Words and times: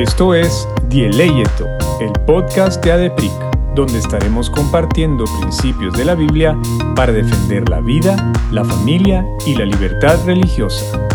Esto 0.00 0.34
es 0.34 0.66
Dieleyeto, 0.88 1.66
el 2.00 2.10
podcast 2.24 2.82
de 2.82 2.92
ADEPRIC, 2.92 3.30
donde 3.74 3.98
estaremos 3.98 4.48
compartiendo 4.48 5.26
principios 5.42 5.92
de 5.92 6.06
la 6.06 6.14
Biblia 6.14 6.56
para 6.96 7.12
defender 7.12 7.68
la 7.68 7.80
vida, 7.80 8.32
la 8.50 8.64
familia 8.64 9.26
y 9.46 9.54
la 9.56 9.66
libertad 9.66 10.16
religiosa. 10.24 11.06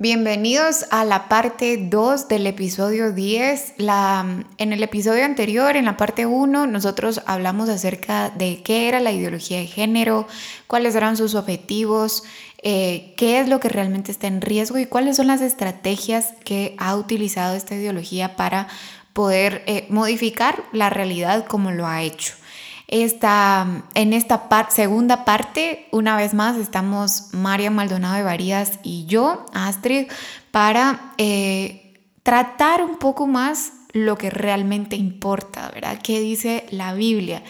Bienvenidos 0.00 0.86
a 0.92 1.04
la 1.04 1.28
parte 1.28 1.76
2 1.76 2.28
del 2.28 2.46
episodio 2.46 3.10
10. 3.10 3.74
La, 3.78 4.44
en 4.56 4.72
el 4.72 4.84
episodio 4.84 5.24
anterior, 5.24 5.74
en 5.74 5.86
la 5.86 5.96
parte 5.96 6.24
1, 6.24 6.68
nosotros 6.68 7.20
hablamos 7.26 7.68
acerca 7.68 8.30
de 8.30 8.62
qué 8.62 8.86
era 8.86 9.00
la 9.00 9.10
ideología 9.10 9.58
de 9.58 9.66
género, 9.66 10.28
cuáles 10.68 10.94
eran 10.94 11.16
sus 11.16 11.34
objetivos, 11.34 12.22
eh, 12.62 13.12
qué 13.16 13.40
es 13.40 13.48
lo 13.48 13.58
que 13.58 13.70
realmente 13.70 14.12
está 14.12 14.28
en 14.28 14.40
riesgo 14.40 14.78
y 14.78 14.86
cuáles 14.86 15.16
son 15.16 15.26
las 15.26 15.40
estrategias 15.40 16.32
que 16.44 16.76
ha 16.78 16.94
utilizado 16.94 17.56
esta 17.56 17.74
ideología 17.74 18.36
para 18.36 18.68
poder 19.12 19.64
eh, 19.66 19.86
modificar 19.88 20.62
la 20.70 20.90
realidad 20.90 21.44
como 21.46 21.72
lo 21.72 21.88
ha 21.88 22.02
hecho. 22.02 22.34
Esta, 22.88 23.66
en 23.94 24.14
esta 24.14 24.48
segunda 24.70 25.26
parte, 25.26 25.86
una 25.92 26.16
vez 26.16 26.32
más, 26.32 26.56
estamos 26.56 27.28
María 27.32 27.70
Maldonado 27.70 28.16
de 28.16 28.22
Varías 28.22 28.78
y 28.82 29.04
yo, 29.04 29.44
Astrid, 29.52 30.06
para 30.50 31.12
eh, 31.18 31.92
tratar 32.22 32.82
un 32.82 32.96
poco 32.96 33.26
más 33.26 33.72
lo 33.92 34.16
que 34.16 34.30
realmente 34.30 34.96
importa, 34.96 35.70
¿verdad? 35.74 35.98
¿Qué 36.02 36.20
dice 36.20 36.64
la 36.70 36.94
Biblia? 36.94 37.42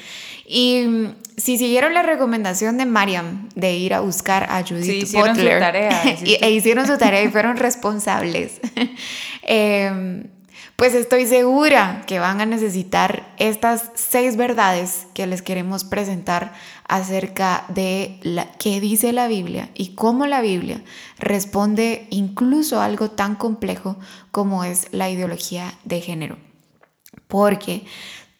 Y 0.44 0.84
mm, 0.86 1.14
si 1.36 1.56
siguieron 1.56 1.94
la 1.94 2.02
recomendación 2.02 2.76
de 2.76 2.86
Mariam 2.86 3.48
de 3.54 3.76
ir 3.76 3.94
a 3.94 4.00
buscar 4.00 4.44
a 4.50 4.64
Judith 4.66 5.06
sí, 5.06 5.16
Butler, 5.16 5.54
su 5.54 5.60
tarea, 5.60 6.02
e 6.40 6.50
hicieron 6.50 6.84
su 6.84 6.98
tarea 6.98 7.22
y 7.22 7.28
fueron 7.28 7.56
responsables, 7.56 8.60
eh, 9.42 10.24
pues 10.78 10.94
estoy 10.94 11.26
segura 11.26 12.04
que 12.06 12.20
van 12.20 12.40
a 12.40 12.46
necesitar 12.46 13.34
estas 13.38 13.90
seis 13.96 14.36
verdades 14.36 15.08
que 15.12 15.26
les 15.26 15.42
queremos 15.42 15.82
presentar 15.82 16.52
acerca 16.86 17.64
de 17.66 18.20
qué 18.60 18.80
dice 18.80 19.12
la 19.12 19.26
Biblia 19.26 19.70
y 19.74 19.96
cómo 19.96 20.28
la 20.28 20.40
Biblia 20.40 20.84
responde 21.18 22.06
incluso 22.10 22.80
a 22.80 22.84
algo 22.84 23.10
tan 23.10 23.34
complejo 23.34 23.96
como 24.30 24.62
es 24.62 24.86
la 24.92 25.10
ideología 25.10 25.74
de 25.82 26.00
género. 26.00 26.36
Porque 27.26 27.84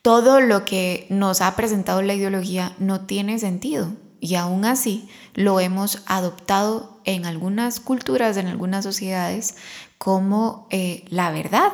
todo 0.00 0.40
lo 0.40 0.64
que 0.64 1.08
nos 1.10 1.40
ha 1.40 1.56
presentado 1.56 2.02
la 2.02 2.14
ideología 2.14 2.72
no 2.78 3.00
tiene 3.00 3.40
sentido 3.40 3.88
y 4.20 4.34
aún 4.34 4.64
así 4.64 5.08
lo 5.34 5.60
hemos 5.60 6.02
adoptado 6.06 7.00
en 7.04 7.26
algunas 7.26 7.80
culturas, 7.80 8.36
en 8.36 8.46
algunas 8.46 8.84
sociedades, 8.84 9.56
como 9.98 10.66
eh, 10.70 11.04
la 11.08 11.30
verdad. 11.30 11.72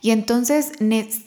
Y 0.00 0.10
entonces 0.10 0.72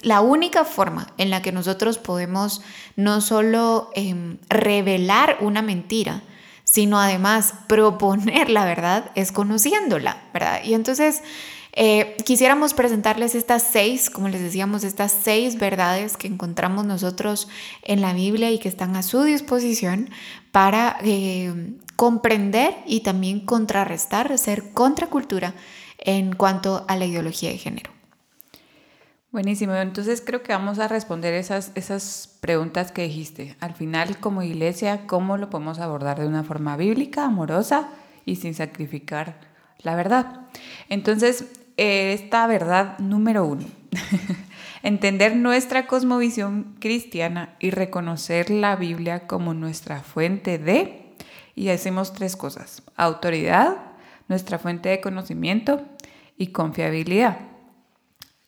la 0.02 0.22
única 0.22 0.66
forma 0.66 1.08
en 1.18 1.30
la 1.30 1.42
que 1.42 1.52
nosotros 1.52 1.98
podemos 1.98 2.62
no 2.96 3.22
solo 3.22 3.90
em, 3.96 4.38
revelar 4.50 5.38
una 5.42 5.62
mentira, 5.62 6.22
sino 6.64 7.00
además 7.00 7.54
proponer 7.68 8.50
la 8.50 8.66
verdad 8.66 9.12
es 9.16 9.32
conociéndola, 9.32 10.22
¿verdad? 10.34 10.62
Y 10.64 10.74
entonces 10.74 11.24
eh, 11.80 12.18
quisiéramos 12.26 12.74
presentarles 12.74 13.36
estas 13.36 13.62
seis, 13.62 14.10
como 14.10 14.30
les 14.30 14.42
decíamos, 14.42 14.84
estas 14.84 15.12
seis 15.12 15.60
verdades 15.60 16.18
que 16.18 16.26
encontramos 16.26 16.88
nosotros 16.88 17.48
en 17.84 18.02
la 18.02 18.14
Biblia 18.14 18.50
y 18.50 18.58
que 18.58 18.68
están 18.68 18.96
a 18.96 19.04
su 19.04 19.22
disposición 19.22 20.10
para 20.52 20.98
eh, 21.04 21.76
comprender 21.96 22.74
y 22.88 23.02
también 23.02 23.46
contrarrestar, 23.46 24.36
ser 24.40 24.74
contracultura 24.74 25.54
en 26.00 26.36
cuanto 26.36 26.84
a 26.88 26.96
la 26.96 27.06
ideología 27.06 27.52
de 27.52 27.60
género. 27.60 27.92
Buenísimo, 29.32 29.76
entonces 29.76 30.24
creo 30.26 30.42
que 30.42 30.54
vamos 30.54 30.80
a 30.80 30.88
responder 30.88 31.36
esas, 31.36 31.72
esas 31.76 32.40
preguntas 32.42 32.92
que 32.92 33.04
dijiste. 33.04 33.56
Al 33.60 33.76
final, 33.76 34.18
como 34.20 34.42
iglesia, 34.42 35.06
¿cómo 35.06 35.38
lo 35.38 35.52
podemos 35.52 35.78
abordar 35.78 36.20
de 36.20 36.26
una 36.26 36.44
forma 36.44 36.76
bíblica, 36.76 37.26
amorosa 37.26 37.90
y 38.26 38.38
sin 38.38 38.56
sacrificar 38.56 39.40
la 39.84 39.94
verdad? 39.94 40.48
Entonces, 40.90 41.46
esta 41.78 42.48
verdad 42.48 42.98
número 42.98 43.46
uno, 43.46 43.64
entender 44.84 45.36
nuestra 45.36 45.86
cosmovisión 45.88 46.76
cristiana 46.80 47.56
y 47.60 47.70
reconocer 47.70 48.50
la 48.50 48.76
Biblia 48.76 49.28
como 49.28 49.54
nuestra 49.54 50.02
fuente 50.02 50.58
de, 50.58 51.14
y 51.56 51.70
hacemos 51.70 52.14
tres 52.14 52.36
cosas, 52.36 52.84
autoridad, 52.96 53.78
nuestra 54.28 54.60
fuente 54.60 54.90
de 54.90 55.02
conocimiento 55.02 55.86
y 56.38 56.48
confiabilidad. 56.48 57.38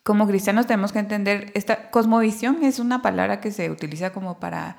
Como 0.03 0.27
cristianos 0.27 0.65
tenemos 0.65 0.91
que 0.91 0.99
entender, 0.99 1.51
esta 1.53 1.91
cosmovisión 1.91 2.63
es 2.63 2.79
una 2.79 3.01
palabra 3.01 3.41
que 3.41 3.51
se 3.51 3.69
utiliza 3.69 4.11
como 4.11 4.39
para, 4.39 4.77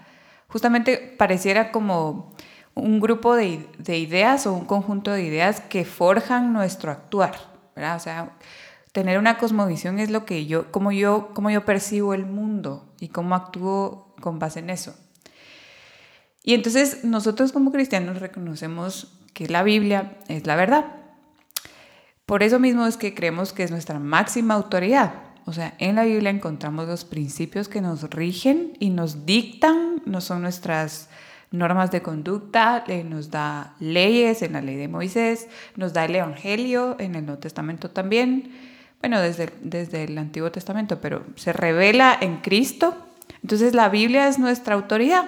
justamente 0.48 0.96
pareciera 0.96 1.70
como 1.70 2.34
un 2.74 3.00
grupo 3.00 3.34
de, 3.34 3.68
de 3.78 3.98
ideas 3.98 4.46
o 4.46 4.52
un 4.54 4.64
conjunto 4.64 5.12
de 5.12 5.22
ideas 5.22 5.60
que 5.60 5.84
forjan 5.84 6.52
nuestro 6.52 6.90
actuar. 6.90 7.49
O 7.96 8.00
sea, 8.00 8.36
tener 8.92 9.18
una 9.18 9.38
cosmovisión 9.38 9.98
es 9.98 10.10
lo 10.10 10.24
que 10.24 10.46
yo, 10.46 10.70
como 10.72 10.92
yo, 10.92 11.30
como 11.34 11.50
yo 11.50 11.64
percibo 11.64 12.14
el 12.14 12.26
mundo 12.26 12.92
y 13.00 13.08
cómo 13.08 13.34
actúo 13.34 14.14
con 14.20 14.38
base 14.38 14.60
en 14.60 14.70
eso. 14.70 14.96
Y 16.42 16.54
entonces 16.54 17.04
nosotros 17.04 17.52
como 17.52 17.72
cristianos 17.72 18.20
reconocemos 18.20 19.18
que 19.34 19.48
la 19.48 19.62
Biblia 19.62 20.18
es 20.28 20.46
la 20.46 20.56
verdad. 20.56 20.86
Por 22.26 22.42
eso 22.42 22.58
mismo 22.58 22.86
es 22.86 22.96
que 22.96 23.14
creemos 23.14 23.52
que 23.52 23.64
es 23.64 23.70
nuestra 23.70 23.98
máxima 23.98 24.54
autoridad. 24.54 25.14
O 25.47 25.52
sea, 25.52 25.74
en 25.78 25.97
la 25.97 26.04
Biblia 26.04 26.30
encontramos 26.30 26.86
los 26.86 27.04
principios 27.04 27.68
que 27.68 27.80
nos 27.80 28.08
rigen 28.10 28.76
y 28.78 28.91
nos 28.91 29.26
dictan, 29.26 30.02
no 30.04 30.20
son 30.20 30.42
nuestras 30.42 31.08
normas 31.50 31.90
de 31.90 32.02
conducta, 32.02 32.84
nos 33.04 33.30
da 33.30 33.74
leyes 33.80 34.42
en 34.42 34.52
la 34.52 34.60
ley 34.60 34.76
de 34.76 34.88
Moisés, 34.88 35.48
nos 35.76 35.92
da 35.92 36.04
el 36.04 36.14
Evangelio 36.14 36.96
en 36.98 37.14
el 37.14 37.26
Nuevo 37.26 37.40
Testamento 37.40 37.90
también, 37.90 38.52
bueno, 39.00 39.20
desde, 39.20 39.50
desde 39.62 40.04
el 40.04 40.16
Antiguo 40.18 40.52
Testamento, 40.52 41.00
pero 41.00 41.24
se 41.34 41.52
revela 41.52 42.16
en 42.20 42.38
Cristo. 42.38 42.96
Entonces 43.42 43.74
la 43.74 43.88
Biblia 43.88 44.28
es 44.28 44.38
nuestra 44.38 44.74
autoridad. 44.74 45.24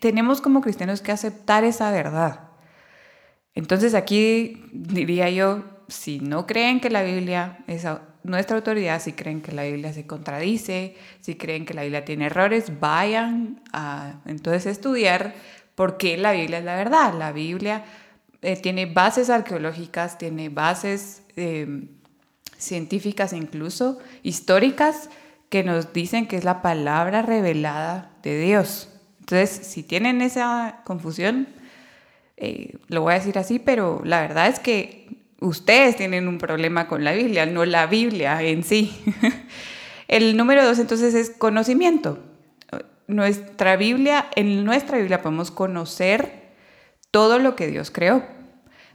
Tenemos 0.00 0.40
como 0.40 0.62
cristianos 0.62 1.02
que 1.02 1.12
aceptar 1.12 1.64
esa 1.64 1.90
verdad. 1.90 2.48
Entonces 3.54 3.94
aquí 3.94 4.64
diría 4.72 5.28
yo, 5.30 5.64
si 5.88 6.20
no 6.20 6.46
creen 6.46 6.80
que 6.80 6.90
la 6.90 7.02
Biblia 7.02 7.58
es 7.66 7.86
nuestra 8.24 8.56
autoridad, 8.56 9.00
si 9.00 9.12
creen 9.12 9.40
que 9.40 9.52
la 9.52 9.64
Biblia 9.64 9.92
se 9.92 10.06
contradice, 10.06 10.96
si 11.20 11.34
creen 11.34 11.66
que 11.66 11.74
la 11.74 11.82
Biblia 11.82 12.04
tiene 12.04 12.26
errores, 12.26 12.80
vayan 12.80 13.60
a 13.72 14.20
entonces 14.26 14.66
estudiar 14.66 15.34
por 15.74 15.96
qué 15.96 16.16
la 16.16 16.32
Biblia 16.32 16.58
es 16.58 16.64
la 16.64 16.76
verdad. 16.76 17.14
La 17.14 17.32
Biblia 17.32 17.84
eh, 18.42 18.56
tiene 18.56 18.86
bases 18.86 19.30
arqueológicas, 19.30 20.18
tiene 20.18 20.48
bases 20.48 21.22
eh, 21.36 21.88
científicas 22.56 23.32
incluso, 23.32 23.98
históricas, 24.22 25.10
que 25.48 25.64
nos 25.64 25.92
dicen 25.92 26.26
que 26.26 26.36
es 26.36 26.44
la 26.44 26.62
palabra 26.62 27.22
revelada 27.22 28.10
de 28.22 28.40
Dios. 28.40 28.88
Entonces, 29.20 29.50
si 29.50 29.82
tienen 29.82 30.22
esa 30.22 30.80
confusión, 30.84 31.46
eh, 32.36 32.78
lo 32.88 33.02
voy 33.02 33.12
a 33.12 33.18
decir 33.18 33.38
así, 33.38 33.58
pero 33.58 34.00
la 34.04 34.20
verdad 34.20 34.48
es 34.48 34.58
que 34.58 35.21
ustedes 35.42 35.96
tienen 35.96 36.28
un 36.28 36.38
problema 36.38 36.88
con 36.88 37.04
la 37.04 37.12
Biblia, 37.12 37.46
no 37.46 37.64
la 37.64 37.86
Biblia 37.86 38.42
en 38.42 38.62
sí. 38.62 39.02
El 40.08 40.36
número 40.36 40.64
dos 40.64 40.78
entonces 40.78 41.14
es 41.14 41.30
conocimiento. 41.30 42.18
Nuestra 43.06 43.76
Biblia, 43.76 44.26
en 44.36 44.64
nuestra 44.64 44.98
Biblia 44.98 45.22
podemos 45.22 45.50
conocer 45.50 46.52
todo 47.10 47.38
lo 47.38 47.56
que 47.56 47.66
Dios 47.66 47.90
creó, 47.90 48.24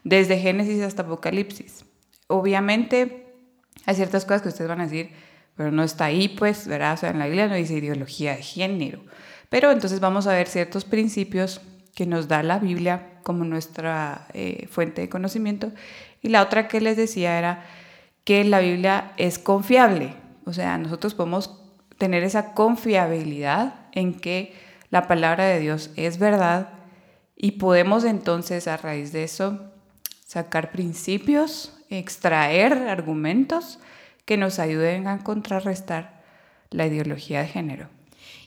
desde 0.03 0.39
Génesis 0.39 0.81
hasta 0.81 1.03
Apocalipsis. 1.03 1.85
Obviamente 2.27 3.33
hay 3.85 3.95
ciertas 3.95 4.25
cosas 4.25 4.41
que 4.41 4.49
ustedes 4.49 4.69
van 4.69 4.81
a 4.81 4.85
decir, 4.85 5.11
pero 5.55 5.71
no 5.71 5.83
está 5.83 6.05
ahí, 6.05 6.29
pues, 6.29 6.67
¿verdad? 6.67 6.93
O 6.93 6.97
sea, 6.97 7.09
en 7.09 7.19
la 7.19 7.25
Biblia 7.25 7.47
no 7.47 7.55
dice 7.55 7.75
ideología 7.75 8.35
de 8.35 8.43
género. 8.43 9.01
Pero 9.49 9.71
entonces 9.71 9.99
vamos 9.99 10.27
a 10.27 10.33
ver 10.33 10.47
ciertos 10.47 10.85
principios 10.85 11.61
que 11.95 12.05
nos 12.05 12.27
da 12.27 12.43
la 12.43 12.59
Biblia 12.59 13.19
como 13.23 13.43
nuestra 13.43 14.27
eh, 14.33 14.67
fuente 14.69 15.01
de 15.01 15.09
conocimiento 15.09 15.71
y 16.21 16.29
la 16.29 16.41
otra 16.41 16.67
que 16.67 16.81
les 16.81 16.97
decía 16.97 17.37
era 17.37 17.65
que 18.23 18.43
la 18.43 18.59
Biblia 18.59 19.13
es 19.17 19.39
confiable. 19.39 20.13
O 20.45 20.53
sea, 20.53 20.77
nosotros 20.77 21.13
podemos 21.13 21.59
tener 21.97 22.23
esa 22.23 22.53
confiabilidad 22.53 23.87
en 23.91 24.13
que 24.13 24.53
la 24.89 25.07
palabra 25.07 25.45
de 25.45 25.59
Dios 25.59 25.91
es 25.95 26.19
verdad 26.19 26.69
y 27.35 27.51
podemos 27.53 28.03
entonces 28.03 28.67
a 28.67 28.77
raíz 28.77 29.11
de 29.11 29.23
eso 29.23 29.59
sacar 30.25 30.71
principios, 30.71 31.77
extraer 31.89 32.73
argumentos 32.73 33.79
que 34.25 34.37
nos 34.37 34.59
ayuden 34.59 35.07
a 35.07 35.23
contrarrestar 35.23 36.21
la 36.69 36.85
ideología 36.85 37.41
de 37.41 37.47
género. 37.47 37.89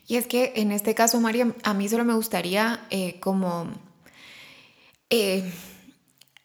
Y 0.06 0.16
es 0.16 0.26
que 0.26 0.52
en 0.56 0.72
este 0.72 0.94
caso, 0.94 1.20
María, 1.20 1.54
a 1.62 1.72
mí 1.72 1.88
solo 1.88 2.04
me 2.04 2.14
gustaría 2.14 2.80
eh, 2.90 3.18
como 3.20 3.70
eh, 5.08 5.50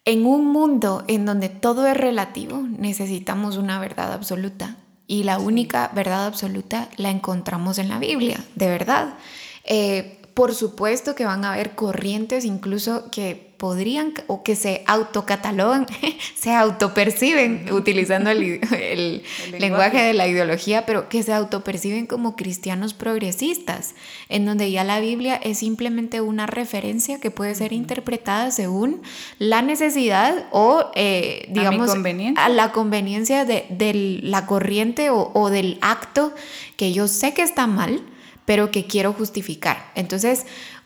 En 0.05 0.27
un 0.27 0.45
mundo 0.45 1.03
en 1.07 1.25
donde 1.25 1.49
todo 1.49 1.87
es 1.87 1.97
relativo, 1.97 2.61
necesitamos 2.61 3.57
una 3.57 3.79
verdad 3.79 4.13
absoluta. 4.13 4.77
Y 5.07 5.23
la 5.23 5.39
única 5.39 5.91
verdad 5.93 6.27
absoluta 6.27 6.89
la 6.97 7.09
encontramos 7.09 7.79
en 7.79 7.89
la 7.89 7.99
Biblia, 7.99 8.43
de 8.55 8.67
verdad. 8.67 9.15
Eh, 9.63 10.19
por 10.35 10.53
supuesto 10.53 11.15
que 11.15 11.25
van 11.25 11.43
a 11.43 11.53
haber 11.53 11.75
corrientes 11.75 12.45
incluso 12.45 13.09
que 13.09 13.54
podrían 13.57 14.13
o 14.27 14.43
que 14.43 14.55
se 14.55 14.83
autocatalogan, 14.85 15.85
se 16.35 16.53
autoperciben, 16.53 17.71
utilizando 17.71 18.29
el, 18.29 18.59
lenguaje. 19.59 20.01
de 20.01 20.13
la 20.13 20.27
ideología, 20.27 20.85
pero 20.85 21.09
que 21.09 21.23
se 21.23 21.33
autoperciben 21.33 22.05
como 22.05 22.35
cristianos 22.35 22.93
progresistas, 22.93 23.95
en 24.29 24.45
donde 24.45 24.71
ya 24.71 24.83
la 24.83 24.99
Biblia 24.99 25.35
es 25.35 25.59
simplemente 25.59 26.21
una 26.21 26.45
referencia 26.45 27.19
que 27.19 27.31
puede 27.31 27.55
ser 27.55 27.73
interpretada 27.73 28.51
según 28.51 29.01
la 29.39 29.61
necesidad 29.61 30.47
o, 30.51 30.91
eh, 30.95 31.47
digamos, 31.49 31.91
a, 32.35 32.49
la 32.49 32.71
conveniencia 32.71 33.45
de, 33.45 34.19
la 34.23 34.45
corriente 34.45 35.09
o, 35.09 35.31
o 35.33 35.49
del 35.49 35.77
acto 35.81 36.33
que 36.75 36.91
yo 36.91 37.07
sé 37.07 37.33
que 37.33 37.41
está 37.41 37.67
mal 37.67 38.01
pero 38.45 38.71
que 38.71 38.85
quiero 38.85 39.11
justificar. 39.11 39.91
Entonces, 39.95 40.45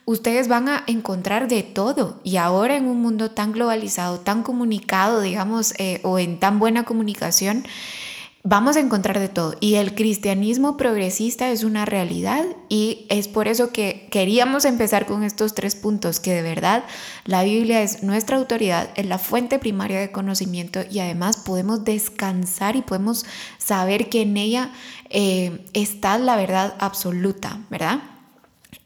ustedes 0.09 0.47
van 0.47 0.69
a 0.69 0.83
encontrar 0.87 1.47
de 1.47 1.61
todo. 1.61 2.19
Y 2.23 2.37
ahora 2.37 2.75
en 2.75 2.87
un 2.87 2.99
mundo 2.99 3.29
tan 3.29 3.51
globalizado, 3.51 4.19
tan 4.19 4.41
comunicado, 4.41 5.21
digamos, 5.21 5.75
eh, 5.77 5.99
o 6.03 6.17
en 6.17 6.39
tan 6.39 6.57
buena 6.57 6.83
comunicación, 6.83 7.63
vamos 8.43 8.75
a 8.75 8.79
encontrar 8.79 9.19
de 9.19 9.29
todo. 9.29 9.55
Y 9.59 9.75
el 9.75 9.93
cristianismo 9.93 10.77
progresista 10.77 11.51
es 11.51 11.63
una 11.63 11.85
realidad 11.85 12.43
y 12.69 13.05
es 13.09 13.27
por 13.27 13.47
eso 13.47 13.71
que 13.71 14.07
queríamos 14.09 14.65
empezar 14.65 15.05
con 15.05 15.21
estos 15.21 15.53
tres 15.53 15.75
puntos, 15.75 16.19
que 16.19 16.33
de 16.33 16.41
verdad 16.41 16.85
la 17.25 17.43
Biblia 17.43 17.83
es 17.83 18.01
nuestra 18.01 18.37
autoridad, 18.37 18.89
es 18.95 19.05
la 19.05 19.19
fuente 19.19 19.59
primaria 19.59 19.99
de 19.99 20.11
conocimiento 20.11 20.79
y 20.89 21.01
además 21.01 21.37
podemos 21.37 21.85
descansar 21.85 22.75
y 22.75 22.81
podemos 22.81 23.27
saber 23.59 24.09
que 24.09 24.23
en 24.23 24.37
ella 24.37 24.71
eh, 25.11 25.63
está 25.73 26.17
la 26.17 26.35
verdad 26.35 26.73
absoluta, 26.79 27.59
¿verdad? 27.69 27.99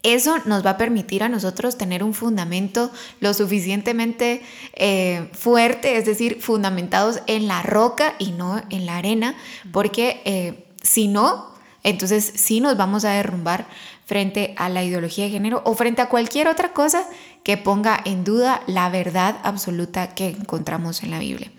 Eso 0.04 0.38
nos 0.46 0.66
va 0.66 0.72
a 0.72 0.78
permitir 0.78 1.24
a 1.24 1.30
nosotros 1.30 1.78
tener 1.78 2.04
un 2.04 2.14
fundamento 2.14 2.92
lo 3.22 3.34
suficientemente 3.34 4.42
eh, 4.74 5.30
fuerte, 5.34 5.98
es 5.98 6.06
decir, 6.06 6.42
fundamentados 6.42 7.22
en 7.26 7.48
la 7.48 7.64
roca 7.64 8.14
y 8.20 8.32
no 8.32 8.62
en 8.70 8.86
la 8.86 8.98
arena, 8.98 9.36
porque 9.72 10.22
eh, 10.26 10.66
si 10.82 11.08
no, 11.08 11.54
entonces 11.84 12.34
sí 12.36 12.60
nos 12.60 12.78
vamos 12.78 13.06
a 13.06 13.12
derrumbar 13.12 13.66
frente 14.06 14.54
a 14.58 14.70
la 14.70 14.84
ideología 14.84 15.26
de 15.26 15.32
género 15.32 15.62
o 15.66 15.74
frente 15.74 16.02
a 16.02 16.10
cualquier 16.10 16.48
otra 16.48 16.74
cosa 16.74 17.08
que 17.44 17.58
ponga 17.58 18.00
en 18.04 18.24
duda 18.24 18.62
la 18.68 18.90
verdad 18.90 19.38
absoluta 19.44 20.14
que 20.14 20.28
encontramos 20.28 21.04
en 21.04 21.12
la 21.12 21.20
Biblia. 21.20 21.52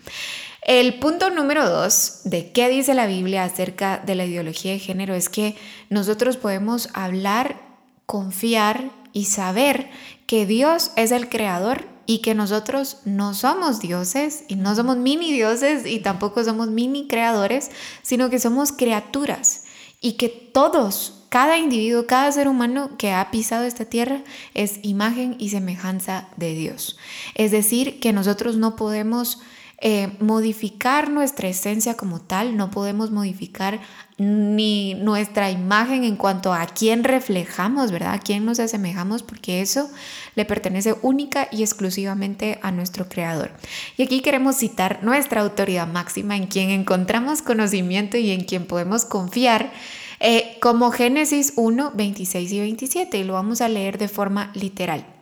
El 0.61 0.95
punto 0.95 1.29
número 1.29 1.69
dos 1.69 2.21
de 2.23 2.51
qué 2.51 2.69
dice 2.69 2.95
la 2.95 3.05
Biblia 3.05 3.43
acerca 3.43 3.99
de 3.99 4.15
la 4.15 4.25
ideología 4.25 4.71
de 4.71 4.79
género 4.79 5.13
es 5.13 5.29
que 5.29 5.55
nosotros 5.89 6.37
podemos 6.37 6.89
hablar, 6.93 7.61
confiar 8.05 8.91
y 9.13 9.25
saber 9.25 9.89
que 10.27 10.45
Dios 10.45 10.91
es 10.95 11.11
el 11.11 11.29
creador 11.29 11.87
y 12.05 12.19
que 12.19 12.35
nosotros 12.35 12.97
no 13.05 13.33
somos 13.33 13.79
dioses 13.79 14.43
y 14.47 14.55
no 14.55 14.75
somos 14.75 14.97
mini 14.97 15.31
dioses 15.31 15.85
y 15.85 15.99
tampoco 15.99 16.43
somos 16.43 16.67
mini 16.69 17.07
creadores, 17.07 17.71
sino 18.03 18.29
que 18.29 18.39
somos 18.39 18.71
criaturas 18.71 19.63
y 20.01 20.13
que 20.13 20.29
todos, 20.29 21.23
cada 21.29 21.57
individuo, 21.57 22.05
cada 22.05 22.31
ser 22.31 22.47
humano 22.47 22.91
que 22.97 23.11
ha 23.11 23.31
pisado 23.31 23.65
esta 23.65 23.85
tierra 23.85 24.21
es 24.53 24.79
imagen 24.83 25.35
y 25.39 25.49
semejanza 25.49 26.27
de 26.37 26.53
Dios. 26.53 26.97
Es 27.33 27.51
decir, 27.51 27.99
que 27.99 28.13
nosotros 28.13 28.55
no 28.57 28.75
podemos 28.75 29.39
eh, 29.79 30.15
modificar 30.19 31.09
nuestra 31.09 31.49
esencia 31.49 31.95
como 31.95 32.21
tal, 32.21 32.55
no 32.55 32.71
podemos 32.71 33.11
modificar 33.11 33.81
ni 34.17 34.93
nuestra 34.93 35.51
imagen 35.51 36.05
en 36.05 36.15
cuanto 36.15 36.53
a 36.53 36.65
quién 36.67 37.03
reflejamos, 37.03 37.91
¿verdad? 37.91 38.13
A 38.13 38.19
quién 38.19 38.45
nos 38.45 38.59
asemejamos, 38.59 39.21
porque 39.21 39.61
eso 39.61 39.89
le 40.35 40.45
pertenece 40.45 40.95
única 41.01 41.49
y 41.51 41.61
exclusivamente 41.61 42.57
a 42.61 42.71
nuestro 42.71 43.09
creador. 43.09 43.51
Y 43.97 44.03
aquí 44.03 44.21
queremos 44.21 44.55
citar 44.55 45.03
nuestra 45.03 45.41
autoridad 45.41 45.87
máxima 45.87 46.37
en 46.37 46.47
quien 46.47 46.69
encontramos 46.69 47.41
conocimiento 47.41 48.17
y 48.17 48.31
en 48.31 48.45
quien 48.45 48.65
podemos 48.65 49.03
confiar. 49.03 49.73
Eh, 50.21 50.57
como 50.61 50.91
Génesis 50.91 51.51
1, 51.57 51.91
26 51.93 52.51
y 52.53 52.59
27, 52.61 53.17
y 53.17 53.23
lo 53.25 53.33
vamos 53.33 53.59
a 53.59 53.67
leer 53.67 53.97
de 53.97 54.07
forma 54.07 54.51
literal 54.53 55.14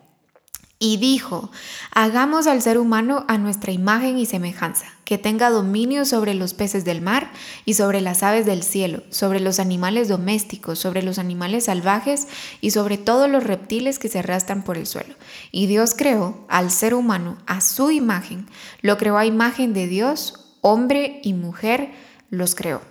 y 0.84 0.98
dijo, 0.98 1.50
hagamos 1.92 2.46
al 2.46 2.62
ser 2.62 2.78
humano 2.78 3.24
a 3.30 3.38
nuestra 3.38 3.72
imagen 3.72 4.18
y 4.18 4.26
semejanza, 4.26 4.88
que 5.06 5.18
tenga 5.18 5.50
dominio 5.50 6.04
sobre 6.04 6.34
los 6.34 6.54
peces 6.54 6.84
del 6.84 7.00
mar 7.00 7.32
y 7.64 7.76
sobre 7.76 8.02
las 8.02 8.22
aves 8.22 8.46
del 8.46 8.64
cielo, 8.64 9.02
sobre 9.10 9.40
los 9.40 9.62
animales 9.62 10.10
domésticos, 10.10 10.80
sobre 10.80 11.02
los 11.02 11.20
animales 11.20 11.64
salvajes 11.66 12.28
y 12.60 12.72
sobre 12.72 12.98
todos 12.98 13.30
los 13.30 13.46
reptiles 13.46 13.98
que 13.98 14.10
se 14.10 14.20
arrastran 14.20 14.62
por 14.64 14.78
el 14.78 14.86
suelo. 14.86 15.16
Y 15.54 15.68
Dios 15.68 15.94
creó 15.96 16.46
al 16.50 16.70
ser 16.70 16.96
humano 16.96 17.38
a 17.46 17.62
su 17.62 17.90
imagen, 17.90 18.46
lo 18.82 18.98
creó 18.98 19.18
a 19.18 19.26
imagen 19.26 19.74
de 19.74 19.88
Dios, 19.88 20.58
hombre 20.60 21.22
y 21.24 21.32
mujer 21.32 21.92
los 22.30 22.56
creó. 22.56 22.82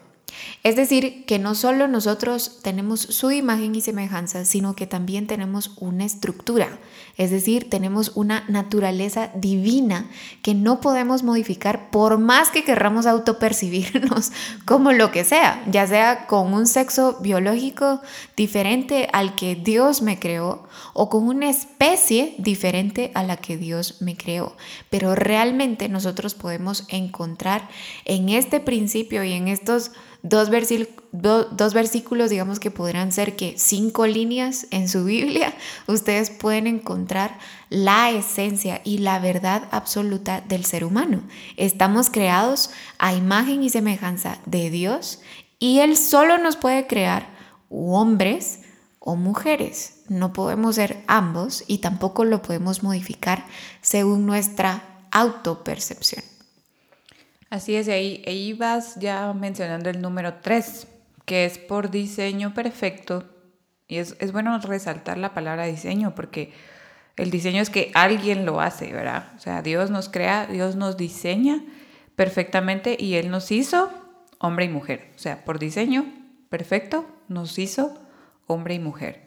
Es 0.62 0.76
decir, 0.76 1.24
que 1.26 1.38
no 1.38 1.54
solo 1.54 1.88
nosotros 1.88 2.60
tenemos 2.62 3.00
su 3.00 3.30
imagen 3.30 3.74
y 3.74 3.80
semejanza, 3.80 4.44
sino 4.44 4.74
que 4.74 4.86
también 4.86 5.26
tenemos 5.26 5.72
una 5.78 6.04
estructura, 6.04 6.78
es 7.16 7.30
decir, 7.30 7.68
tenemos 7.68 8.12
una 8.14 8.44
naturaleza 8.48 9.30
divina 9.34 10.10
que 10.42 10.54
no 10.54 10.80
podemos 10.80 11.22
modificar 11.22 11.90
por 11.90 12.18
más 12.18 12.50
que 12.50 12.64
querramos 12.64 13.06
autopercibirnos 13.06 14.32
como 14.64 14.92
lo 14.92 15.10
que 15.10 15.24
sea, 15.24 15.62
ya 15.70 15.86
sea 15.86 16.26
con 16.26 16.54
un 16.54 16.66
sexo 16.66 17.18
biológico 17.20 18.00
diferente 18.36 19.08
al 19.12 19.34
que 19.34 19.54
Dios 19.54 20.02
me 20.02 20.18
creó 20.18 20.66
o 20.94 21.08
con 21.08 21.28
una 21.28 21.50
especie 21.50 22.34
diferente 22.38 23.10
a 23.14 23.22
la 23.22 23.36
que 23.36 23.56
Dios 23.56 24.00
me 24.00 24.16
creó. 24.16 24.56
Pero 24.90 25.14
realmente 25.14 25.88
nosotros 25.88 26.34
podemos 26.34 26.84
encontrar 26.88 27.68
en 28.04 28.28
este 28.28 28.60
principio 28.60 29.22
y 29.24 29.32
en 29.32 29.48
estos 29.48 29.92
dos, 30.22 30.48
dos 31.10 31.74
versículos, 31.74 32.30
digamos 32.30 32.60
que 32.60 32.70
podrán 32.70 33.12
ser 33.12 33.36
que 33.36 33.54
cinco 33.58 34.06
líneas 34.06 34.66
en 34.70 34.88
su 34.88 35.04
Biblia, 35.04 35.54
ustedes 35.86 36.30
pueden 36.30 36.66
encontrar 36.66 37.38
la 37.70 38.10
esencia 38.10 38.80
y 38.84 38.98
la 38.98 39.18
verdad 39.18 39.64
absoluta 39.70 40.40
del 40.40 40.64
ser 40.64 40.84
humano. 40.84 41.22
Estamos 41.56 42.10
creados 42.10 42.70
a 42.98 43.14
imagen 43.14 43.62
y 43.62 43.70
semejanza 43.70 44.38
de 44.46 44.70
Dios 44.70 45.20
y 45.58 45.80
Él 45.80 45.96
solo 45.96 46.38
nos 46.38 46.56
puede 46.56 46.86
crear 46.86 47.28
hombres 47.68 48.60
o 48.98 49.16
mujeres. 49.16 50.04
No 50.08 50.32
podemos 50.32 50.76
ser 50.76 51.02
ambos 51.08 51.64
y 51.66 51.78
tampoco 51.78 52.24
lo 52.24 52.42
podemos 52.42 52.82
modificar 52.82 53.44
según 53.80 54.26
nuestra 54.26 54.82
autopercepción. 55.10 56.31
Así 57.52 57.76
es, 57.76 57.86
y 57.86 57.90
ahí, 57.90 58.54
vas 58.54 58.94
ya 58.98 59.30
mencionando 59.34 59.90
el 59.90 60.00
número 60.00 60.36
3, 60.40 60.88
que 61.26 61.44
es 61.44 61.58
por 61.58 61.90
diseño 61.90 62.54
perfecto. 62.54 63.24
Y 63.86 63.98
es, 63.98 64.16
es 64.20 64.32
bueno 64.32 64.58
resaltar 64.60 65.18
la 65.18 65.34
palabra 65.34 65.66
diseño, 65.66 66.14
porque 66.14 66.54
el 67.18 67.30
diseño 67.30 67.60
es 67.60 67.68
que 67.68 67.90
alguien 67.92 68.46
lo 68.46 68.62
hace, 68.62 68.90
¿verdad? 68.90 69.34
O 69.36 69.38
sea, 69.38 69.60
Dios 69.60 69.90
nos 69.90 70.08
crea, 70.08 70.46
Dios 70.46 70.76
nos 70.76 70.96
diseña 70.96 71.62
perfectamente 72.16 72.96
y 72.98 73.16
Él 73.16 73.30
nos 73.30 73.50
hizo 73.50 73.90
hombre 74.38 74.64
y 74.64 74.70
mujer. 74.70 75.10
O 75.14 75.18
sea, 75.18 75.44
por 75.44 75.58
diseño 75.58 76.06
perfecto 76.48 77.04
nos 77.28 77.58
hizo 77.58 77.92
hombre 78.46 78.76
y 78.76 78.78
mujer. 78.78 79.26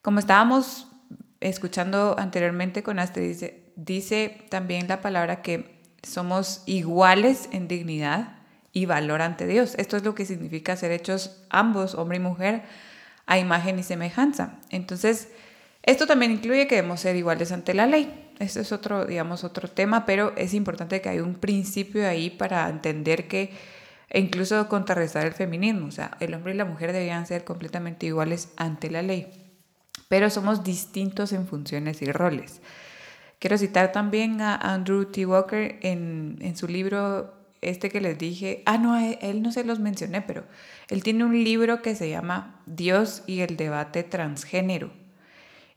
Como 0.00 0.20
estábamos 0.20 0.88
escuchando 1.40 2.16
anteriormente 2.18 2.82
con 2.82 2.98
Astrid, 2.98 3.44
dice 3.76 4.46
también 4.48 4.88
la 4.88 5.02
palabra 5.02 5.42
que 5.42 5.77
somos 6.02 6.62
iguales 6.66 7.48
en 7.52 7.68
dignidad 7.68 8.36
y 8.72 8.86
valor 8.86 9.22
ante 9.22 9.46
Dios. 9.46 9.74
Esto 9.76 9.96
es 9.96 10.04
lo 10.04 10.14
que 10.14 10.26
significa 10.26 10.76
ser 10.76 10.92
hechos 10.92 11.42
ambos, 11.50 11.94
hombre 11.94 12.18
y 12.18 12.20
mujer, 12.20 12.62
a 13.26 13.38
imagen 13.38 13.78
y 13.78 13.82
semejanza. 13.82 14.58
Entonces, 14.70 15.28
esto 15.82 16.06
también 16.06 16.32
incluye 16.32 16.66
que 16.66 16.76
debemos 16.76 17.00
ser 17.00 17.16
iguales 17.16 17.52
ante 17.52 17.74
la 17.74 17.86
ley. 17.86 18.30
Este 18.38 18.60
es 18.60 18.72
otro, 18.72 19.04
digamos, 19.04 19.42
otro 19.44 19.68
tema, 19.68 20.06
pero 20.06 20.32
es 20.36 20.54
importante 20.54 21.00
que 21.00 21.08
hay 21.08 21.20
un 21.20 21.34
principio 21.34 22.06
ahí 22.06 22.30
para 22.30 22.68
entender 22.68 23.26
que 23.26 23.52
e 24.10 24.20
incluso 24.20 24.68
contrarrestar 24.68 25.26
el 25.26 25.32
feminismo. 25.32 25.86
O 25.86 25.90
sea, 25.90 26.16
el 26.20 26.34
hombre 26.34 26.54
y 26.54 26.56
la 26.56 26.64
mujer 26.64 26.92
deberían 26.92 27.26
ser 27.26 27.44
completamente 27.44 28.06
iguales 28.06 28.50
ante 28.56 28.90
la 28.90 29.02
ley, 29.02 29.26
pero 30.08 30.30
somos 30.30 30.64
distintos 30.64 31.32
en 31.32 31.46
funciones 31.46 32.00
y 32.02 32.10
roles. 32.10 32.60
Quiero 33.38 33.56
citar 33.56 33.92
también 33.92 34.40
a 34.40 34.56
Andrew 34.56 35.04
T. 35.04 35.24
Walker 35.24 35.78
en, 35.82 36.38
en 36.40 36.56
su 36.56 36.66
libro, 36.66 37.34
este 37.60 37.88
que 37.88 38.00
les 38.00 38.18
dije, 38.18 38.62
ah, 38.66 38.78
no, 38.78 38.96
él 38.98 39.42
no 39.42 39.52
se 39.52 39.64
los 39.64 39.78
mencioné, 39.78 40.22
pero 40.22 40.44
él 40.88 41.02
tiene 41.02 41.24
un 41.24 41.44
libro 41.44 41.80
que 41.80 41.94
se 41.94 42.10
llama 42.10 42.60
Dios 42.66 43.22
y 43.26 43.40
el 43.40 43.56
debate 43.56 44.02
transgénero. 44.02 44.90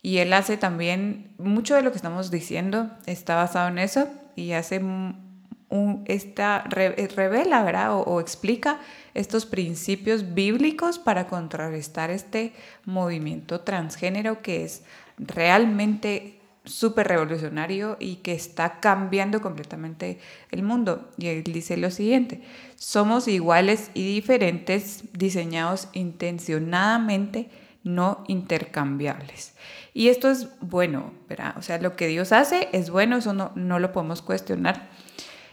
Y 0.01 0.17
él 0.17 0.33
hace 0.33 0.57
también, 0.57 1.33
mucho 1.37 1.75
de 1.75 1.83
lo 1.83 1.91
que 1.91 1.97
estamos 1.97 2.31
diciendo 2.31 2.89
está 3.05 3.35
basado 3.35 3.67
en 3.67 3.77
eso. 3.77 4.07
y 4.35 4.53
hace 4.53 4.79
un, 4.79 6.03
esta, 6.05 6.63
revela 6.63 7.63
¿verdad? 7.63 7.95
O, 7.95 8.01
o 8.01 8.19
explica 8.19 8.79
estos 9.13 9.45
principios 9.45 10.33
bíblicos 10.33 10.97
para 10.97 11.27
contrarrestar 11.27 12.09
este 12.09 12.53
movimiento 12.85 13.61
transgénero 13.61 14.41
que 14.41 14.63
es 14.63 14.83
realmente 15.17 16.40
súper 16.63 17.07
revolucionario 17.07 17.97
y 17.99 18.17
que 18.17 18.33
está 18.33 18.79
cambiando 18.79 19.41
completamente 19.41 20.19
el 20.51 20.63
mundo. 20.63 21.09
Y 21.17 21.27
él 21.27 21.43
dice 21.43 21.77
lo 21.77 21.91
siguiente, 21.91 22.41
somos 22.75 23.27
iguales 23.27 23.89
y 23.93 24.13
diferentes, 24.13 25.03
diseñados 25.13 25.89
intencionadamente, 25.93 27.49
no 27.83 28.23
intercambiables. 28.27 29.53
Y 29.93 30.09
esto 30.09 30.29
es 30.29 30.47
bueno. 30.61 31.13
O 31.57 31.61
sea, 31.61 31.79
lo 31.79 31.95
que 31.95 32.07
Dios 32.07 32.31
hace 32.31 32.69
es 32.71 32.89
bueno, 32.89 33.17
eso 33.17 33.33
no, 33.33 33.79
lo 33.79 33.91
podemos 33.91 34.21
cuestionar. 34.21 34.89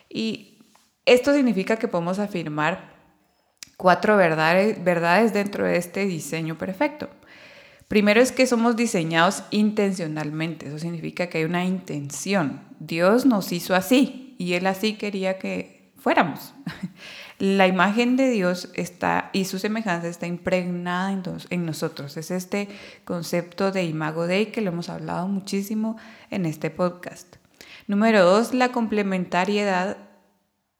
Y 0.09 0.59
esto 1.07 1.33
significa 1.33 1.77
que 1.77 1.89
podemos 1.89 2.19
afirmar 2.19 2.97
cuatro 3.77 4.17
verdades 4.17 5.33
dentro 5.33 5.65
de 5.65 5.77
este 5.77 6.05
diseño 6.05 6.59
perfecto. 6.59 7.09
Primero 7.89 8.21
es 8.21 8.33
que 8.33 8.47
somos 8.47 8.77
diseñados 8.77 9.45
intencionalmente, 9.51 10.69
eso 10.69 10.79
significa 10.79 11.29
que 11.29 11.39
hay 11.39 11.45
una 11.45 11.65
intención. 11.65 12.61
Dios 12.79 13.25
nos 13.25 13.51
hizo 13.51 13.75
así 13.75 14.37
y 14.39 14.53
Él 14.53 14.67
así 14.67 14.95
quería 14.95 15.39
que 15.39 15.91
fuéramos. 15.97 16.55
La 17.39 17.67
imagen 17.67 18.17
de 18.17 18.31
Dios 18.31 18.69
está 18.75 19.31
y 19.33 19.47
su 19.47 19.59
semejanza 19.59 20.09
está 20.09 20.27
impregnada 20.27 21.13
en, 21.51 21.65
nosotros. 21.65 22.17
Es 22.17 22.31
este 22.31 22.69
concepto 23.05 23.71
de 23.71 23.85
imago 23.85 24.27
Dei 24.27 24.47
que 24.47 24.61
lo 24.61 24.71
hemos 24.71 24.89
hablado 24.89 25.29
muchísimo 25.29 25.97
en 26.31 26.47
este 26.47 26.71
podcast. 26.71 27.37
Número 27.87 28.25
dos, 28.25 28.53
la 28.53 28.71
complementariedad 28.71 29.97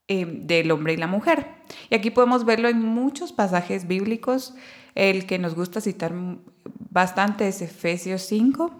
eh, 0.09 0.25
del 0.25 0.69
hombre 0.71 0.93
y 0.93 0.97
la 0.97 1.07
mujer. 1.07 1.47
Y 1.89 1.95
aquí 1.95 2.11
podemos 2.11 2.45
verlo 2.45 2.67
en 2.67 2.83
muchos 2.83 3.31
pasajes 3.31 3.87
bíblicos. 3.87 4.53
El 4.95 5.25
que 5.25 5.39
nos 5.39 5.55
gusta 5.55 5.79
citar 5.79 6.13
bastante 6.89 7.47
es 7.47 7.61
Efesios 7.61 8.21
5, 8.23 8.71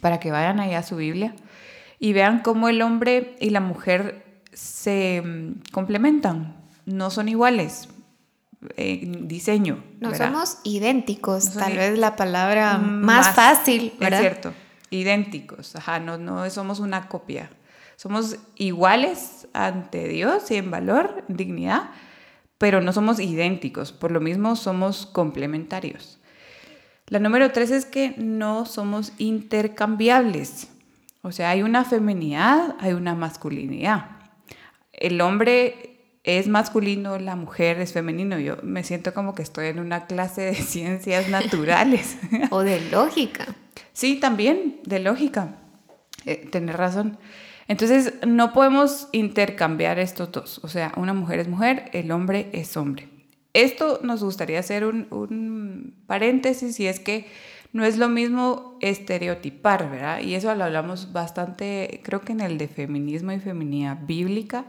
para 0.00 0.20
que 0.20 0.30
vayan 0.30 0.60
ahí 0.60 0.74
a 0.74 0.82
su 0.82 0.96
Biblia 0.96 1.34
y 1.98 2.12
vean 2.12 2.40
cómo 2.40 2.68
el 2.68 2.82
hombre 2.82 3.36
y 3.40 3.50
la 3.50 3.60
mujer 3.60 4.42
se 4.52 5.22
mm, 5.24 5.70
complementan, 5.72 6.56
no 6.86 7.10
son 7.10 7.28
iguales 7.28 7.88
en 8.76 9.28
diseño. 9.28 9.82
No 10.00 10.14
somos 10.14 10.58
idénticos, 10.64 11.52
tal 11.52 11.76
vez 11.76 11.98
la 11.98 12.16
palabra 12.16 12.78
mm, 12.78 13.04
más, 13.04 13.34
fácil, 13.34 13.92
¿verdad? 13.98 14.20
Es 14.20 14.26
cierto, 14.26 14.52
idénticos, 14.90 15.76
ajá, 15.76 16.00
no, 16.00 16.18
no 16.18 16.48
somos 16.50 16.80
una 16.80 17.08
copia. 17.08 17.50
Somos 17.96 18.36
iguales 18.54 19.48
ante 19.52 20.06
Dios 20.06 20.52
y 20.52 20.56
en 20.56 20.70
valor, 20.70 21.24
dignidad, 21.26 21.90
pero 22.56 22.80
no 22.80 22.92
somos 22.92 23.18
idénticos, 23.18 23.90
por 23.90 24.12
lo 24.12 24.20
mismo 24.20 24.54
somos 24.54 25.04
complementarios. 25.06 26.17
La 27.08 27.18
número 27.18 27.50
tres 27.52 27.70
es 27.70 27.86
que 27.86 28.14
no 28.18 28.66
somos 28.66 29.12
intercambiables. 29.18 30.68
O 31.22 31.32
sea, 31.32 31.50
hay 31.50 31.62
una 31.62 31.84
feminidad, 31.84 32.76
hay 32.80 32.92
una 32.92 33.14
masculinidad. 33.14 34.06
El 34.92 35.20
hombre 35.20 36.18
es 36.24 36.48
masculino, 36.48 37.18
la 37.18 37.36
mujer 37.36 37.80
es 37.80 37.92
femenino. 37.92 38.38
Yo 38.38 38.58
me 38.62 38.84
siento 38.84 39.14
como 39.14 39.34
que 39.34 39.42
estoy 39.42 39.68
en 39.68 39.78
una 39.78 40.06
clase 40.06 40.42
de 40.42 40.54
ciencias 40.54 41.28
naturales. 41.28 42.18
o 42.50 42.60
de 42.60 42.80
lógica. 42.90 43.46
Sí, 43.92 44.16
también, 44.16 44.80
de 44.84 45.00
lógica. 45.00 45.56
Eh, 46.26 46.46
tener 46.50 46.76
razón. 46.76 47.18
Entonces, 47.68 48.14
no 48.26 48.52
podemos 48.52 49.08
intercambiar 49.12 49.98
estos 49.98 50.30
dos. 50.32 50.60
O 50.62 50.68
sea, 50.68 50.92
una 50.96 51.14
mujer 51.14 51.38
es 51.38 51.48
mujer, 51.48 51.90
el 51.92 52.10
hombre 52.10 52.50
es 52.52 52.76
hombre. 52.76 53.08
Esto 53.58 53.98
nos 54.04 54.22
gustaría 54.22 54.60
hacer 54.60 54.84
un, 54.84 55.96
paréntesis 56.06 56.78
y 56.78 56.86
es 56.86 57.00
que 57.00 57.26
no 57.72 57.84
es 57.84 57.98
lo 57.98 58.08
mismo 58.08 58.78
estereotipar, 58.80 59.90
¿verdad? 59.90 60.20
Y 60.20 60.36
eso 60.36 60.54
lo 60.54 60.62
hablamos 60.62 61.12
bastante, 61.12 62.00
creo 62.04 62.20
que 62.20 62.30
en 62.30 62.40
el 62.40 62.56
de 62.56 62.68
feminismo 62.68 63.32
y 63.32 63.40
feminidad 63.40 63.98
bíblica, 64.06 64.66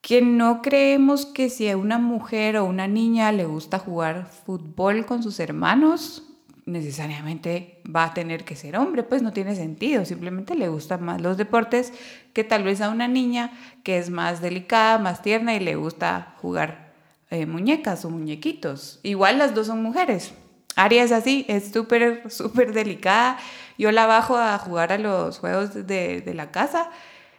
que 0.00 0.22
no 0.22 0.62
creemos 0.62 1.26
que 1.26 1.50
si 1.50 1.68
a 1.68 1.76
una 1.76 1.98
mujer 1.98 2.56
o 2.56 2.64
una 2.64 2.88
niña 2.88 3.30
le 3.30 3.44
gusta 3.44 3.78
jugar 3.78 4.26
fútbol 4.46 5.04
con 5.04 5.22
sus 5.22 5.38
hermanos, 5.38 6.22
necesariamente 6.64 7.82
va 7.94 8.04
a 8.04 8.14
tener 8.14 8.46
que 8.46 8.56
ser 8.56 8.78
hombre, 8.78 9.02
pues 9.02 9.20
no 9.20 9.34
tiene 9.34 9.54
sentido, 9.54 10.06
simplemente 10.06 10.54
le 10.54 10.68
gustan 10.70 11.04
más 11.04 11.20
los 11.20 11.36
deportes 11.36 11.92
que 12.32 12.42
tal 12.42 12.64
vez 12.64 12.80
a 12.80 12.88
una 12.88 13.06
niña 13.06 13.52
que 13.84 13.98
es 13.98 14.08
más 14.08 14.40
delicada, 14.40 14.96
más 14.96 15.20
tierna 15.20 15.54
y 15.54 15.60
le 15.60 15.74
gusta 15.74 16.36
jugar 16.38 16.89
eh, 17.30 17.46
muñecas 17.46 18.04
o 18.04 18.10
muñequitos. 18.10 19.00
Igual 19.02 19.38
las 19.38 19.54
dos 19.54 19.68
son 19.68 19.82
mujeres. 19.82 20.32
Aria 20.76 21.02
es 21.02 21.12
así, 21.12 21.44
es 21.48 21.72
súper, 21.72 22.30
súper 22.30 22.72
delicada. 22.72 23.38
Yo 23.78 23.92
la 23.92 24.06
bajo 24.06 24.36
a 24.36 24.58
jugar 24.58 24.92
a 24.92 24.98
los 24.98 25.38
juegos 25.38 25.74
de, 25.74 26.20
de 26.20 26.34
la 26.34 26.50
casa 26.50 26.90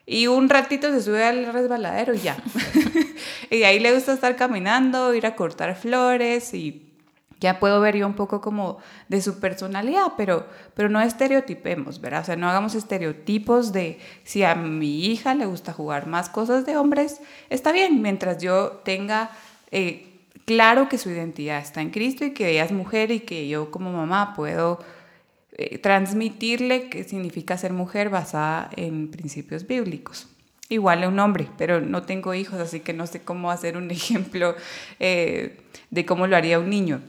y 0.05 0.27
un 0.27 0.49
ratito 0.49 0.89
se 0.91 1.01
sube 1.01 1.23
al 1.23 1.53
resbaladero 1.53 2.13
y 2.13 2.19
ya. 2.19 2.37
y 3.49 3.63
ahí 3.63 3.79
le 3.79 3.93
gusta 3.93 4.13
estar 4.13 4.35
caminando, 4.35 5.13
ir 5.13 5.25
a 5.25 5.35
cortar 5.35 5.75
flores 5.75 6.53
y 6.53 6.91
ya 7.41 7.59
puedo 7.59 7.81
ver 7.81 7.97
yo 7.97 8.05
un 8.05 8.13
poco 8.13 8.39
como 8.39 8.77
de 9.09 9.21
su 9.21 9.39
personalidad, 9.39 10.13
pero, 10.15 10.45
pero 10.75 10.89
no 10.89 11.01
estereotipemos, 11.01 11.99
¿verdad? 11.99 12.21
O 12.21 12.23
sea, 12.23 12.35
no 12.35 12.47
hagamos 12.47 12.75
estereotipos 12.75 13.73
de 13.73 13.99
si 14.23 14.43
a 14.43 14.53
mi 14.53 15.05
hija 15.05 15.33
le 15.33 15.47
gusta 15.47 15.73
jugar 15.73 16.05
más 16.05 16.29
cosas 16.29 16.65
de 16.67 16.77
hombres, 16.77 17.19
está 17.49 17.71
bien, 17.71 18.01
mientras 18.01 18.37
yo 18.37 18.81
tenga 18.85 19.31
eh, 19.71 20.27
claro 20.45 20.89
que 20.89 20.97
su 20.97 21.09
identidad 21.09 21.59
está 21.59 21.81
en 21.81 21.89
Cristo 21.89 22.25
y 22.25 22.31
que 22.31 22.49
ella 22.49 22.65
es 22.65 22.71
mujer 22.71 23.11
y 23.11 23.21
que 23.21 23.47
yo 23.47 23.71
como 23.71 23.91
mamá 23.91 24.33
puedo 24.35 24.79
eh, 25.53 25.77
transmitirle 25.79 26.89
qué 26.89 27.03
significa 27.03 27.57
ser 27.57 27.73
mujer 27.73 28.09
basada 28.09 28.69
en 28.75 29.11
principios 29.11 29.67
bíblicos. 29.67 30.27
Igual 30.69 31.03
a 31.03 31.09
un 31.09 31.19
hombre, 31.19 31.49
pero 31.57 31.81
no 31.81 32.03
tengo 32.03 32.33
hijos, 32.33 32.59
así 32.59 32.79
que 32.79 32.93
no 32.93 33.05
sé 33.05 33.21
cómo 33.21 33.51
hacer 33.51 33.75
un 33.75 33.91
ejemplo 33.91 34.55
eh, 34.99 35.61
de 35.89 36.05
cómo 36.05 36.27
lo 36.27 36.37
haría 36.37 36.59
un 36.59 36.69
niño. 36.69 37.01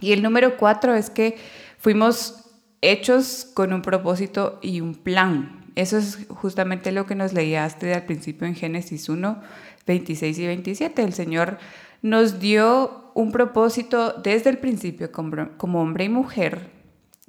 Y 0.00 0.12
el 0.12 0.22
número 0.22 0.56
cuatro 0.56 0.94
es 0.94 1.10
que 1.10 1.36
fuimos 1.78 2.50
hechos 2.80 3.46
con 3.54 3.72
un 3.72 3.82
propósito 3.82 4.58
y 4.62 4.80
un 4.80 4.94
plan. 4.94 5.66
Eso 5.74 5.98
es 5.98 6.26
justamente 6.28 6.92
lo 6.92 7.06
que 7.06 7.14
nos 7.14 7.34
leíaste 7.34 7.92
al 7.92 8.04
principio 8.04 8.46
en 8.46 8.54
Génesis 8.54 9.08
1, 9.08 9.42
26 9.86 10.38
y 10.38 10.46
27. 10.46 11.02
El 11.02 11.12
Señor 11.12 11.58
nos 12.06 12.38
dio 12.38 13.10
un 13.14 13.32
propósito 13.32 14.12
desde 14.12 14.50
el 14.50 14.58
principio 14.58 15.10
como, 15.10 15.82
hombre 15.82 16.04
y 16.04 16.08
mujer 16.08 16.70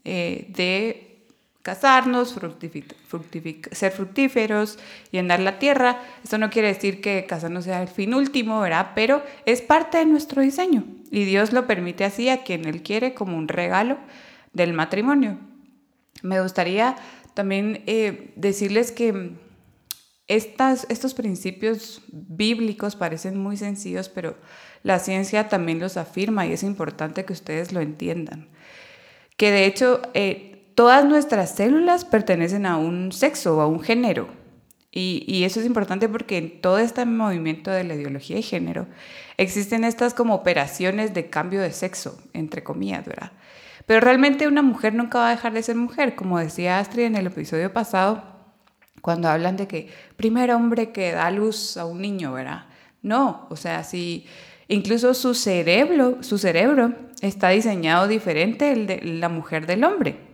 eh, 0.04 0.46
de 0.50 1.26
casarnos, 1.64 2.38
ser 3.72 3.92
fructíferos, 3.92 4.78
llenar 5.10 5.40
la 5.40 5.58
tierra. 5.58 6.00
Esto 6.24 6.38
no 6.38 6.52
quiere 6.52 6.68
decir 6.68 7.02
que 7.02 7.26
casarnos 7.28 7.64
sea 7.64 7.82
el 7.82 7.88
fin 7.88 8.14
último, 8.14 8.62
¿verdad? 8.62 8.92
Pero 8.94 9.24
es 9.46 9.64
parte 9.64 9.98
de 9.98 10.06
nuestro 10.06 10.44
diseño 10.44 10.86
y 11.10 11.26
Dios 11.26 11.54
lo 11.54 11.66
permite 11.66 12.06
así 12.06 12.30
a 12.30 12.44
quien 12.44 12.66
Él 12.66 12.84
quiere 12.84 13.16
como 13.16 13.36
un 13.36 13.48
regalo 13.48 13.98
del 14.54 14.74
matrimonio. 14.74 15.40
Me 16.22 16.40
gustaría 16.40 16.96
también 17.34 17.82
eh, 17.88 18.32
decirles 18.36 18.92
que 18.92 19.32
estos 20.28 21.14
principios 21.16 22.02
bíblicos 22.12 22.96
parecen 22.96 23.38
muy 23.38 23.58
sencillos, 23.58 24.10
pero 24.10 24.36
la 24.84 25.00
ciencia 25.00 25.50
también 25.50 25.80
los 25.80 25.98
afirma 25.98 26.46
y 26.46 26.54
es 26.54 26.64
importante 26.64 27.26
que 27.26 27.34
ustedes 27.34 27.72
lo 27.72 27.82
entiendan. 27.82 28.48
Que 29.36 29.52
de 29.52 29.66
hecho 29.66 30.02
eh, 30.14 30.72
todas 30.76 31.06
nuestras 31.06 31.56
células 31.56 32.06
pertenecen 32.06 32.66
a 32.66 32.78
un 32.78 33.12
sexo 33.12 33.58
o 33.58 33.62
a 33.62 33.68
un 33.68 33.82
género. 33.82 34.30
Y, 34.90 35.24
y, 35.28 35.44
eso 35.44 35.60
es 35.60 35.66
importante 35.66 36.10
porque 36.10 36.38
en 36.38 36.62
todo 36.62 36.80
este 36.80 37.06
movimiento 37.06 37.70
de 37.70 37.84
la 37.84 37.94
ideología 37.94 38.38
de 38.38 38.42
género 38.42 38.88
existen 39.36 39.84
estas 39.84 40.16
como 40.16 40.34
operaciones 40.34 41.14
de 41.14 41.30
cambio 41.30 41.62
de 41.62 41.72
sexo, 41.72 42.20
entre 42.34 42.64
comillas, 42.64 43.06
¿verdad? 43.06 43.32
Pero 43.86 44.00
realmente 44.00 44.48
una 44.48 44.64
mujer 44.64 44.96
nunca 44.96 45.20
va 45.20 45.28
a 45.28 45.36
dejar 45.36 45.54
de 45.54 45.62
ser 45.62 45.76
mujer, 45.76 46.16
como 46.16 46.40
decía 46.40 46.80
Astrid 46.80 47.04
en 47.04 47.16
el 47.16 47.28
episodio 47.28 47.72
pasado 47.72 48.38
cuando 49.02 49.30
hablan 49.30 49.56
de 49.56 49.68
que 49.68 49.90
primer 50.18 50.52
hombre 50.52 50.92
que 50.92 51.14
da 51.14 51.32
luz 51.32 51.78
a 51.78 51.86
un 51.86 52.02
niño, 52.02 52.34
¿verdad? 52.34 52.66
No, 53.02 53.48
o 53.50 53.56
sea, 53.56 53.86
si 53.86 54.26
incluso 54.68 55.14
su 55.14 55.34
cerebro, 55.34 56.18
su 56.22 56.38
cerebro 56.38 56.94
está 57.22 57.50
diseñado 57.50 58.08
diferente 58.08 58.72
el 58.72 58.88
de 58.88 59.02
la 59.02 59.30
mujer 59.30 59.66
del 59.66 59.84
hombre. 59.84 60.28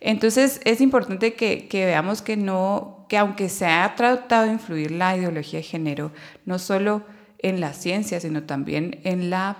Entonces 0.00 0.60
es 0.64 0.82
importante 0.82 1.34
que, 1.34 1.66
veamos 1.72 2.20
que 2.20 2.36
no, 2.36 3.06
que 3.08 3.16
aunque 3.16 3.48
se 3.48 3.64
ha 3.66 3.94
tratado 3.96 4.44
de 4.44 4.52
influir 4.52 4.90
la 4.90 5.16
ideología 5.16 5.60
de 5.60 5.64
género, 5.64 6.12
no 6.44 6.58
solo 6.58 7.04
en 7.38 7.60
la 7.60 7.72
ciencia, 7.72 8.20
sino 8.20 8.42
también 8.42 9.00
en 9.04 9.30
la, 9.30 9.56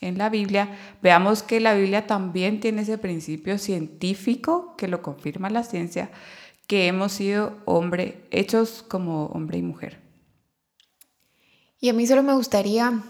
en 0.00 0.18
la 0.18 0.28
Biblia, 0.28 0.68
veamos 1.02 1.42
que 1.42 1.58
la 1.60 1.74
Biblia 1.74 2.06
también 2.06 2.60
tiene 2.60 2.82
ese 2.82 2.96
principio 2.96 3.58
científico 3.58 4.76
que 4.76 4.86
lo 4.86 5.02
confirma 5.02 5.50
la 5.50 5.64
ciencia, 5.64 6.10
que 6.68 6.86
hemos 6.86 7.12
sido 7.12 7.58
hombre, 7.64 8.22
hechos 8.30 8.84
como 8.86 9.26
hombre 9.26 9.58
y 9.58 9.62
mujer. 9.62 10.00
Y 11.80 11.88
a 11.88 11.92
mí 11.92 12.06
solo 12.06 12.22
me 12.22 12.34
gustaría 12.34 13.02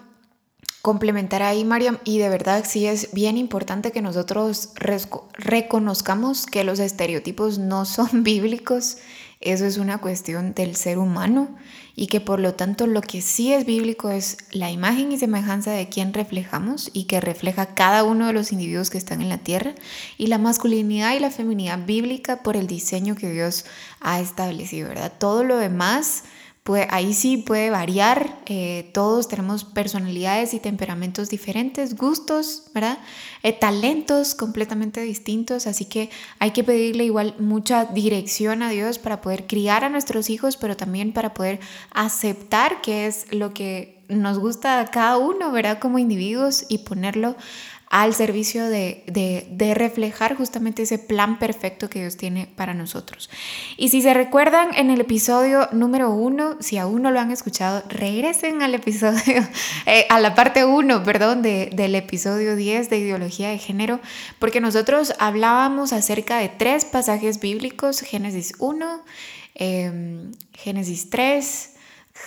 complementar 0.83 1.45
ahí, 1.45 1.65
Mariam, 1.65 1.99
y 2.05 2.19
de 2.19 2.29
verdad 2.29 2.65
sí 2.69 2.87
es 2.87 3.13
bien 3.13 3.39
importante 3.39 3.93
que 3.93 4.03
nosotros 4.03 4.71
reconozcamos 5.35 6.47
que 6.47 6.65
los 6.65 6.81
estereotipos 6.81 7.59
no 7.59 7.85
son 7.87 8.25
bíblicos, 8.25 8.99
eso 9.41 9.65
es 9.65 9.79
una 9.79 9.99
cuestión 9.99 10.55
del 10.55 10.77
ser 10.77 10.99
humano 10.99 11.57
y 11.95 12.07
que 12.07 12.21
por 12.21 12.39
lo 12.41 12.55
tanto 12.55 12.87
lo 12.87 13.01
que 13.01 13.21
sí 13.21 13.53
es 13.53 13.67
bíblico 13.67 14.09
es 14.11 14.39
la 14.51 14.71
imagen 14.71 15.11
y 15.13 15.19
semejanza 15.19 15.73
de 15.73 15.89
quien 15.89 16.15
reflejamos 16.15 16.91
y 16.93 17.05
que 17.05 17.21
refleja 17.21 17.75
cada 17.75 18.05
uno 18.05 18.29
de 18.29 18.33
los 18.33 18.53
individuos 18.53 18.89
que 18.89 18.99
están 18.99 19.21
en 19.21 19.29
la 19.29 19.39
tierra 19.39 19.75
y 20.17 20.29
la 20.29 20.39
masculinidad 20.39 21.15
y 21.15 21.21
la 21.21 21.31
feminidad 21.31 21.85
bíblica 21.85 22.43
por 22.43 22.57
el 22.57 22.69
diseño 22.69 23.17
que 23.17 23.31
Dios 23.31 23.65
ha 24.01 24.21
establecido, 24.21 24.89
¿verdad? 24.89 25.13
Todo 25.19 25.43
lo 25.43 25.57
demás 25.57 26.23
ahí 26.91 27.13
sí 27.13 27.39
puede 27.39 27.71
variar, 27.71 28.39
eh, 28.47 28.89
todos 28.95 29.27
tenemos 29.27 29.65
personalidades 29.65 30.55
y 30.55 30.61
temperamentos 30.61 31.29
diferentes, 31.29 31.97
gustos, 31.97 32.65
¿verdad? 32.73 32.99
Eh, 33.43 33.53
talentos 33.53 34.37
completamente 34.37 35.01
distintos, 35.01 35.67
así 35.67 35.87
que 35.87 36.09
hay 36.39 36.53
que 36.53 36.63
pedirle 36.63 37.05
igual 37.05 37.35
mucha 37.41 37.87
dirección 37.87 38.63
a 38.63 38.71
Dios 38.71 38.99
para 38.99 39.21
poder 39.21 39.49
criar 39.49 39.83
a 39.83 39.89
nuestros 39.89 40.31
hijos, 40.31 40.57
pero 40.57 40.77
también 40.77 41.13
para 41.13 41.35
poder 41.35 41.59
aceptar 41.91 42.81
qué 42.81 43.07
es 43.07 43.27
lo 43.33 43.53
que 43.53 44.03
nos 44.09 44.39
gusta 44.39 44.81
a 44.81 44.87
cada 44.87 45.17
uno, 45.17 45.51
¿verdad? 45.51 45.79
Como 45.81 45.99
individuos 45.99 46.67
y 46.69 46.79
ponerlo 46.79 47.37
al 47.93 48.15
servicio 48.15 48.71
de, 48.71 49.05
de, 49.07 49.75
reflejar 49.75 50.35
justamente 50.35 50.83
ese 50.83 50.99
plan 50.99 51.39
perfecto 51.39 51.91
que 51.91 52.01
Dios 52.01 52.17
tiene 52.17 52.49
para 52.57 52.73
nosotros. 52.73 53.29
Y 53.77 53.91
si 53.91 54.01
se 54.01 54.15
recuerdan 54.15 54.71
en 54.75 54.91
el 54.91 55.03
episodio 55.03 55.69
número 55.73 56.11
uno, 56.11 56.57
si 56.59 56.79
aún 56.79 57.03
no 57.03 57.11
lo 57.11 57.21
han 57.21 57.31
escuchado, 57.31 57.83
regresen 57.91 58.63
al 58.63 58.75
episodio, 58.75 59.47
eh, 59.87 60.07
a 60.09 60.21
la 60.21 60.35
parte 60.35 60.65
uno, 60.65 61.05
perdón, 61.05 61.43
de, 61.43 61.69
del 61.75 61.95
episodio 61.95 62.57
10 62.57 62.89
de 62.89 62.97
ideología 62.97 63.51
de 63.51 63.59
género, 63.59 64.01
porque 64.39 64.63
nosotros 64.63 65.13
hablábamos 65.19 65.93
acerca 65.93 66.39
de 66.39 66.49
tres 66.49 66.87
pasajes 66.87 67.41
bíblicos, 67.41 68.01
Génesis 68.01 68.55
1, 68.59 69.03
em, 69.55 70.33
Génesis 70.55 71.11
3, 71.11 71.72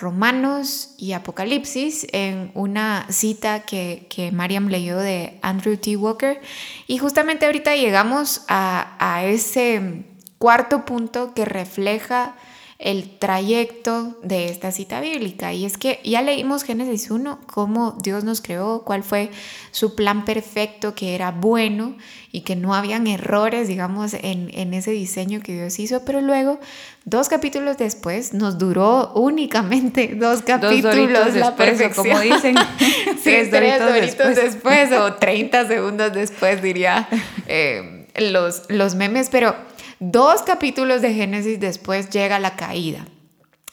Romanos 0.00 0.94
y 0.98 1.12
Apocalipsis 1.12 2.06
en 2.12 2.50
una 2.54 3.06
cita 3.08 3.60
que, 3.60 4.06
que 4.10 4.32
Mariam 4.32 4.68
leyó 4.68 4.98
de 4.98 5.38
Andrew 5.42 5.76
T. 5.76 5.96
Walker. 5.96 6.40
Y 6.86 6.98
justamente 6.98 7.46
ahorita 7.46 7.76
llegamos 7.76 8.42
a, 8.48 8.96
a 8.98 9.24
ese 9.24 10.04
cuarto 10.38 10.84
punto 10.84 11.32
que 11.34 11.44
refleja 11.44 12.34
el 12.78 13.18
trayecto 13.18 14.18
de 14.22 14.50
esta 14.50 14.70
cita 14.70 15.00
bíblica. 15.00 15.52
Y 15.52 15.64
es 15.64 15.78
que 15.78 15.98
ya 16.04 16.20
leímos 16.20 16.62
Génesis 16.62 17.10
1, 17.10 17.40
cómo 17.46 17.96
Dios 18.02 18.22
nos 18.22 18.42
creó, 18.42 18.82
cuál 18.84 19.02
fue 19.02 19.30
su 19.70 19.94
plan 19.94 20.24
perfecto, 20.24 20.94
que 20.94 21.14
era 21.14 21.30
bueno 21.30 21.96
y 22.32 22.42
que 22.42 22.54
no 22.54 22.74
habían 22.74 23.06
errores, 23.06 23.66
digamos, 23.66 24.12
en, 24.12 24.50
en 24.52 24.74
ese 24.74 24.90
diseño 24.90 25.40
que 25.40 25.54
Dios 25.54 25.78
hizo. 25.78 26.04
Pero 26.04 26.20
luego, 26.20 26.60
dos 27.06 27.30
capítulos 27.30 27.78
después, 27.78 28.34
nos 28.34 28.58
duró 28.58 29.12
únicamente 29.14 30.08
dos 30.14 30.42
capítulos 30.42 31.34
la 31.34 31.56
perfección. 31.56 32.06
como 32.06 32.20
dicen. 32.20 32.56
tres, 33.24 33.50
después. 33.50 34.36
después. 34.36 34.92
o 34.92 35.14
30 35.14 35.66
segundos 35.66 36.12
después, 36.12 36.60
diría 36.60 37.08
eh, 37.46 38.06
los, 38.16 38.64
los 38.68 38.94
memes. 38.96 39.30
Pero 39.30 39.56
Dos 39.98 40.42
capítulos 40.42 41.00
de 41.00 41.14
Génesis 41.14 41.58
después 41.58 42.10
llega 42.10 42.38
la 42.38 42.54
caída. 42.56 43.06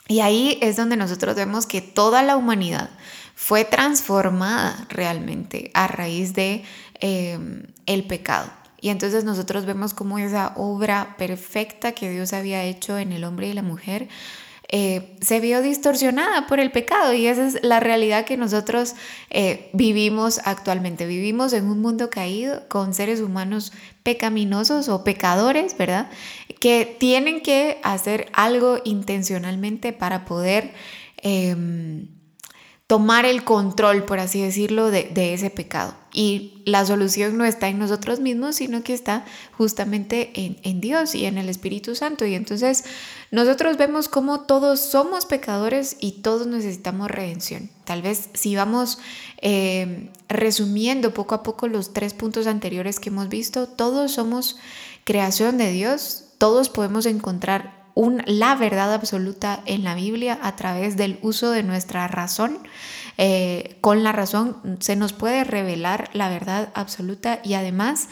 Y 0.08 0.22
ahí 0.22 0.58
es 0.62 0.78
donde 0.78 0.96
nosotros 0.96 1.36
vemos 1.36 1.66
que 1.66 1.82
toda 1.82 2.24
la 2.24 2.38
humanidad 2.38 2.90
fue 3.36 3.66
transformada 3.66 4.86
realmente 4.90 5.72
a 5.74 5.88
raíz 5.88 6.34
de 6.34 6.64
em, 7.00 7.64
el 7.86 8.06
pecado. 8.06 8.50
Y 8.80 8.90
entonces 8.90 9.24
nosotros 9.24 9.66
vemos 9.66 9.94
como 9.94 10.20
esa 10.20 10.54
obra 10.56 11.16
perfecta 11.18 11.94
que 11.94 12.10
Dios 12.10 12.34
había 12.34 12.64
hecho 12.64 12.98
en 12.98 13.12
el 13.12 13.24
hombre 13.24 13.48
y 13.48 13.54
la 13.54 13.62
mujer 13.62 14.08
eh, 14.76 15.16
se 15.22 15.40
vio 15.40 15.62
distorsionada 15.62 16.48
por 16.48 16.60
el 16.60 16.72
pecado 16.72 17.14
y 17.14 17.28
esa 17.28 17.46
es 17.46 17.60
la 17.62 17.80
realidad 17.80 18.26
que 18.26 18.38
nosotros 18.38 18.96
eh, 19.30 19.70
vivimos 19.74 20.42
actualmente. 20.46 21.06
Vivimos 21.06 21.54
en 21.54 21.68
un 21.68 21.80
mundo 21.80 22.10
caído 22.10 22.68
con 22.70 22.96
seres 22.96 23.22
humanos 23.22 23.72
pecaminosos 24.04 24.90
o 24.90 25.04
pecadores, 25.04 25.78
¿verdad? 25.78 26.10
Que 26.60 26.86
tienen 27.00 27.42
que 27.42 27.80
hacer 27.84 28.28
algo 28.34 28.80
intencionalmente 28.84 29.94
para 29.94 30.26
poder... 30.26 30.74
Em, 31.18 32.08
tomar 32.88 33.26
el 33.26 33.44
control, 33.44 34.04
por 34.04 34.20
así 34.20 34.42
decirlo, 34.42 34.92
de, 34.92 35.34
ese 35.34 35.50
pecado. 35.50 35.96
Y 36.14 36.62
la 36.66 36.86
solución 36.86 37.38
no 37.38 37.44
está 37.44 37.70
en 37.70 37.80
nosotros 37.80 38.20
mismos, 38.20 38.58
sino 38.58 38.84
que 38.84 38.94
está 38.94 39.26
justamente 39.58 40.32
en, 40.36 40.80
Dios 40.80 41.16
y 41.16 41.26
en 41.26 41.40
el 41.40 41.50
Espíritu 41.50 41.96
Santo. 41.96 42.26
Y 42.26 42.36
entonces 42.36 42.86
nosotros 43.32 43.78
vemos 43.78 44.10
cómo 44.10 44.42
todos 44.42 44.80
somos 44.80 45.26
pecadores 45.26 45.98
y 46.00 46.22
todos 46.22 46.46
necesitamos 46.46 47.10
redención. 47.10 47.72
Tal 47.84 48.04
vez 48.04 48.30
si 48.36 48.56
vamos 48.56 49.00
eh, 49.42 50.12
resumiendo 50.30 51.16
poco 51.16 51.34
a 51.34 51.42
poco 51.42 51.68
los 51.68 51.94
tres 51.94 52.14
puntos 52.14 52.46
anteriores 52.46 53.00
que 53.00 53.10
hemos 53.10 53.28
visto, 53.28 53.68
todos 53.68 54.12
somos 54.12 54.58
creación 55.06 55.58
de 55.58 55.72
Dios, 55.72 56.26
todos 56.38 56.70
podemos 56.70 57.08
encontrar 57.08 57.84
la 58.26 58.56
verdad 58.56 58.94
absoluta 58.94 59.62
en 59.66 59.84
la 59.84 59.96
Biblia 59.96 60.40
a 60.42 60.56
través 60.56 60.98
del 60.98 61.20
uso 61.22 61.52
de 61.52 61.64
nuestra 61.64 62.08
razón. 62.08 62.60
Eh, 63.18 63.78
con 63.82 64.04
la 64.04 64.12
razón 64.12 64.78
se 64.80 64.96
nos 64.96 65.14
puede 65.14 65.44
revelar 65.44 66.10
la 66.14 66.30
verdad 66.30 66.70
absoluta 66.74 67.40
y 67.44 67.54
además 67.54 68.10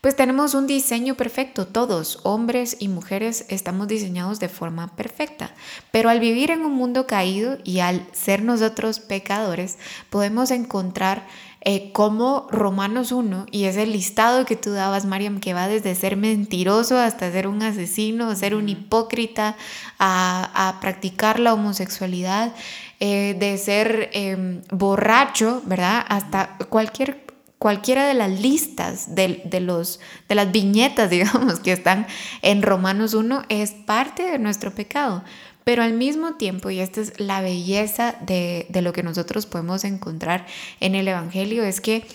pues 0.00 0.16
tenemos 0.16 0.54
un 0.54 0.66
diseño 0.66 1.14
perfecto, 1.14 1.66
todos, 1.66 2.20
hombres 2.22 2.74
y 2.80 2.88
mujeres, 2.88 3.44
estamos 3.50 3.86
diseñados 3.86 4.40
de 4.40 4.48
forma 4.48 4.96
perfecta. 4.96 5.50
Pero 5.90 6.08
al 6.08 6.20
vivir 6.20 6.50
en 6.50 6.62
un 6.62 6.72
mundo 6.72 7.06
caído 7.06 7.58
y 7.64 7.80
al 7.80 8.06
ser 8.12 8.42
nosotros 8.42 8.98
pecadores, 8.98 9.76
podemos 10.08 10.52
encontrar 10.52 11.26
eh, 11.62 11.92
como 11.92 12.46
Romanos 12.50 13.12
1, 13.12 13.44
y 13.50 13.64
es 13.64 13.76
el 13.76 13.92
listado 13.92 14.46
que 14.46 14.56
tú 14.56 14.70
dabas, 14.70 15.04
Mariam, 15.04 15.40
que 15.40 15.52
va 15.52 15.68
desde 15.68 15.94
ser 15.94 16.16
mentiroso 16.16 16.96
hasta 16.98 17.30
ser 17.30 17.46
un 17.46 17.62
asesino, 17.62 18.34
ser 18.34 18.54
un 18.54 18.70
hipócrita, 18.70 19.56
a, 19.98 20.78
practicar 20.80 21.38
la 21.38 21.52
homosexualidad, 21.52 22.54
eh, 23.00 23.34
de 23.38 23.58
ser 23.58 24.10
em, 24.12 24.62
borracho, 24.70 25.62
¿verdad? 25.64 26.04
Hasta 26.08 26.56
cualquier 26.68 27.30
cualquiera 27.60 28.06
de 28.06 28.14
las 28.14 28.40
listas 28.40 29.14
de, 29.14 29.60
los, 29.60 30.00
de 30.28 30.34
las 30.34 30.50
viñetas, 30.50 31.10
digamos, 31.10 31.60
que 31.60 31.72
están 31.72 32.06
en 32.42 32.62
Romanos 32.62 33.14
1 33.14 33.44
es 33.50 33.72
parte 33.72 34.24
de 34.24 34.38
nuestro 34.38 34.74
pecado. 34.74 35.22
Pero 35.62 35.82
al 35.82 35.92
mismo 35.92 36.34
tiempo, 36.34 36.70
y 36.70 36.80
esta 36.80 37.02
es 37.02 37.20
la 37.20 37.42
belleza 37.42 38.16
de, 38.22 38.66
lo 38.82 38.94
que 38.94 39.02
nosotros 39.02 39.44
podemos 39.44 39.84
encontrar 39.84 40.46
en 40.80 40.94
el 40.94 41.06
Evangelio, 41.06 41.62
es 41.62 41.82
que 41.82 42.06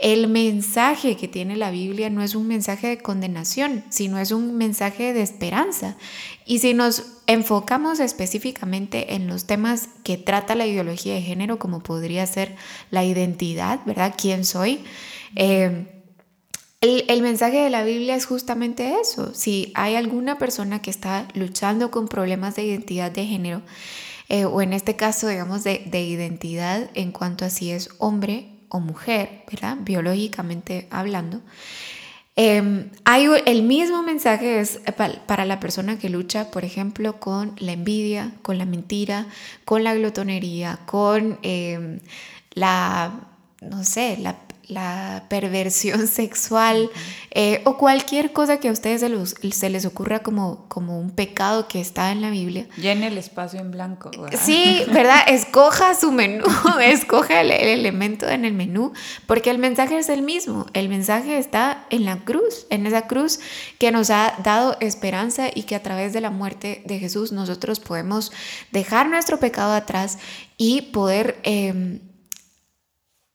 el 0.00 0.28
mensaje 0.28 1.16
que 1.16 1.28
tiene 1.28 1.56
la 1.56 1.70
Biblia 1.70 2.08
no 2.08 2.22
es 2.22 2.34
un 2.34 2.48
mensaje 2.48 2.88
de 2.88 2.98
condenación, 2.98 3.84
sino 3.90 4.18
es 4.18 4.30
un 4.32 4.56
mensaje 4.56 5.12
de 5.12 5.20
esperanza. 5.20 5.98
Y 6.46 6.60
si 6.60 6.72
nos 6.72 7.18
enfocamos 7.26 8.00
específicamente 8.00 9.14
en 9.14 9.26
los 9.26 9.46
temas 9.46 9.90
que 10.02 10.16
trata 10.16 10.54
la 10.54 10.66
ideología 10.66 11.14
de 11.14 11.20
género, 11.20 11.58
como 11.58 11.82
podría 11.82 12.26
ser 12.26 12.56
la 12.90 13.04
identidad, 13.04 13.80
¿verdad? 13.84 14.14
¿Quién 14.16 14.46
soy? 14.46 14.82
Eh, 15.36 15.86
el, 16.80 17.20
mensaje 17.20 17.58
de 17.58 17.68
la 17.68 17.84
Biblia 17.84 18.14
es 18.14 18.24
justamente 18.24 18.94
eso. 19.02 19.34
Si 19.34 19.70
hay 19.74 19.96
alguna 19.96 20.38
persona 20.38 20.80
que 20.80 20.88
está 20.88 21.28
luchando 21.34 21.90
con 21.90 22.08
problemas 22.08 22.56
de 22.56 22.64
identidad 22.64 23.10
de 23.10 23.26
género, 23.26 23.60
eh, 24.30 24.46
o 24.46 24.62
en 24.62 24.72
este 24.72 24.96
caso, 24.96 25.28
digamos, 25.28 25.62
de, 25.62 25.82
identidad 25.92 26.88
en 26.94 27.12
cuanto 27.12 27.44
a 27.44 27.50
si 27.50 27.70
es 27.70 27.90
hombre 27.98 28.59
o 28.70 28.80
mujer, 28.80 29.44
¿verdad? 29.50 29.76
Biológicamente 29.80 30.86
hablando, 30.90 31.40
em, 32.36 32.90
hay 33.04 33.26
el 33.46 33.62
mismo 33.62 34.02
mensaje 34.02 34.60
es 34.60 34.80
para 35.26 35.44
la 35.44 35.60
persona 35.60 35.98
que 35.98 36.08
lucha, 36.08 36.50
por 36.50 36.64
ejemplo, 36.64 37.20
con 37.20 37.54
la 37.58 37.72
envidia, 37.72 38.32
con 38.42 38.56
la 38.56 38.64
mentira, 38.64 39.26
con 39.64 39.84
la 39.84 39.94
glotonería, 39.94 40.78
con 40.86 41.38
em, 41.42 42.00
la, 42.54 43.12
no 43.60 43.84
sé, 43.84 44.16
la 44.18 44.36
la 44.70 45.24
perversión 45.28 46.06
sexual 46.06 46.90
eh, 47.32 47.60
o 47.64 47.76
cualquier 47.76 48.32
cosa 48.32 48.58
que 48.58 48.68
a 48.68 48.72
ustedes 48.72 49.00
se, 49.00 49.52
se, 49.52 49.70
les 49.70 49.84
ocurra 49.84 50.20
como, 50.20 50.66
como 50.68 50.98
un 50.98 51.10
pecado 51.10 51.68
que 51.68 51.80
está 51.80 52.10
en 52.10 52.22
la 52.22 52.30
Biblia. 52.30 52.66
Llene 52.76 53.08
el 53.08 53.18
espacio 53.18 53.60
en 53.60 53.70
blanco. 53.70 54.10
Sí, 54.40 54.82
¿verdad? 54.92 55.20
Escoja 55.28 55.94
su 55.94 56.10
menú, 56.10 56.44
escoja 56.82 57.40
el, 57.40 57.50
elemento 57.50 58.28
en 58.28 58.44
el 58.44 58.52
menú, 58.52 58.92
porque 59.26 59.50
el 59.50 59.58
mensaje 59.58 59.98
es 59.98 60.08
el 60.08 60.22
mismo. 60.22 60.66
El 60.72 60.88
mensaje 60.88 61.38
está 61.38 61.86
en 61.90 62.04
la 62.04 62.24
cruz, 62.24 62.66
en 62.70 62.86
esa 62.86 63.06
cruz 63.06 63.40
que 63.78 63.92
nos 63.92 64.10
ha 64.10 64.34
dado 64.42 64.76
esperanza 64.80 65.48
y 65.54 65.64
que 65.64 65.76
a 65.76 65.82
través 65.82 66.12
de 66.12 66.20
la 66.20 66.30
muerte 66.30 66.82
de 66.84 66.98
Jesús 66.98 67.32
nosotros 67.32 67.80
podemos 67.80 68.32
dejar 68.72 69.08
nuestro 69.08 69.38
pecado 69.38 69.72
atrás 69.72 70.18
y 70.56 70.82
poder... 70.82 71.38
Em, 71.42 72.00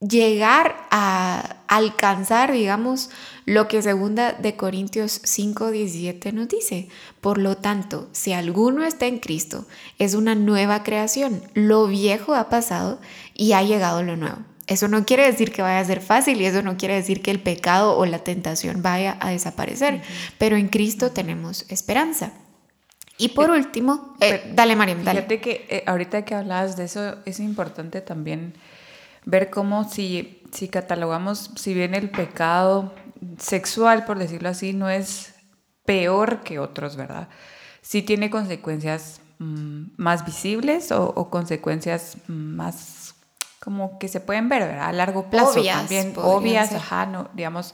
llegar 0.08 0.88
a 0.91 1.58
alcanzar, 1.68 2.52
digamos, 2.52 3.10
lo 3.46 3.68
que 3.68 3.82
segunda 3.82 4.34
de 4.34 4.56
Corintios 4.56 5.22
5, 5.24 5.72
17 5.72 6.32
nos 6.32 6.48
dice. 6.48 6.89
Por 7.22 7.38
lo 7.38 7.58
tanto, 7.58 8.08
si 8.12 8.34
alguno 8.34 8.84
está 8.84 9.06
en 9.06 9.20
Cristo, 9.20 9.65
es 10.00 10.13
una 10.13 10.36
nueva 10.36 10.84
creación. 10.84 11.41
Lo 11.54 11.88
viejo 11.88 12.36
ha 12.36 12.50
pasado 12.50 13.00
y 13.34 13.54
ha 13.54 13.63
llegado 13.63 14.04
lo 14.04 14.15
nuevo. 14.15 14.38
Eso 14.68 14.88
no 14.88 15.06
quiere 15.06 15.26
decir 15.26 15.52
que 15.52 15.62
vaya 15.62 15.80
a 15.80 15.86
ser 15.86 16.02
fácil 16.02 16.41
y 16.41 16.46
eso 16.46 16.63
no 16.63 16.76
quiere 16.76 16.96
decir 16.96 17.22
que 17.22 17.30
el 17.30 17.39
pecado 17.39 17.96
o 17.98 18.06
la 18.06 18.20
tentación 18.20 18.82
vaya 18.82 19.15
a 19.20 19.30
desaparecer, 19.30 20.02
pero 20.39 20.56
en 20.56 20.70
Cristo 20.70 21.12
tenemos 21.12 21.65
esperanza. 21.70 22.34
Y 23.18 23.30
por 23.30 23.52
último, 23.52 24.15
eh, 24.20 24.52
dale 24.56 24.76
María, 24.76 24.96
dale. 24.96 25.22
Fíjate 25.22 25.39
que 25.39 25.68
eh, 25.70 25.84
ahorita 25.86 26.26
que 26.26 26.34
hablabas 26.34 26.76
de 26.76 26.86
eso, 26.86 27.18
es 27.26 27.39
importante 27.39 28.02
también 28.02 28.56
ver 29.25 29.49
cómo 29.49 29.89
si, 29.89 30.41
si 30.51 30.67
catalogamos, 30.67 31.51
si 31.55 31.73
bien 31.73 31.95
el 31.95 32.09
pecado 32.09 32.93
sexual, 33.38 34.05
por 34.05 34.19
decirlo 34.19 34.49
así, 34.49 34.73
no 34.73 34.89
es 34.89 35.33
peor 35.85 36.41
que 36.41 36.59
otros, 36.59 36.95
¿verdad? 36.95 37.27
Sí 37.81 38.01
tiene 38.01 38.29
consecuencias 38.29 39.21
mm, 39.39 39.85
más 39.97 40.25
visibles 40.25 40.91
o, 40.91 41.29
consecuencias 41.29 42.17
más 42.27 43.15
como 43.59 43.97
que 43.97 44.07
se 44.07 44.19
pueden 44.19 44.47
ver, 44.47 44.61
¿verdad? 44.61 44.89
A 44.89 44.93
largo 44.93 45.29
plazo 45.29 45.63
también, 45.63 46.13
obvias, 46.17 46.71
ajá, 46.71 47.07
no, 47.07 47.29
digamos, 47.33 47.73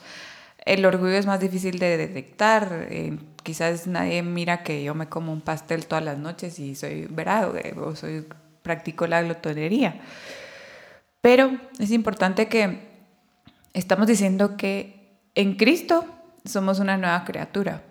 el 0.65 0.85
orgullo 0.85 1.13
es 1.13 1.25
más 1.25 1.39
difícil 1.39 1.79
de 1.79 1.97
detectar. 1.97 2.87
Eh, 2.89 3.17
quizás 3.43 3.87
nadie 3.87 4.21
mira 4.21 4.63
que 4.63 4.83
yo 4.83 4.95
me 4.95 5.09
como 5.09 5.33
un 5.33 5.41
pastel 5.41 5.85
todas 5.85 6.03
las 6.03 6.17
noches 6.17 6.59
y 6.59 6.75
soy, 6.75 7.07
¿verdad? 7.09 7.51
O 7.77 7.95
soy, 7.95 8.25
practico 8.61 9.07
la 9.07 9.21
glotonería. 9.21 9.99
Pero 11.21 11.51
es 11.79 11.91
importante 11.91 12.47
que 12.47 12.89
estamos 13.73 14.07
diciendo 14.07 14.57
que 14.57 15.19
en 15.35 15.55
Cristo 15.55 16.05
somos 16.43 16.79
una 16.79 16.97
nueva 16.97 17.23
criatura, 17.23 17.83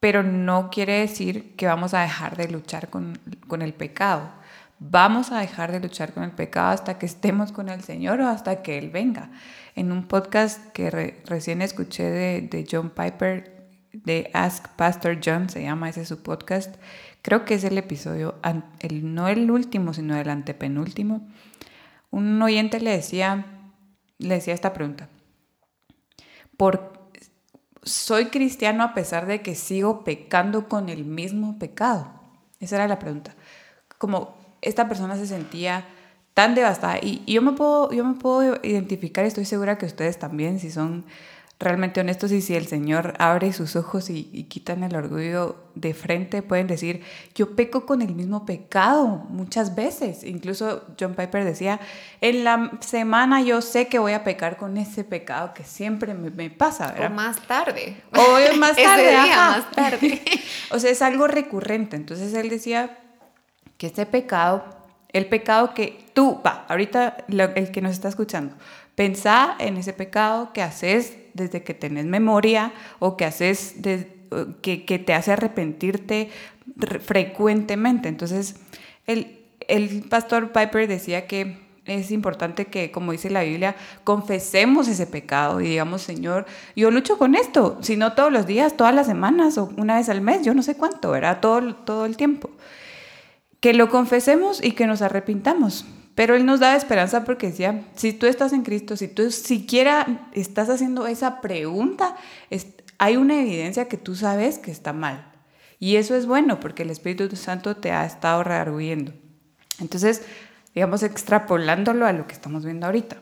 pero 0.00 0.22
no 0.22 0.70
quiere 0.70 1.00
decir 1.00 1.54
que 1.56 1.66
vamos 1.66 1.94
a 1.94 2.00
dejar 2.00 2.36
de 2.36 2.48
luchar 2.48 2.88
con, 2.88 3.18
el 3.60 3.74
pecado. 3.74 4.30
Vamos 4.78 5.32
a 5.32 5.38
dejar 5.38 5.72
de 5.72 5.80
luchar 5.80 6.12
con 6.12 6.22
el 6.22 6.32
pecado 6.32 6.70
hasta 6.70 6.98
que 6.98 7.06
estemos 7.06 7.52
con 7.52 7.68
el 7.68 7.82
Señor 7.82 8.20
o 8.20 8.28
hasta 8.28 8.62
que 8.62 8.78
Él 8.78 8.90
venga. 8.90 9.30
En 9.74 9.92
un 9.92 10.06
podcast 10.06 10.64
que 10.72 10.90
recién 11.26 11.62
escuché 11.62 12.04
de, 12.04 12.66
John 12.70 12.90
Piper, 12.90 13.68
de 13.92 14.30
Ask 14.34 14.68
Pastor 14.76 15.18
John, 15.24 15.48
se 15.48 15.62
llama 15.62 15.88
ese 15.88 16.04
su 16.04 16.22
podcast, 16.22 16.76
creo 17.22 17.44
que 17.44 17.54
es 17.54 17.64
el 17.64 17.78
episodio, 17.78 18.34
no 19.02 19.28
el 19.28 19.50
último, 19.50 19.94
sino 19.94 20.16
el 20.16 20.28
antepenúltimo, 20.28 21.26
un 22.10 22.40
oyente 22.42 22.80
le 22.80 22.90
decía, 22.90 23.46
le 24.18 24.34
decía 24.34 24.54
esta 24.54 24.72
pregunta. 24.72 25.08
¿Por, 26.56 27.10
¿Soy 27.82 28.26
cristiano 28.26 28.82
a 28.82 28.94
pesar 28.94 29.26
de 29.26 29.42
que 29.42 29.54
sigo 29.54 30.04
pecando 30.04 30.68
con 30.68 30.88
el 30.88 31.04
mismo 31.04 31.58
pecado? 31.58 32.12
Esa 32.60 32.76
era 32.76 32.88
la 32.88 32.98
pregunta. 32.98 33.34
Como 33.98 34.36
esta 34.62 34.88
persona 34.88 35.16
se 35.16 35.26
sentía 35.26 35.86
tan 36.34 36.54
devastada. 36.54 36.98
Y, 37.00 37.24
yo, 37.26 37.40
me 37.40 37.52
puedo, 37.52 37.90
yo 37.92 38.04
me 38.04 38.14
puedo 38.14 38.60
identificar, 38.62 39.24
estoy 39.24 39.46
segura 39.46 39.78
que 39.78 39.86
ustedes 39.86 40.18
también, 40.18 40.58
si 40.58 40.70
son 40.70 41.06
realmente 41.58 42.00
honestos 42.00 42.32
y 42.32 42.42
si 42.42 42.54
el 42.54 42.66
Señor 42.66 43.14
abre 43.18 43.52
sus 43.52 43.76
ojos 43.76 44.10
y, 44.10 44.24
quitan 44.48 44.84
el 44.84 44.94
orgullo 44.94 45.56
de 45.74 45.94
frente, 45.94 46.42
pueden 46.42 46.66
decir, 46.66 47.02
yo 47.34 47.56
peco 47.56 47.86
con 47.86 48.02
el 48.02 48.14
mismo 48.14 48.44
pecado 48.44 49.06
muchas 49.30 49.74
veces. 49.74 50.22
Incluso 50.22 50.84
John 51.00 51.14
Piper 51.14 51.44
decía, 51.44 51.80
en 52.20 52.44
la 52.44 52.72
semana 52.80 53.40
yo 53.40 53.62
sé 53.62 53.88
que 53.88 53.98
voy 53.98 54.12
a 54.12 54.22
pecar 54.22 54.58
con 54.58 54.76
ese 54.76 55.02
pecado 55.02 55.54
que 55.54 55.64
siempre 55.64 56.12
me, 56.12 56.50
pasa, 56.50 56.92
¿verdad? 56.92 57.10
O 57.10 57.14
más 57.14 57.40
tarde. 57.46 58.02
O 58.14 58.56
más 58.58 58.76
tarde. 58.76 59.16
más 59.16 59.70
tarde. 59.74 60.22
o 60.70 60.78
sea, 60.78 60.90
es 60.90 61.00
algo 61.00 61.26
recurrente. 61.26 61.96
Entonces 61.96 62.34
él 62.34 62.50
decía 62.50 62.98
que 63.78 63.86
ese 63.86 64.04
pecado, 64.04 64.62
el 65.12 65.26
pecado 65.26 65.72
que 65.72 66.04
tú, 66.12 66.40
va, 66.44 66.66
ahorita 66.68 67.16
el 67.28 67.70
que 67.70 67.80
nos 67.80 67.92
está 67.92 68.08
escuchando, 68.08 68.54
pensá 68.94 69.56
en 69.58 69.78
ese 69.78 69.94
pecado 69.94 70.52
que 70.52 70.62
haces 70.62 71.16
desde 71.36 71.62
que 71.62 71.74
tenés 71.74 72.06
memoria 72.06 72.72
o 72.98 73.16
que 73.16 73.24
haces 73.24 73.76
que, 74.62 75.02
te 75.06 75.14
hace 75.14 75.32
arrepentirte 75.32 76.30
frecuentemente. 77.00 78.08
Entonces, 78.08 78.56
el, 79.06 79.44
el 79.68 80.04
pastor 80.08 80.52
Piper 80.52 80.88
decía 80.88 81.26
que 81.26 81.64
es 81.86 82.10
importante 82.10 82.66
que, 82.66 82.90
como 82.90 83.12
dice 83.12 83.30
la 83.30 83.42
Biblia, 83.42 83.76
confesemos 84.02 84.88
ese 84.88 85.06
pecado 85.06 85.60
y 85.60 85.68
digamos, 85.68 86.02
Señor, 86.02 86.46
yo 86.74 86.90
lucho 86.90 87.16
con 87.16 87.34
esto, 87.36 87.78
si 87.80 87.96
no 87.96 88.14
todos 88.14 88.32
los 88.32 88.46
días, 88.46 88.76
todas 88.76 88.94
las 88.94 89.06
semanas 89.06 89.56
o 89.56 89.70
una 89.76 89.96
vez 89.96 90.08
al 90.08 90.20
mes, 90.20 90.44
yo 90.44 90.52
no 90.52 90.62
sé 90.62 90.76
cuánto, 90.76 91.12
¿verdad? 91.12 91.38
Todo, 91.40 91.74
todo 91.76 92.06
el 92.06 92.16
tiempo. 92.16 92.50
Que 93.60 93.72
lo 93.72 93.88
confesemos 93.88 94.62
y 94.62 94.72
que 94.72 94.86
nos 94.86 95.00
arrepintamos. 95.00 95.86
Pero 96.16 96.34
Él 96.34 96.46
nos 96.46 96.60
da 96.60 96.74
esperanza 96.74 97.24
porque 97.24 97.48
decía, 97.48 97.84
si 97.94 98.14
tú 98.14 98.26
estás 98.26 98.54
en 98.54 98.62
Cristo, 98.62 98.96
si 98.96 99.06
tú 99.06 99.30
siquiera 99.30 100.26
estás 100.32 100.70
haciendo 100.70 101.06
esa 101.06 101.42
pregunta, 101.42 102.16
hay 102.98 103.16
una 103.16 103.38
evidencia 103.38 103.86
que 103.86 103.98
tú 103.98 104.16
sabes 104.16 104.58
que 104.58 104.70
está 104.70 104.94
mal. 104.94 105.30
Y 105.78 105.96
eso 105.96 106.14
es 106.14 106.26
bueno 106.26 106.58
porque 106.58 106.84
el 106.84 106.90
Espíritu 106.90 107.36
Santo 107.36 107.76
te 107.76 107.92
ha 107.92 108.06
estado 108.06 108.42
rearguyendo. 108.42 109.12
Entonces, 109.78 110.22
digamos, 110.74 111.02
extrapolándolo 111.02 112.06
a 112.06 112.14
lo 112.14 112.26
que 112.26 112.32
estamos 112.32 112.64
viendo 112.64 112.86
ahorita. 112.86 113.18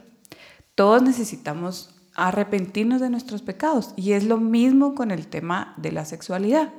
Todos 0.77 1.03
necesitamos 1.03 2.01
arrepentirnos 2.15 3.01
de 3.01 3.11
nuestros 3.11 3.43
pecados. 3.43 3.93
Y 3.97 4.13
es 4.13 4.23
lo 4.23 4.39
mismo 4.39 4.95
con 4.95 5.11
el 5.11 5.27
tema 5.27 5.75
de 5.79 5.91
la 5.91 6.05
sexualidad. 6.05 6.73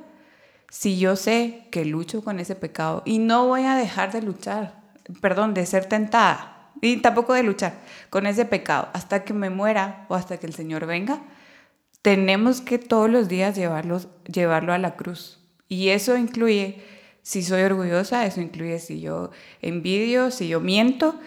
Si 0.70 0.98
yo 0.98 1.14
sé 1.14 1.68
que 1.70 1.84
lucho 1.84 2.24
con 2.24 2.40
ese 2.40 2.54
pecado 2.54 3.02
y 3.04 3.18
no 3.18 3.46
voy 3.46 3.64
a 3.64 3.76
dejar 3.76 4.12
de 4.12 4.22
luchar, 4.22 4.85
perdón, 5.20 5.54
de 5.54 5.66
ser 5.66 5.86
tentada 5.86 6.70
y 6.80 6.98
tampoco 6.98 7.32
de 7.32 7.42
luchar 7.42 7.74
con 8.10 8.26
ese 8.26 8.44
pecado 8.44 8.88
hasta 8.92 9.24
que 9.24 9.32
me 9.32 9.50
muera 9.50 10.06
o 10.08 10.14
hasta 10.14 10.38
que 10.38 10.46
el 10.46 10.54
Señor 10.54 10.86
venga, 10.86 11.22
tenemos 12.02 12.60
que 12.60 12.78
todos 12.78 13.10
los 13.10 13.28
días 13.28 13.56
llevarlos, 13.56 14.08
llevarlo 14.26 14.72
a 14.72 14.78
la 14.78 14.96
cruz. 14.96 15.40
Y 15.68 15.88
eso 15.88 16.16
incluye, 16.16 16.82
si 17.22 17.42
soy 17.42 17.62
orgullosa, 17.62 18.26
eso 18.26 18.40
incluye 18.40 18.78
si 18.78 19.00
yo 19.00 19.30
envidio, 19.60 20.30
si 20.30 20.46
yo 20.48 20.60
miento, 20.60 21.18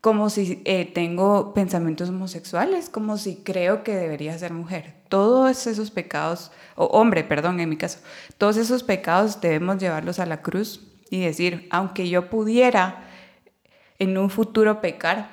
como 0.00 0.30
si 0.30 0.62
eh, 0.64 0.90
tengo 0.92 1.54
pensamientos 1.54 2.08
homosexuales, 2.08 2.88
como 2.88 3.18
si 3.18 3.36
creo 3.36 3.84
que 3.84 3.94
debería 3.94 4.36
ser 4.38 4.52
mujer. 4.52 4.94
Todos 5.08 5.66
esos 5.66 5.90
pecados, 5.90 6.50
o 6.74 6.86
hombre, 6.86 7.22
perdón, 7.24 7.60
en 7.60 7.68
mi 7.68 7.76
caso, 7.76 7.98
todos 8.38 8.56
esos 8.56 8.82
pecados 8.82 9.40
debemos 9.40 9.78
llevarlos 9.78 10.18
a 10.18 10.26
la 10.26 10.42
cruz 10.42 10.80
y 11.10 11.20
decir, 11.20 11.68
aunque 11.70 12.08
yo 12.08 12.30
pudiera 12.30 13.11
en 14.02 14.18
un 14.18 14.30
futuro 14.30 14.80
pecar. 14.80 15.28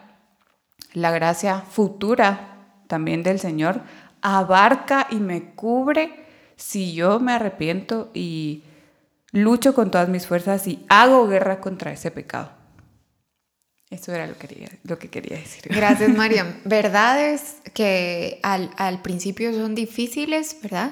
La 0.93 1.09
gracia 1.11 1.61
futura 1.61 2.57
también 2.87 3.23
del 3.23 3.39
Señor 3.39 3.81
abarca 4.21 5.07
y 5.09 5.15
me 5.15 5.55
cubre 5.55 6.25
si 6.55 6.93
yo 6.93 7.19
me 7.19 7.33
arrepiento 7.33 8.11
y 8.13 8.63
lucho 9.31 9.73
con 9.73 9.89
todas 9.89 10.09
mis 10.09 10.27
fuerzas 10.27 10.67
y 10.67 10.85
hago 10.87 11.27
guerra 11.27 11.61
contra 11.61 11.91
ese 11.91 12.11
pecado. 12.11 12.51
Eso 13.89 14.13
era 14.13 14.27
lo 14.27 14.37
que 14.37 14.47
quería, 14.47 14.69
lo 14.83 14.99
que 14.99 15.09
quería 15.09 15.37
decir. 15.37 15.63
Gracias, 15.65 16.09
Mariam. 16.15 16.53
Verdades 16.63 17.57
que 17.73 18.39
al, 18.43 18.69
al 18.77 19.01
principio 19.01 19.51
son 19.51 19.73
difíciles, 19.73 20.57
¿verdad? 20.61 20.91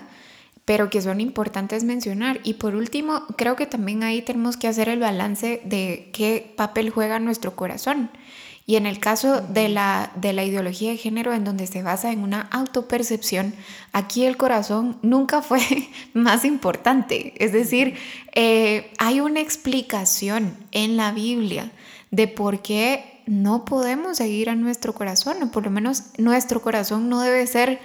Pero 0.67 0.89
que 0.89 1.01
son 1.01 1.21
importantes 1.21 1.85
mencionar. 1.85 2.41
Y 2.43 2.55
por 2.55 2.75
último, 2.75 3.23
creo 3.37 3.55
que 3.55 3.65
también 3.65 4.03
ahí 4.03 4.21
tenemos 4.21 4.57
que 4.57 4.67
hacer 4.67 4.89
el 4.89 4.99
balance 4.99 5.61
de 5.63 6.09
qué 6.11 6.53
papel 6.57 6.89
juega 6.89 7.19
nuestro 7.19 7.55
corazón. 7.55 8.11
Y 8.65 8.75
en 8.75 8.85
el 8.85 8.99
caso 8.99 9.39
de 9.39 9.69
la, 9.69 10.11
de 10.15 10.33
la 10.33 10.43
ideología 10.43 10.91
de 10.91 10.97
género, 10.97 11.33
en 11.33 11.45
donde 11.45 11.67
se 11.67 11.83
basa 11.83 12.11
en 12.11 12.21
una 12.21 12.41
autopercepción, 12.51 13.53
aquí 13.93 14.25
el 14.25 14.35
corazón 14.35 14.97
nunca 15.03 15.41
fue 15.41 15.61
más 16.13 16.43
importante. 16.43 17.33
Es 17.37 17.53
decir, 17.53 17.95
eh, 18.35 18.91
hay 18.97 19.21
una 19.21 19.39
explicación 19.39 20.57
en 20.73 20.97
la 20.97 21.13
Biblia 21.13 21.71
de 22.11 22.27
por 22.27 22.61
qué 22.61 23.21
no 23.25 23.63
podemos 23.63 24.17
seguir 24.17 24.49
a 24.49 24.55
nuestro 24.55 24.93
corazón, 24.93 25.41
o 25.43 25.49
por 25.49 25.63
lo 25.63 25.71
menos 25.71 26.03
nuestro 26.17 26.61
corazón 26.61 27.07
no 27.07 27.21
debe 27.21 27.47
ser 27.47 27.79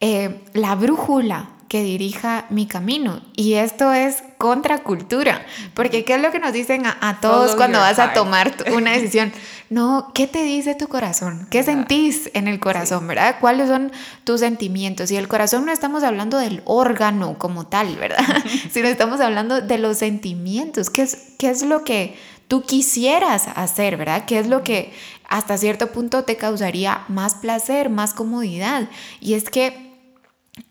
eh, 0.00 0.40
la 0.54 0.74
brújula 0.74 1.53
que 1.74 1.82
dirija 1.82 2.46
mi 2.50 2.66
camino. 2.66 3.20
Y 3.34 3.54
esto 3.54 3.92
es 3.92 4.22
contracultura, 4.38 5.44
porque 5.74 6.04
¿qué 6.04 6.14
es 6.14 6.22
lo 6.22 6.30
que 6.30 6.38
nos 6.38 6.52
dicen 6.52 6.84
a, 6.86 7.18
todos 7.20 7.56
cuando 7.56 7.80
vas 7.80 7.98
a 7.98 8.12
tomar 8.12 8.54
una 8.72 8.92
decisión? 8.96 9.32
No, 9.70 10.12
¿qué 10.14 10.28
te 10.28 10.44
dice 10.44 10.76
tu 10.76 10.86
corazón? 10.86 11.48
¿Qué 11.50 11.64
sentís 11.64 12.30
en 12.32 12.46
el 12.46 12.60
corazón, 12.60 13.08
verdad? 13.08 13.38
¿Cuáles 13.40 13.66
son 13.70 13.90
tus 14.22 14.38
sentimientos? 14.38 15.10
Y 15.10 15.16
el 15.16 15.26
corazón 15.26 15.66
no 15.66 15.72
estamos 15.72 16.04
hablando 16.04 16.38
del 16.38 16.62
órgano 16.64 17.38
como 17.38 17.66
tal, 17.66 17.96
¿verdad? 17.96 18.24
Sino 18.70 18.86
estamos 18.86 19.20
hablando 19.20 19.60
de 19.60 19.78
los 19.78 19.98
sentimientos. 19.98 20.90
¿Qué 20.90 21.02
es, 21.02 21.32
qué 21.40 21.50
es 21.50 21.64
lo 21.64 21.82
que 21.82 22.16
tú 22.46 22.62
quisieras 22.62 23.48
hacer, 23.56 23.96
verdad? 23.96 24.26
¿Qué 24.26 24.38
es 24.38 24.46
lo 24.46 24.62
que 24.62 24.92
hasta 25.28 25.58
cierto 25.58 25.90
punto 25.90 26.22
te 26.22 26.36
causaría 26.36 27.04
más 27.08 27.34
placer, 27.34 27.90
más 27.90 28.14
comodidad? 28.14 28.88
Y 29.18 29.34
es 29.34 29.50
que 29.50 29.83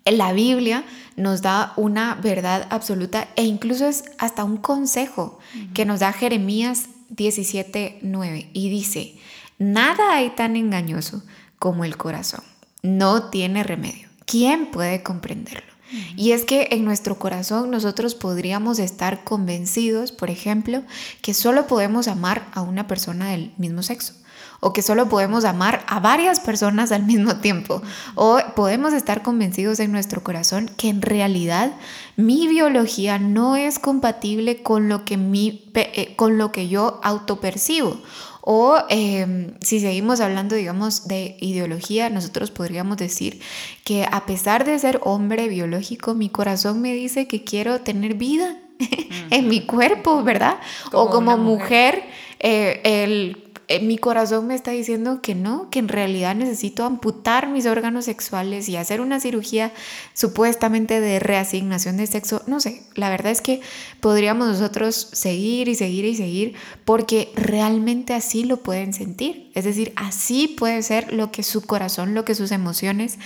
la 0.05 0.33
Biblia 0.33 0.83
nos 1.15 1.41
da 1.41 1.73
una 1.77 2.15
verdad 2.15 2.67
absoluta 2.69 3.27
e 3.35 3.43
incluso 3.43 3.87
es 3.87 4.03
hasta 4.17 4.43
un 4.43 4.57
consejo 4.57 5.39
que 5.73 5.85
nos 5.85 5.99
da 5.99 6.11
Jeremías 6.13 6.89
17:9 7.09 8.49
y 8.53 8.69
dice, 8.69 9.15
nada 9.57 10.13
hay 10.13 10.31
tan 10.31 10.55
engañoso 10.55 11.23
como 11.59 11.85
el 11.85 11.97
corazón, 11.97 12.43
no 12.81 13.29
tiene 13.29 13.63
remedio. 13.63 14.09
¿Quién 14.25 14.71
puede 14.71 15.03
comprenderlo? 15.03 15.73
Y 16.15 16.31
es 16.31 16.43
que 16.43 16.69
en 16.71 16.85
nuestro 16.85 17.19
corazón 17.19 17.69
nosotros 17.69 18.15
podríamos 18.15 18.79
estar 18.79 19.23
convencidos, 19.23 20.11
por 20.11 20.31
ejemplo, 20.31 20.81
que 21.21 21.35
solo 21.35 21.67
podemos 21.67 22.07
amar 22.07 22.47
a 22.53 22.61
una 22.61 22.87
persona 22.87 23.29
del 23.29 23.53
mismo 23.57 23.83
sexo 23.83 24.15
o 24.63 24.71
que 24.71 24.81
solo 24.81 25.09
podemos 25.09 25.43
amar 25.43 25.83
a 25.87 25.99
varias 25.99 26.39
personas 26.39 26.93
al 26.93 27.03
mismo 27.03 27.35
tiempo, 27.35 27.81
o 28.15 28.39
podemos 28.55 28.93
estar 28.93 29.21
convencidos 29.21 29.81
en 29.81 29.91
nuestro 29.91 30.23
corazón 30.23 30.71
que 30.77 30.87
en 30.87 31.01
realidad 31.01 31.73
mi 32.15 32.47
biología 32.47 33.19
no 33.19 33.57
es 33.57 33.77
compatible 33.77 34.63
con 34.63 34.87
lo 34.87 35.03
que, 35.03 35.17
mi, 35.17 35.69
eh, 35.73 36.15
con 36.15 36.37
lo 36.37 36.53
que 36.53 36.69
yo 36.69 37.01
autopercibo. 37.03 37.99
O 38.39 38.77
em, 38.89 39.53
si 39.59 39.81
seguimos 39.81 40.21
hablando, 40.21 40.55
digamos, 40.55 41.07
de 41.07 41.37
ideología, 41.41 42.09
nosotros 42.09 42.49
podríamos 42.49 42.97
decir 42.97 43.41
que 43.83 44.05
a 44.09 44.25
pesar 44.25 44.63
de 44.63 44.79
ser 44.79 44.99
hombre 45.03 45.49
biológico, 45.49 46.13
mi 46.13 46.29
corazón 46.29 46.81
me 46.81 46.93
dice 46.93 47.27
que 47.27 47.43
quiero 47.43 47.81
tener 47.81 48.13
vida 48.15 48.57
en 49.29 49.49
mi 49.49 49.65
cuerpo, 49.65 50.23
¿verdad? 50.23 50.55
o 50.93 51.09
como 51.09 51.37
mujer, 51.37 52.03
eh, 52.39 52.81
el 52.83 53.42
mi 53.81 53.97
corazón 53.97 54.47
me 54.47 54.55
está 54.55 54.71
diciendo 54.71 55.21
que 55.21 55.35
no, 55.35 55.69
que 55.69 55.79
en 55.79 55.87
realidad 55.87 56.35
necesito 56.35 56.85
amputar 56.85 57.47
mis 57.47 57.65
órganos 57.65 58.05
sexuales 58.05 58.67
y 58.69 58.75
hacer 58.75 59.01
una 59.01 59.19
cirugía 59.19 59.71
supuestamente 60.13 60.99
de 60.99 61.19
reasignación 61.19 61.97
de 61.97 62.07
sexo. 62.07 62.41
No 62.45 62.59
sé, 62.59 62.83
la 62.95 63.09
verdad 63.09 63.31
es 63.31 63.41
que 63.41 63.61
podríamos 63.99 64.47
nosotros 64.47 64.95
seguir 65.13 65.69
y 65.69 65.75
seguir 65.75 66.05
y 66.05 66.15
seguir 66.15 66.55
porque 66.85 67.31
realmente 67.35 68.13
así 68.13 68.43
lo 68.43 68.57
pueden 68.57 68.93
sentir. 68.93 69.51
Es 69.55 69.63
decir, 69.63 69.93
así 69.95 70.47
puede 70.47 70.81
ser 70.83 71.13
lo 71.13 71.31
que 71.31 71.43
su 71.43 71.61
corazón, 71.61 72.13
lo 72.13 72.25
que 72.25 72.35
sus 72.35 72.51
emociones 72.51 73.17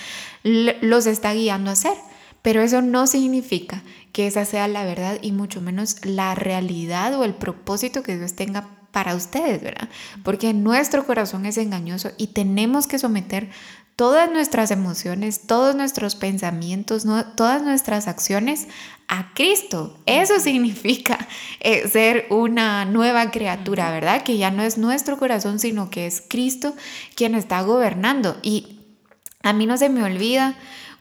los 0.43 1.07
está 1.07 1.33
guiando 1.33 1.69
a 1.69 1.73
hacer. 1.73 1.93
Pero 2.43 2.61
eso 2.61 2.81
no 2.81 3.07
significa 3.07 3.83
que 4.13 4.27
esa 4.27 4.45
sea 4.45 4.67
la 4.67 4.85
verdad 4.85 5.17
y 5.21 5.31
mucho 5.31 5.59
menos 5.59 6.05
la 6.05 6.33
realidad 6.33 7.19
o 7.19 7.25
el 7.25 7.33
propósito 7.33 8.03
que 8.03 8.17
Dios 8.17 8.35
tenga 8.35 8.76
para 8.97 9.13
ustedes, 9.13 9.61
¿verdad? 9.61 9.89
Porque 10.23 10.55
nuestro 10.55 11.05
corazón 11.05 11.45
es 11.45 11.59
engañoso 11.59 12.09
y 12.17 12.25
tenemos 12.33 12.87
que 12.87 12.97
someter 12.97 13.47
todas 13.95 14.31
nuestras 14.31 14.71
emociones, 14.71 15.41
todos 15.45 15.75
nuestros 15.75 16.15
pensamientos, 16.15 17.05
todas 17.35 17.61
nuestras 17.61 18.07
acciones 18.07 18.65
a 19.07 19.35
Cristo. 19.35 19.99
Eso 20.07 20.39
significa 20.39 21.27
eh, 21.59 21.87
ser 21.87 22.25
una 22.31 22.85
nueva 22.85 23.29
criatura, 23.29 23.91
¿verdad? 23.91 24.23
Que 24.23 24.39
ya 24.39 24.49
no 24.49 24.63
es 24.63 24.79
nuestro 24.79 25.19
corazón, 25.19 25.59
sino 25.59 25.91
que 25.91 26.07
es 26.07 26.23
Cristo 26.27 26.73
quien 27.13 27.35
está 27.35 27.61
gobernando. 27.61 28.37
Y 28.41 28.79
a 29.43 29.53
mí 29.53 29.67
no 29.67 29.77
se 29.77 29.89
me 29.89 30.03
olvida 30.03 30.55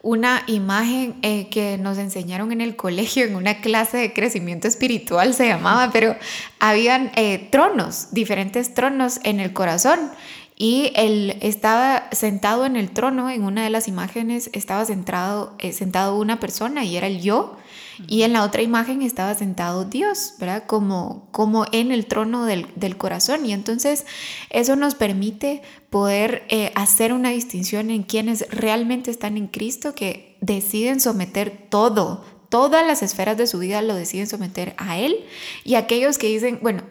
una 0.07 0.45
imagen 0.47 1.17
eh, 1.23 1.49
que 1.49 1.79
nos 1.79 1.99
enseñaron 1.99 2.53
en 2.53 2.61
el 2.61 2.77
colegio, 2.77 3.25
en 3.25 3.35
una 3.35 3.61
clase 3.61 3.97
de 3.97 4.13
crecimiento 4.13 4.69
espiritual 4.69 5.35
se 5.35 5.49
llamaba, 5.49 5.91
pero 5.93 6.15
habían 6.61 7.11
eh, 7.17 7.49
tronos, 7.51 8.13
diferentes 8.13 8.73
tronos 8.73 9.19
en 9.25 9.41
el 9.41 9.53
corazón. 9.53 9.99
Y 10.57 10.93
él 10.95 11.37
estaba 11.41 12.09
sentado 12.13 12.67
en 12.67 12.77
el 12.77 12.91
trono, 12.91 13.29
en 13.31 13.43
una 13.43 13.65
de 13.65 13.71
las 13.71 13.89
imágenes 13.89 14.49
estaba 14.53 14.85
sentado, 14.85 15.57
eh, 15.59 15.73
sentado 15.73 16.17
una 16.17 16.39
persona 16.39 16.85
y 16.85 16.97
era 16.97 17.09
el 17.09 17.21
yo, 17.21 17.57
y 18.07 18.23
en 18.23 18.33
la 18.33 18.43
otra 18.43 18.63
imagen 18.63 19.03
estaba 19.03 19.35
sentado 19.35 19.85
Dios, 19.85 20.35
¿verdad? 20.39 20.65
Como, 20.67 21.29
como 21.33 21.67
en 21.73 21.93
el 21.93 22.07
trono 22.07 22.45
del, 22.45 22.97
corazón. 22.97 23.47
Y 23.47 23.53
entonces 23.53 24.07
eso 24.51 24.77
nos 24.77 24.95
permite 24.95 25.63
poder 25.91 26.45
eh, 26.49 26.73
hacer 26.75 27.13
una 27.13 27.31
distinción 27.31 27.91
en 27.91 28.03
quienes 28.03 28.49
realmente 28.51 29.11
están 29.11 29.37
en 29.37 29.49
Cristo, 29.49 29.95
que 29.95 30.37
deciden 30.41 31.01
someter 31.01 31.67
todo, 31.71 32.25
todas 32.49 32.87
las 32.87 33.03
esferas 33.03 33.37
de 33.37 33.47
su 33.47 33.59
vida 33.59 33.83
lo 33.83 33.95
deciden 33.95 34.27
someter 34.27 34.75
a 34.79 34.99
Él, 34.99 35.25
y 35.65 35.75
aquellos 35.75 36.19
que 36.19 36.29
dicen, 36.29 36.59
bueno, 36.63 36.83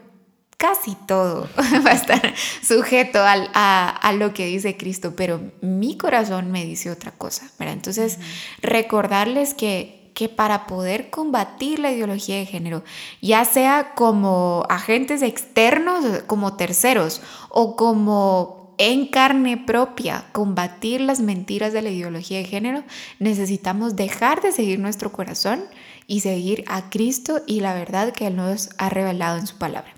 casi 0.58 0.96
todo 1.08 1.50
va 1.86 1.92
a 1.92 1.94
estar 1.94 2.34
sujeto 2.62 3.20
a, 3.24 4.14
lo 4.18 4.34
que 4.34 4.46
dice 4.46 4.78
Cristo, 4.78 5.14
pero 5.16 5.52
mi 5.62 5.98
corazón 5.98 6.52
me 6.52 6.66
dice 6.66 6.90
otra 6.90 7.12
cosa, 7.12 7.50
¿verdad? 7.60 7.76
Entonces, 7.76 8.20
recordarles 8.62 9.54
que 9.54 9.95
que 10.16 10.30
para 10.30 10.66
poder 10.66 11.10
combatir 11.12 11.78
la 11.78 11.92
ideología 11.92 12.38
de 12.38 12.46
género, 12.46 12.84
ya 13.22 13.44
sea 13.44 13.92
como 13.96 14.66
agentes 14.70 15.22
externos, 15.22 16.24
como 16.26 16.56
terceros, 16.56 17.22
o 17.50 17.76
como 17.76 18.74
en 18.78 19.08
carne 19.08 19.58
propia, 19.58 20.26
combatir 20.32 21.02
las 21.02 21.20
mentiras 21.20 21.74
de 21.74 21.82
la 21.82 21.90
ideología 21.90 22.38
de 22.38 22.46
género, 22.46 22.84
necesitamos 23.20 23.98
dejar 23.98 24.42
de 24.42 24.54
seguir 24.54 24.80
nuestro 24.80 25.12
corazón 25.12 25.66
y 26.08 26.22
seguir 26.22 26.64
a 26.68 26.90
Cristo 26.90 27.42
y 27.46 27.60
la 27.60 27.74
verdad 27.74 28.14
que 28.14 28.28
Él 28.28 28.38
nos 28.38 28.70
ha 28.78 28.90
revelado 28.90 29.38
en 29.38 29.48
su 29.48 29.58
palabra. 29.58 29.94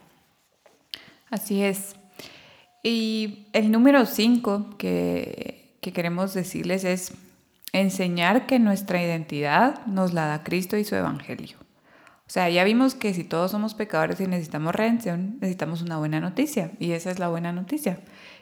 Así 1.29 1.61
es. 1.61 1.95
Y 2.81 3.47
el 3.53 3.71
número 3.71 4.05
cinco 4.07 4.75
que, 4.79 5.77
que 5.79 5.93
queremos 5.93 6.33
decirles 6.33 6.83
es 6.85 7.13
enseñar 7.73 8.45
que 8.45 8.59
nuestra 8.59 9.01
identidad 9.01 9.85
nos 9.85 10.13
la 10.13 10.25
da 10.25 10.43
Cristo 10.43 10.77
y 10.77 10.83
su 10.83 10.95
Evangelio. 10.95 11.57
O 12.27 12.29
sea, 12.29 12.49
ya 12.49 12.63
vimos 12.65 12.93
que 12.93 13.13
si 13.13 13.23
todos 13.23 13.51
somos 13.51 13.73
pecadores 13.73 14.19
y 14.19 14.27
necesitamos 14.27 14.75
redención, 14.75 15.37
necesitamos 15.39 15.81
una 15.81 15.97
buena 15.97 16.19
noticia. 16.19 16.71
Y 16.77 16.91
esa 16.91 17.09
es 17.09 17.19
la 17.19 17.29
buena 17.29 17.53
noticia, 17.53 17.99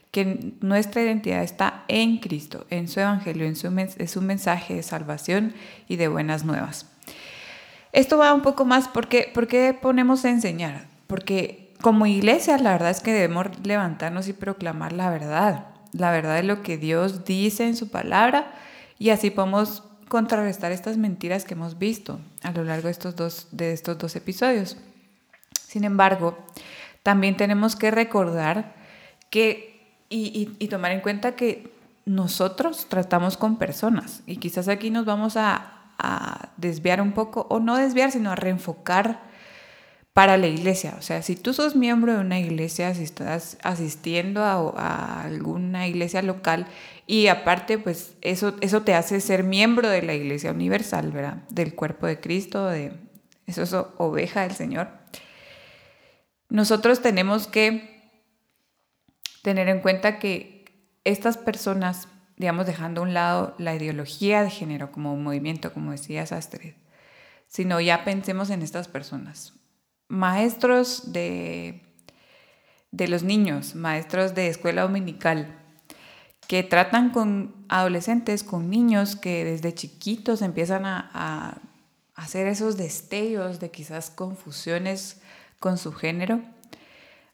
que 0.09 0.53
nuestra 0.61 1.03
identidad 1.03 1.43
está 1.43 1.83
en 1.87 2.17
Cristo, 2.17 2.65
en 2.71 2.87
su 2.87 2.99
Evangelio, 2.99 3.45
en 3.45 3.55
su, 3.55 3.67
es 3.97 4.17
un 4.17 4.25
mensaje 4.25 4.73
de 4.73 4.83
salvación 4.83 5.53
y 5.87 5.97
de 5.97 6.07
buenas 6.07 6.45
nuevas. 6.45 6.89
Esto 7.91 8.17
va 8.17 8.33
un 8.33 8.41
poco 8.41 8.65
más 8.65 8.87
porque, 8.87 9.29
¿por 9.33 9.47
qué 9.47 9.77
ponemos 9.79 10.25
a 10.25 10.29
enseñar? 10.29 10.87
Porque 11.05 11.73
como 11.81 12.07
iglesia 12.07 12.57
la 12.57 12.71
verdad 12.71 12.89
es 12.89 13.01
que 13.01 13.13
debemos 13.13 13.47
levantarnos 13.63 14.27
y 14.27 14.33
proclamar 14.33 14.93
la 14.93 15.11
verdad. 15.11 15.67
La 15.91 16.11
verdad 16.11 16.39
es 16.39 16.45
lo 16.45 16.63
que 16.63 16.77
Dios 16.77 17.23
dice 17.23 17.67
en 17.67 17.75
su 17.75 17.89
palabra 17.89 18.51
y 18.97 19.09
así 19.09 19.29
podemos 19.29 19.83
contrarrestar 20.07 20.71
estas 20.71 20.97
mentiras 20.97 21.45
que 21.45 21.53
hemos 21.53 21.77
visto 21.77 22.19
a 22.43 22.51
lo 22.51 22.63
largo 22.63 22.87
de 22.87 22.91
estos 22.91 23.15
dos, 23.97 24.15
episodios. 24.15 24.77
Sin 25.67 25.83
embargo, 25.83 26.37
también 27.03 27.37
tenemos 27.37 27.75
que 27.75 27.91
recordar 27.91 28.75
que 29.29 29.73
y, 30.09 30.67
tomar 30.67 30.91
en 30.91 31.01
cuenta 31.01 31.35
que 31.35 31.73
nosotros 32.05 32.87
tratamos 32.87 33.37
con 33.37 33.57
personas 33.57 34.21
y 34.25 34.37
quizás 34.37 34.67
aquí 34.67 34.91
nos 34.91 35.05
vamos 35.05 35.35
a, 35.35 35.91
a 35.97 36.49
desviar 36.57 37.01
un 37.01 37.11
poco, 37.11 37.47
o 37.49 37.59
no 37.59 37.75
desviar, 37.75 38.11
sino 38.11 38.31
a 38.31 38.35
reenfocar 38.35 39.19
para 40.15 40.37
la 40.37 40.47
iglesia. 40.47 40.95
O 40.97 41.01
sea, 41.01 41.21
si 41.21 41.35
tú 41.35 41.53
sos 41.53 41.75
miembro 41.75 42.13
de 42.13 42.19
una 42.19 42.39
iglesia, 42.39 42.93
si 42.93 43.03
estás 43.03 43.57
asistiendo 43.63 44.45
a, 44.45 45.23
alguna 45.23 45.87
iglesia 45.87 46.21
local 46.21 46.67
y 47.07 47.27
aparte, 47.27 47.77
pues 47.77 48.15
eso, 48.21 48.55
eso 48.61 48.81
te 48.81 48.95
hace 48.95 49.21
ser 49.21 49.43
miembro 49.43 49.89
de 49.89 50.01
la 50.01 50.13
iglesia 50.13 50.51
universal, 50.51 51.11
¿verdad? 51.11 51.43
Del 51.49 51.75
cuerpo 51.75 52.07
de 52.07 52.19
Cristo, 52.19 52.67
de 52.67 52.93
eso 53.45 53.63
es 53.63 53.73
oveja 53.73 54.41
del 54.41 54.53
Señor. 54.53 54.89
Nosotros 56.49 57.01
tenemos 57.01 57.47
que 57.47 57.95
tener 59.43 59.69
en 59.69 59.81
cuenta 59.81 60.17
que 60.17 60.65
estas 61.03 61.37
personas, 61.37 62.07
digamos, 62.37 62.65
dejando 62.65 63.01
a 63.01 63.03
un 63.03 63.13
lado 63.13 63.55
la 63.59 63.75
ideología 63.75 64.43
de 64.43 64.49
género 64.49 64.91
como 64.91 65.13
un 65.13 65.23
movimiento, 65.23 65.71
como 65.73 65.91
decía 65.91 66.23
Astrid, 66.23 66.73
sino 67.47 67.79
ya 67.79 68.03
pensemos 68.03 68.49
en 68.49 68.63
estas 68.63 68.87
personas 68.87 69.53
maestros 70.07 71.11
de, 71.13 71.81
de 72.91 73.07
los 73.07 73.23
niños, 73.23 73.75
maestros 73.75 74.35
de 74.35 74.47
escuela 74.47 74.83
dominical, 74.83 75.64
que 76.47 76.63
tratan 76.63 77.09
con 77.09 77.53
adolescentes, 77.69 78.43
con 78.43 78.69
niños 78.69 79.15
que 79.15 79.45
desde 79.45 79.73
chiquitos 79.73 80.41
empiezan 80.41 80.85
a, 80.85 81.61
hacer 82.15 82.47
esos 82.47 82.77
destellos 82.77 83.59
de 83.59 83.71
quizás 83.71 84.09
confusiones 84.09 85.19
con 85.59 85.77
su 85.77 85.91
género. 85.91 86.39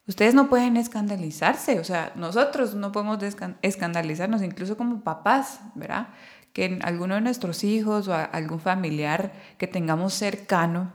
Ustedes 0.07 0.33
no 0.33 0.49
pueden 0.49 0.75
escandalizarse, 0.75 1.79
o 1.79 1.83
sea, 1.83 2.11
nosotros 2.15 2.73
no 2.73 2.91
podemos 2.91 3.19
escandalizarnos, 3.61 4.41
incluso 4.41 4.77
como 4.77 5.01
papás, 5.01 5.59
¿verdad? 5.75 6.07
Que 6.51 6.79
alguno 6.81 7.13
de 7.13 7.21
nuestros 7.21 7.63
hijos 7.63 8.07
o 8.07 8.15
algún 8.15 8.59
familiar 8.59 9.33
que 9.59 9.67
tengamos 9.67 10.15
cercano 10.15 10.91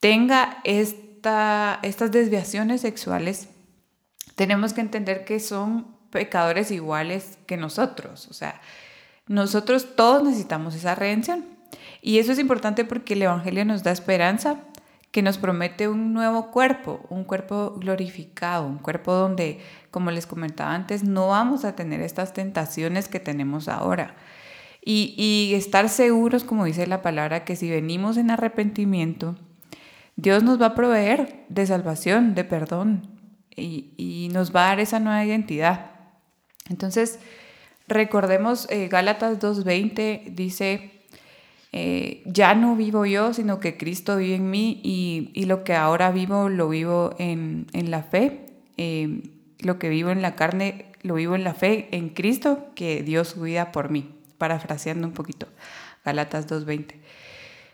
tenga 0.00 0.58
esta, 0.64 1.78
estas 1.82 2.10
desviaciones 2.10 2.80
sexuales, 2.80 3.48
tenemos 4.34 4.72
que 4.72 4.80
entender 4.80 5.24
que 5.24 5.38
son 5.38 5.99
pecadores 6.10 6.70
iguales 6.70 7.38
que 7.46 7.56
nosotros. 7.56 8.28
O 8.28 8.34
sea, 8.34 8.60
nosotros 9.26 9.94
todos 9.96 10.22
necesitamos 10.22 10.74
esa 10.74 10.94
redención. 10.94 11.44
Y 12.02 12.18
eso 12.18 12.32
es 12.32 12.38
importante 12.38 12.84
porque 12.84 13.14
el 13.14 13.22
Evangelio 13.22 13.64
nos 13.64 13.82
da 13.82 13.92
esperanza, 13.92 14.60
que 15.10 15.22
nos 15.22 15.38
promete 15.38 15.88
un 15.88 16.12
nuevo 16.12 16.50
cuerpo, 16.50 17.04
un 17.08 17.24
cuerpo 17.24 17.74
glorificado, 17.78 18.66
un 18.66 18.78
cuerpo 18.78 19.12
donde, 19.12 19.60
como 19.90 20.10
les 20.10 20.26
comentaba 20.26 20.74
antes, 20.74 21.02
no 21.02 21.28
vamos 21.28 21.64
a 21.64 21.74
tener 21.74 22.00
estas 22.00 22.32
tentaciones 22.32 23.08
que 23.08 23.18
tenemos 23.18 23.68
ahora. 23.68 24.14
Y, 24.82 25.14
y 25.16 25.54
estar 25.54 25.88
seguros, 25.88 26.44
como 26.44 26.64
dice 26.64 26.86
la 26.86 27.02
palabra, 27.02 27.44
que 27.44 27.56
si 27.56 27.68
venimos 27.68 28.16
en 28.16 28.30
arrepentimiento, 28.30 29.36
Dios 30.16 30.42
nos 30.42 30.60
va 30.60 30.66
a 30.66 30.74
proveer 30.74 31.44
de 31.48 31.66
salvación, 31.66 32.34
de 32.34 32.44
perdón, 32.44 33.08
y, 33.56 33.92
y 33.96 34.28
nos 34.32 34.54
va 34.54 34.64
a 34.64 34.68
dar 34.68 34.80
esa 34.80 35.00
nueva 35.00 35.24
identidad. 35.24 35.89
Entonces, 36.70 37.18
recordemos, 37.88 38.66
eh, 38.70 38.88
Gálatas 38.88 39.38
2.20 39.40 40.34
dice, 40.34 40.92
eh, 41.72 42.22
ya 42.24 42.54
no 42.54 42.76
vivo 42.76 43.04
yo, 43.04 43.34
sino 43.34 43.60
que 43.60 43.76
Cristo 43.76 44.16
vive 44.16 44.36
en 44.36 44.50
mí 44.50 44.80
y, 44.82 45.44
lo 45.44 45.64
que 45.64 45.74
ahora 45.74 46.10
vivo 46.10 46.48
lo 46.48 46.68
vivo 46.68 47.14
en, 47.18 47.66
en 47.72 47.90
la 47.90 48.02
fe. 48.02 48.46
Eh, 48.76 49.22
lo 49.58 49.78
que 49.78 49.90
vivo 49.90 50.10
en 50.10 50.22
la 50.22 50.36
carne 50.36 50.86
lo 51.02 51.14
vivo 51.14 51.34
en 51.34 51.44
la 51.44 51.54
fe 51.54 51.88
en 51.92 52.10
Cristo 52.10 52.68
que 52.74 53.02
Dios 53.02 53.34
cuida 53.34 53.72
por 53.72 53.90
mí, 53.90 54.10
parafraseando 54.38 55.06
un 55.06 55.12
poquito. 55.12 55.48
Gálatas 56.04 56.48
2.20. 56.48 56.94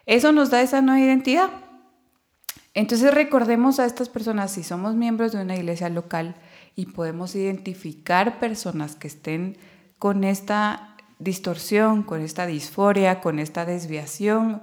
Eso 0.06 0.32
nos 0.32 0.50
da 0.50 0.62
esa 0.62 0.80
nueva 0.80 1.00
identidad. 1.00 1.50
Entonces 2.74 3.12
recordemos 3.12 3.78
a 3.78 3.86
estas 3.86 4.08
personas, 4.08 4.52
si 4.52 4.62
somos 4.62 4.94
miembros 4.94 5.32
de 5.32 5.42
una 5.42 5.56
iglesia 5.56 5.88
local 5.88 6.34
y 6.76 6.86
podemos 6.86 7.34
identificar 7.34 8.38
personas 8.38 8.94
que 8.94 9.08
estén 9.08 9.56
con 9.98 10.22
esta 10.22 10.94
distorsión, 11.18 12.02
con 12.02 12.20
esta 12.20 12.46
disforia, 12.46 13.20
con 13.20 13.38
esta 13.38 13.64
desviación 13.64 14.60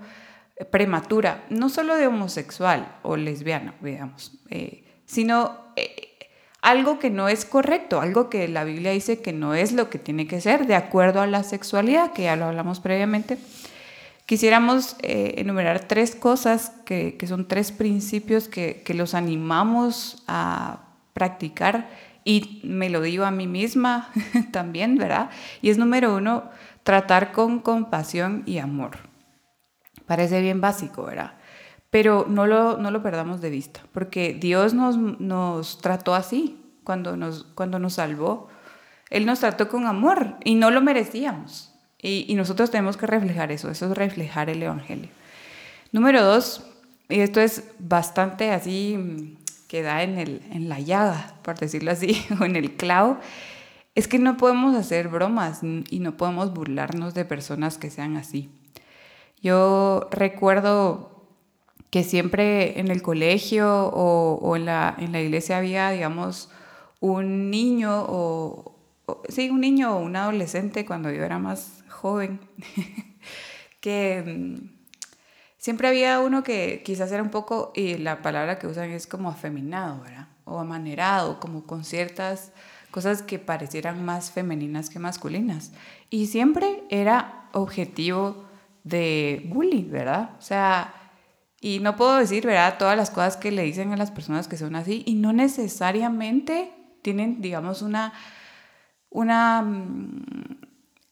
prematura, 0.72 1.44
no 1.50 1.70
solo 1.70 1.96
de 1.96 2.08
homosexual 2.08 2.96
o 3.02 3.18
lesbiana, 3.18 3.74
digamos, 3.82 4.34
eh, 4.52 4.86
sino 5.06 5.58
eh, 5.76 6.14
algo 6.62 7.00
que 7.00 7.10
no 7.10 7.28
es 7.28 7.46
correcto, 7.46 8.00
algo 8.00 8.30
que 8.30 8.48
la 8.48 8.64
Biblia 8.64 8.92
dice 8.92 9.22
que 9.22 9.34
no 9.34 9.56
es 9.56 9.74
lo 9.74 9.90
que 9.90 9.98
tiene 9.98 10.28
que 10.28 10.40
ser 10.40 10.68
de 10.68 10.76
acuerdo 10.76 11.22
a 11.22 11.28
la 11.28 11.44
sexualidad, 11.44 12.14
que 12.14 12.24
ya 12.24 12.36
lo 12.36 12.46
hablamos 12.46 12.80
previamente. 12.80 13.38
Quisiéramos 14.26 14.96
eh, 15.02 15.36
enumerar 15.38 15.82
tres 15.88 16.16
cosas 16.16 16.72
que, 16.86 17.18
son 17.28 17.48
tres 17.48 17.72
principios 17.72 18.48
que, 18.48 18.82
que, 18.86 18.94
los 18.94 19.16
animamos 19.16 20.24
a 20.28 20.83
practicar 21.14 21.90
y 22.26 22.62
me 22.64 22.90
lo 22.90 23.02
digo 23.02 23.26
a 23.26 23.32
mí 23.32 23.48
misma 23.48 24.10
también, 24.52 24.98
¿verdad? 24.98 25.30
Y 25.62 25.70
es 25.70 25.78
número 25.78 26.16
uno, 26.16 26.50
tratar 26.84 27.32
con 27.32 27.60
compasión 27.60 28.44
y 28.46 28.58
amor. 28.58 28.98
Parece 30.06 30.42
bien 30.42 30.62
básico, 30.62 31.04
¿verdad? 31.04 31.34
Pero 31.90 32.26
no 32.28 32.48
lo, 32.48 32.78
no 32.78 32.92
lo 32.92 33.04
perdamos 33.04 33.42
de 33.42 33.50
vista, 33.50 33.82
porque 33.92 34.34
Dios 34.34 34.74
nos, 34.74 34.98
nos 34.98 35.80
trató 35.80 36.16
así 36.16 36.60
cuando 36.84 37.18
nos, 37.18 37.46
cuando 37.56 37.80
nos 37.80 37.94
salvó. 37.94 38.50
Él 39.10 39.26
nos 39.26 39.40
trató 39.40 39.70
con 39.70 39.86
amor 39.86 40.38
y 40.44 40.56
no 40.56 40.72
lo 40.72 40.82
merecíamos. 40.82 41.74
Y, 42.02 42.34
nosotros 42.36 42.70
tenemos 42.70 42.98
que 42.98 43.08
reflejar 43.08 43.52
eso, 43.54 43.72
eso 43.72 43.90
es 43.90 43.98
reflejar 43.98 44.50
el 44.50 44.62
Evangelio. 44.62 45.10
Número 45.94 46.22
dos, 46.22 46.66
y 47.08 47.22
esto 47.22 47.40
es 47.40 47.64
bastante 47.80 48.52
así, 48.52 48.98
mm, 48.98 49.43
que 49.74 49.82
da 49.82 50.04
en, 50.04 50.20
el, 50.20 50.44
en 50.52 50.70
la 50.70 50.80
llaga, 50.80 51.34
por 51.42 51.58
decirlo 51.58 51.90
así, 51.90 52.24
o 52.40 52.44
en 52.44 52.56
el 52.56 52.76
clavo, 52.76 53.18
es 53.96 54.08
que 54.08 54.20
no 54.20 54.38
podemos 54.38 54.76
hacer 54.76 55.08
bromas 55.08 55.62
y 55.64 56.00
no 56.00 56.16
podemos 56.16 56.54
burlarnos 56.54 57.16
de 57.16 57.26
personas 57.26 57.80
que 57.80 57.90
sean 57.90 58.16
así. 58.16 58.52
Yo 59.42 60.10
recuerdo 60.12 61.26
que 61.90 62.04
siempre 62.04 62.80
en 62.80 62.92
el 62.92 63.02
colegio 63.02 63.88
o, 63.88 64.36
o 64.36 64.56
en, 64.56 64.66
la, 64.66 64.96
en 65.00 65.12
la 65.12 65.22
iglesia 65.22 65.58
había, 65.58 65.90
digamos, 65.90 66.52
un 67.00 67.50
niño 67.50 68.06
o, 68.08 68.76
sí, 69.28 69.50
un 69.50 69.62
niño 69.62 69.98
o 69.98 70.02
un 70.02 70.16
adolescente 70.16 70.86
cuando 70.86 71.10
yo 71.10 71.24
era 71.24 71.40
más 71.40 71.84
joven, 71.90 72.42
que 73.82 74.22
mm, 74.24 74.73
siempre 75.64 75.88
había 75.88 76.20
uno 76.20 76.44
que 76.44 76.84
quizás 76.84 77.10
era 77.14 77.24
un 77.24 77.30
poco, 77.30 77.72
y 77.74 77.96
la 77.98 78.22
palabra 78.22 78.60
que 78.60 78.68
usan 78.68 78.90
es 78.90 79.08
como 79.08 79.30
afeminado, 79.30 80.02
¿verdad? 80.02 80.28
O 80.44 80.60
amanerado, 80.60 81.40
como 81.40 81.66
con 81.66 81.86
ciertas 81.86 82.52
cosas 82.92 83.22
que 83.22 83.40
parecieran 83.40 84.04
más 84.04 84.30
femeninas 84.30 84.90
que 84.90 85.00
masculinas. 85.00 85.72
Y 86.10 86.28
siempre 86.28 86.84
era 86.90 87.48
objetivo 87.54 88.44
de 88.84 89.42
bullying, 89.46 89.90
¿verdad? 89.90 90.32
O 90.38 90.42
sea, 90.42 90.94
y 91.62 91.80
no 91.80 91.96
puedo 91.96 92.18
decir, 92.18 92.46
¿verdad? 92.46 92.78
Todas 92.78 92.98
las 92.98 93.10
cosas 93.10 93.38
que 93.38 93.54
le 93.54 93.64
dicen 93.64 93.94
a 93.94 93.98
las 93.98 94.12
personas 94.12 94.50
que 94.50 94.58
son 94.58 94.76
así 94.76 95.04
y 95.06 95.14
no 95.14 95.32
necesariamente 95.32 96.74
tienen, 97.02 97.40
digamos, 97.40 97.82
una, 97.82 98.12
una 99.10 99.62
mm, 99.62 100.63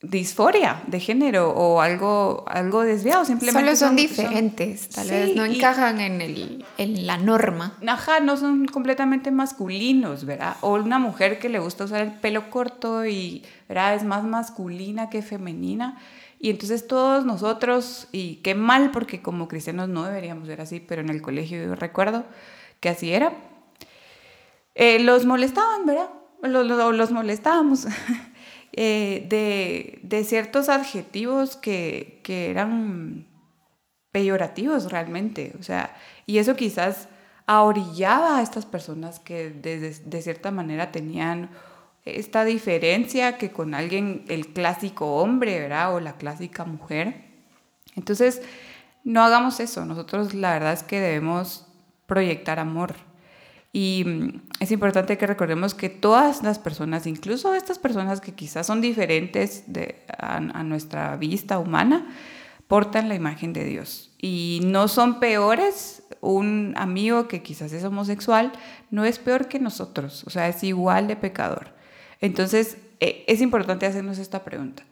disforia 0.02 0.82
de 0.88 1.00
género 1.00 1.52
o 1.52 1.80
algo, 1.80 2.44
algo 2.48 2.82
desviado, 2.82 3.24
simplemente. 3.24 3.76
Solo 3.76 3.76
son, 3.76 3.96
diferentes, 3.96 4.90
tal 4.90 5.10
vez 5.10 5.36
no 5.36 5.46
encajan 5.46 6.02
en, 6.02 6.22
el, 6.22 6.66
en 6.78 7.06
la 7.06 7.18
norma. 7.18 7.78
Ajá, 7.86 8.20
no 8.20 8.36
son 8.36 8.66
completamente 8.66 9.30
masculinos, 9.30 10.26
¿verdad? 10.26 10.58
O 10.62 10.74
una 10.74 10.98
mujer 10.98 11.38
que 11.38 11.50
le 11.50 11.60
gusta 11.60 11.84
usar 11.84 12.02
el 12.02 12.14
pelo 12.14 12.50
corto 12.50 13.06
y, 13.06 13.44
¿verdad? 13.70 13.94
Es 13.94 14.04
más 14.04 14.24
masculina 14.24 15.10
que 15.10 15.22
femenina. 15.22 16.00
Y 16.40 16.50
entonces 16.50 16.88
todos 16.88 17.24
nosotros, 17.24 18.08
y 18.12 18.38
qué 18.38 18.56
mal 18.56 18.90
porque 18.90 19.22
como 19.22 19.48
cristianos 19.48 19.88
no 19.88 20.06
deberíamos 20.06 20.48
ser 20.48 20.62
así, 20.62 20.80
pero 20.80 21.02
en 21.02 21.10
el 21.10 21.22
colegio 21.22 21.64
yo 21.64 21.76
recuerdo 21.76 22.26
que 22.80 22.90
así 22.90 23.14
era, 23.14 23.34
eh, 24.74 24.98
los 24.98 25.28
molestaban, 25.28 25.86
¿verdad? 25.86 26.10
Los, 26.42 26.66
los, 26.66 26.96
los 26.96 27.12
molestábamos. 27.12 27.86
Eh, 28.74 30.00
de, 30.04 30.24
ciertos 30.24 30.70
adjetivos 30.70 31.58
que, 31.58 32.22
eran 32.26 33.28
peyorativos 34.12 34.92
realmente. 34.92 35.54
O 35.60 35.64
sea, 35.64 35.96
y 36.26 36.38
eso 36.38 36.56
quizás 36.56 37.10
ahorillaba 37.48 38.38
a 38.38 38.42
estas 38.42 38.66
personas 38.66 39.20
que 39.20 39.50
de, 39.50 39.80
de, 39.80 40.22
cierta 40.22 40.52
manera 40.52 40.92
tenían 40.92 41.50
esta 42.06 42.46
diferencia 42.46 43.38
que 43.38 43.52
con 43.52 43.74
alguien, 43.74 44.26
el 44.28 44.48
clásico 44.48 45.18
hombre, 45.18 45.60
¿verdad? 45.60 45.96
O 45.96 46.00
la 46.00 46.14
clásica 46.18 46.64
mujer. 46.66 47.26
Entonces, 47.96 48.42
no 49.04 49.24
hagamos 49.24 49.60
eso. 49.60 49.86
Nosotros 49.86 50.34
la 50.34 50.54
verdad 50.54 50.74
es 50.74 50.84
que 50.84 51.00
debemos 51.00 51.68
proyectar 52.08 52.60
amor. 52.60 52.96
Y 53.74 54.04
mm, 54.06 54.42
es 54.60 54.72
importante 54.72 55.18
que 55.18 55.28
recordemos 55.28 55.74
que 55.74 55.90
todas 55.90 56.44
las 56.44 56.60
personas, 56.60 57.08
incluso 57.08 57.54
estas 57.54 57.80
personas 57.80 58.22
que 58.22 58.34
quizás 58.34 58.68
son 58.68 58.82
diferentes 58.82 59.64
de, 59.68 60.04
a, 60.18 60.40
nuestra 60.64 61.16
vista 61.16 61.60
humana, 61.60 62.08
portan 62.68 63.10
la 63.10 63.16
imagen 63.16 63.54
de 63.54 63.66
Dios. 63.66 64.14
Y 64.18 64.62
no 64.64 64.88
son 64.88 65.20
peores, 65.20 66.04
un 66.22 66.74
amigo 66.78 67.28
que 67.28 67.42
quizás 67.42 67.74
es 67.74 67.84
homosexual 67.84 68.52
no 68.92 69.06
es 69.06 69.18
peor 69.20 69.48
que 69.48 69.60
nosotros, 69.60 70.24
o 70.26 70.30
sea, 70.30 70.48
es 70.48 70.64
igual 70.64 71.08
de 71.08 71.16
pecador. 71.16 71.74
Entonces, 72.20 72.78
e, 73.00 73.24
es 73.28 73.42
importante 73.42 73.86
hacernos 73.86 74.20
esta 74.20 74.44
pregunta. 74.44 74.84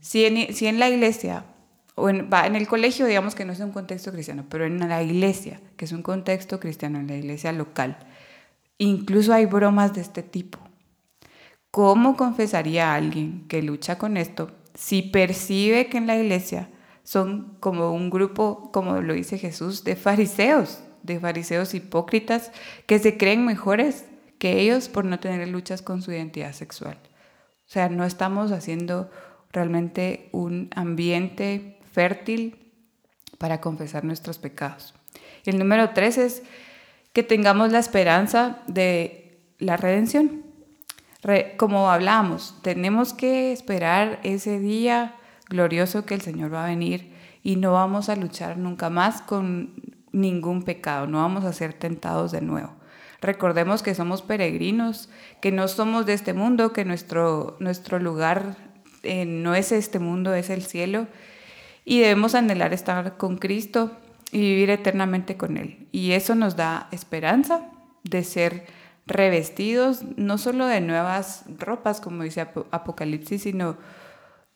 Si 0.00 0.24
en, 0.24 0.54
si 0.54 0.66
en 0.66 0.78
la 0.78 0.88
iglesia 0.88 1.44
o 1.94 2.08
en, 2.08 2.28
va, 2.32 2.46
en 2.46 2.56
el 2.56 2.66
colegio, 2.66 3.06
digamos 3.06 3.34
que 3.34 3.44
no 3.44 3.52
es 3.52 3.60
un 3.60 3.72
contexto 3.72 4.12
cristiano, 4.12 4.44
pero 4.48 4.64
en 4.64 4.88
la 4.88 5.02
iglesia, 5.02 5.60
que 5.76 5.84
es 5.84 5.92
un 5.92 6.02
contexto 6.02 6.60
cristiano, 6.60 6.98
en 6.98 7.06
la 7.06 7.16
iglesia 7.16 7.52
local, 7.52 7.98
incluso 8.78 9.32
hay 9.32 9.46
bromas 9.46 9.94
de 9.94 10.00
este 10.00 10.22
tipo. 10.22 10.58
¿Cómo 11.70 12.16
confesaría 12.16 12.92
a 12.92 12.96
alguien 12.96 13.46
que 13.48 13.62
lucha 13.62 13.98
con 13.98 14.16
esto 14.16 14.50
si 14.74 15.02
percibe 15.02 15.86
que 15.86 15.98
en 15.98 16.06
la 16.06 16.16
iglesia 16.16 16.68
son 17.04 17.56
como 17.60 17.92
un 17.92 18.10
grupo, 18.10 18.70
como 18.72 19.00
lo 19.00 19.14
dice 19.14 19.38
Jesús, 19.38 19.84
de 19.84 19.94
fariseos, 19.94 20.82
de 21.02 21.20
fariseos 21.20 21.74
hipócritas 21.74 22.50
que 22.86 22.98
se 22.98 23.16
creen 23.16 23.44
mejores 23.44 24.06
que 24.38 24.60
ellos 24.60 24.88
por 24.88 25.04
no 25.04 25.20
tener 25.20 25.46
luchas 25.48 25.82
con 25.82 26.02
su 26.02 26.12
identidad 26.12 26.52
sexual. 26.52 26.98
O 27.66 27.70
sea, 27.70 27.88
no 27.88 28.04
estamos 28.04 28.52
haciendo 28.52 29.10
realmente 29.52 30.28
un 30.32 30.70
ambiente 30.74 31.73
fértil 31.94 32.56
para 33.38 33.60
confesar 33.60 34.04
nuestros 34.04 34.38
pecados. 34.38 34.94
El 35.44 35.58
número 35.58 35.90
tres 35.90 36.18
es 36.18 36.42
que 37.12 37.22
tengamos 37.22 37.70
la 37.70 37.78
esperanza 37.78 38.58
de 38.66 39.38
la 39.58 39.76
redención. 39.76 40.42
como 41.56 41.90
hablábamos, 41.90 42.56
tenemos 42.62 43.14
que 43.14 43.52
esperar 43.52 44.20
ese 44.24 44.58
día 44.58 45.14
glorioso 45.48 46.04
que 46.04 46.14
el 46.14 46.20
Señor 46.20 46.52
va 46.52 46.64
a 46.64 46.68
venir 46.68 47.14
y 47.42 47.56
no 47.56 47.72
vamos 47.72 48.08
a 48.08 48.16
luchar 48.16 48.58
nunca 48.58 48.90
más 48.90 49.22
con 49.22 49.74
ningún 50.12 50.64
pecado, 50.64 51.06
no 51.06 51.18
vamos 51.18 51.44
a 51.44 51.52
ser 51.52 51.72
tentados 51.72 52.32
de 52.32 52.40
nuevo. 52.40 52.74
Recordemos 53.20 53.82
que 53.82 53.94
somos 53.94 54.20
peregrinos, 54.20 55.08
que 55.40 55.50
no 55.50 55.66
somos 55.68 56.04
de 56.04 56.12
este 56.12 56.34
mundo, 56.34 56.72
que 56.72 56.84
nuestro, 56.84 57.56
nuestro 57.58 57.98
lugar 57.98 58.56
eh, 59.02 59.24
no 59.24 59.54
es 59.54 59.72
este 59.72 59.98
mundo, 59.98 60.34
es 60.34 60.50
el 60.50 60.62
cielo, 60.62 61.06
y 61.84 62.00
debemos 62.00 62.34
anhelar 62.34 62.72
estar 62.72 63.16
con 63.16 63.36
Cristo 63.38 63.92
y 64.32 64.40
vivir 64.40 64.70
eternamente 64.70 65.36
con 65.36 65.56
Él. 65.56 65.88
Y 65.92 66.12
eso 66.12 66.34
nos 66.34 66.56
da 66.56 66.88
esperanza 66.90 67.70
de 68.02 68.24
ser 68.24 68.66
revestidos 69.06 70.02
no 70.16 70.38
solo 70.38 70.66
de 70.66 70.80
nuevas 70.80 71.44
ropas, 71.58 72.00
como 72.00 72.22
dice 72.22 72.40
Apocalipsis, 72.70 73.42
sino 73.42 73.76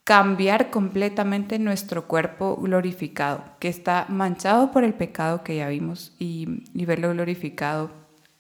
cambiar 0.04 0.70
completamente 0.70 1.58
nuestro 1.58 2.08
cuerpo 2.08 2.56
glorificado, 2.56 3.44
que 3.58 3.68
está 3.68 4.06
manchado 4.08 4.72
por 4.72 4.82
el 4.82 4.94
pecado 4.94 5.44
que 5.44 5.56
ya 5.56 5.68
vimos, 5.68 6.14
y, 6.18 6.46
verlo 6.72 7.10
glorificado 7.10 7.90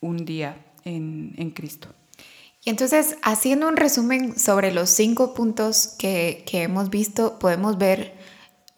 un 0.00 0.24
día 0.24 0.56
en, 0.84 1.34
en, 1.36 1.50
Cristo. 1.50 1.88
Y 2.64 2.70
entonces, 2.70 3.18
haciendo 3.22 3.68
un 3.68 3.76
resumen 3.76 4.38
sobre 4.38 4.72
los 4.72 4.88
cinco 4.88 5.34
puntos 5.34 5.94
que, 5.98 6.42
que 6.46 6.62
hemos 6.62 6.88
visto, 6.88 7.38
podemos 7.38 7.76
ver 7.76 8.17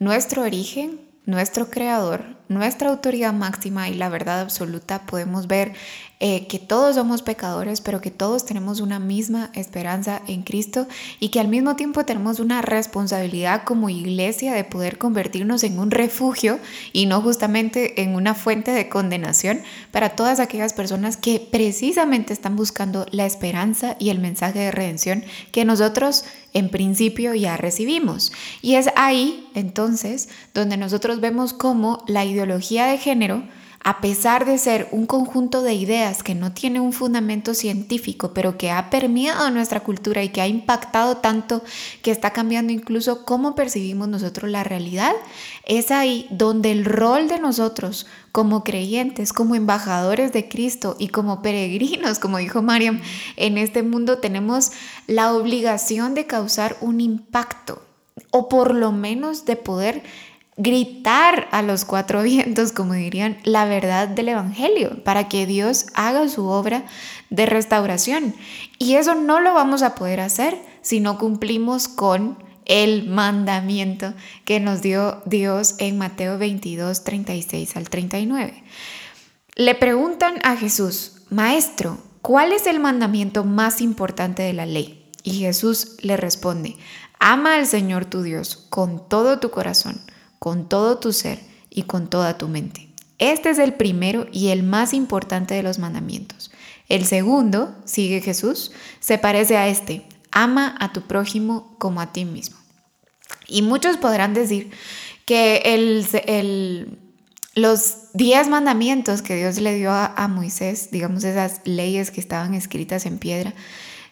nuestro 0.01 0.42
origen, 0.42 0.98
nuestro 1.26 1.68
creador, 1.68 2.24
nuestra 2.48 2.88
autoridad 2.88 3.32
máxima 3.32 3.88
y 3.90 3.94
la 3.94 4.09
verdad 4.09 4.40
absoluta, 4.40 5.03
podemos 5.03 5.46
ver 5.46 5.74
eh, 6.18 6.46
que 6.48 6.59
todos 6.59 6.96
somos 6.96 7.22
pecadores, 7.22 7.80
pero 7.80 8.01
que 8.01 8.11
todos 8.11 8.44
tenemos 8.44 8.80
una 8.80 8.98
misma 8.98 9.51
esperanza 9.55 10.20
en 10.26 10.42
Cristo 10.42 10.86
y 11.18 11.28
que 11.28 11.38
al 11.38 11.48
mismo 11.48 11.76
tiempo 11.76 12.05
tenemos 12.05 12.40
una 12.40 12.61
responsabilidad 12.61 13.62
como 13.64 13.88
iglesia 13.88 14.53
de 14.53 14.64
poder 14.64 14.98
convertirnos 14.98 15.64
en 15.64 15.78
un 15.78 15.90
refugio 15.90 16.59
y 16.92 17.07
no 17.07 17.22
justamente 17.22 18.03
en 18.03 18.14
una 18.14 18.34
fuente 18.34 18.70
de 18.72 18.88
condenación 18.88 19.62
para 19.92 20.11
todas 20.11 20.40
aquellas 20.40 20.72
personas 20.72 21.16
que 21.16 21.46
precisamente 21.51 22.32
están 22.32 22.57
buscando 22.57 23.07
la 23.12 23.26
esperanza 23.26 23.96
y 23.98 24.11
el 24.11 24.18
mensaje 24.18 24.59
de 24.59 24.72
redención 24.72 25.24
que 25.53 25.64
nosotros 25.64 26.24
en 26.53 26.68
principio 26.68 27.34
ya 27.34 27.57
recibimos. 27.57 28.32
Y 28.62 28.74
es 28.74 28.88
ahí 28.96 29.48
entonces 29.55 30.28
donde 30.55 30.76
nosotros 30.76 31.20
vemos 31.20 31.53
cómo 31.53 32.05
la 32.07 32.24
ideología 32.24 32.86
de 32.86 32.98
género 32.98 33.42
a 33.83 34.03
pesar 34.03 34.45
de 34.45 34.59
ser 34.59 34.89
un 34.91 35.07
conjunto 35.07 35.62
de 35.62 35.72
ideas 35.72 36.22
que 36.22 36.35
no 36.35 36.53
tiene 36.53 36.81
un 36.81 36.93
fundamento 36.93 37.55
científico, 37.55 38.33
pero 38.35 38.59
que 38.59 38.70
ha 38.70 38.91
permeado 38.91 39.51
nuestra 39.51 39.81
cultura 39.81 40.22
y 40.22 40.28
que 40.28 40.43
ha 40.43 40.47
impactado 40.47 41.16
tanto 41.16 41.62
que 42.03 42.11
está 42.11 42.33
cambiando 42.33 42.72
incluso 42.72 43.24
cómo 43.24 43.55
percibimos 43.55 44.09
nosotros 44.09 44.51
la 44.51 44.64
realidad, 44.64 45.14
es 45.64 45.91
ahí 45.91 46.26
donde 46.31 46.72
el 46.72 46.85
rol 46.85 47.28
de 47.28 47.39
nosotros 47.39 48.07
como 48.33 48.64
creyentes, 48.64 49.33
como 49.33 49.55
embajadores 49.55 50.33
de 50.33 50.49
Cristo 50.49 50.97
y 50.99 51.09
como 51.09 51.41
peregrinos, 51.41 52.18
como 52.18 52.37
dijo 52.37 52.61
Mariam, 52.61 53.01
en 53.37 53.57
este 53.57 53.83
mundo 53.83 54.18
tenemos 54.18 54.72
la 55.07 55.33
obligación 55.33 56.14
de 56.14 56.26
causar 56.26 56.76
un 56.83 57.01
impacto 57.01 57.83
o 58.31 58.49
por 58.49 58.74
lo 58.74 58.93
menos 58.93 59.47
de 59.47 59.57
poder 59.57 60.03
gritar 60.61 61.48
a 61.52 61.62
los 61.62 61.86
cuatro 61.86 62.22
vientos, 62.24 62.72
como 62.72 62.92
dirían, 62.94 63.38
la 63.44 63.64
verdad 63.64 64.08
del 64.08 64.28
Evangelio, 64.28 65.02
para 65.04 65.28
que 65.28 65.46
Dios 65.46 65.86
haga 65.94 66.28
su 66.28 66.46
obra 66.46 66.84
de 67.30 67.46
restauración. 67.46 68.34
Y 68.78 68.94
eso 68.94 69.14
no 69.14 69.40
lo 69.40 69.54
vamos 69.54 69.82
a 69.82 69.94
poder 69.94 70.20
hacer 70.20 70.58
si 70.82 71.00
no 71.00 71.18
cumplimos 71.18 71.88
con 71.88 72.42
el 72.66 73.08
mandamiento 73.08 74.14
que 74.44 74.61
nos 74.61 74.82
dio 74.82 75.22
Dios 75.24 75.76
en 75.78 75.98
Mateo 75.98 76.38
22, 76.38 77.04
36 77.04 77.76
al 77.76 77.88
39. 77.88 78.62
Le 79.56 79.74
preguntan 79.74 80.34
a 80.44 80.56
Jesús, 80.56 81.22
Maestro, 81.30 81.98
¿cuál 82.22 82.52
es 82.52 82.66
el 82.66 82.80
mandamiento 82.80 83.44
más 83.44 83.80
importante 83.80 84.42
de 84.42 84.52
la 84.52 84.66
ley? 84.66 85.11
Y 85.22 85.40
Jesús 85.40 85.96
le 86.02 86.16
responde, 86.16 86.76
Ama 87.18 87.56
al 87.56 87.66
Señor 87.66 88.04
tu 88.04 88.22
Dios 88.22 88.56
con 88.70 89.06
todo 89.08 89.40
tu 89.40 89.50
corazón 89.50 90.00
con 90.41 90.68
todo 90.68 90.99
tu 90.99 91.12
ser 91.12 91.38
y 91.68 91.84
con 91.84 92.11
toda 92.11 92.36
tu 92.36 92.49
mente. 92.49 92.88
Este 93.18 93.51
es 93.51 93.59
el 93.59 93.74
primero 93.74 94.26
y 94.32 94.49
el 94.49 94.64
más 94.64 94.95
importante 94.95 95.55
de 95.55 95.62
los 95.62 95.78
mandamientos. 95.78 96.51
El 96.88 97.05
segundo, 97.05 97.76
sigue 97.84 98.22
Jesús, 98.22 98.72
se 98.99 99.18
parece 99.18 99.59
a 99.59 99.68
este, 99.68 100.05
ama 100.32 100.74
a 100.80 100.93
tu 100.93 101.03
prójimo 101.03 101.76
como 101.78 102.01
a 102.01 102.12
ti 102.12 102.24
mismo. 102.24 102.57
Y 103.47 103.62
muchos 103.62 103.99
podrán 103.99 104.32
decir 104.32 104.70
que 105.26 105.62
los 107.55 107.95
diez 108.14 108.49
mandamientos 108.49 109.20
que 109.20 109.36
Dios 109.36 109.59
le 109.59 109.74
dio 109.74 109.93
a, 109.93 110.07
a 110.07 110.26
Moisés, 110.26 110.91
digamos 110.91 111.22
esas 111.22 111.61
leyes 111.64 112.11
que 112.11 112.20
estaban 112.20 112.55
escritas 112.55 113.05
en 113.05 113.18
piedra, 113.18 113.55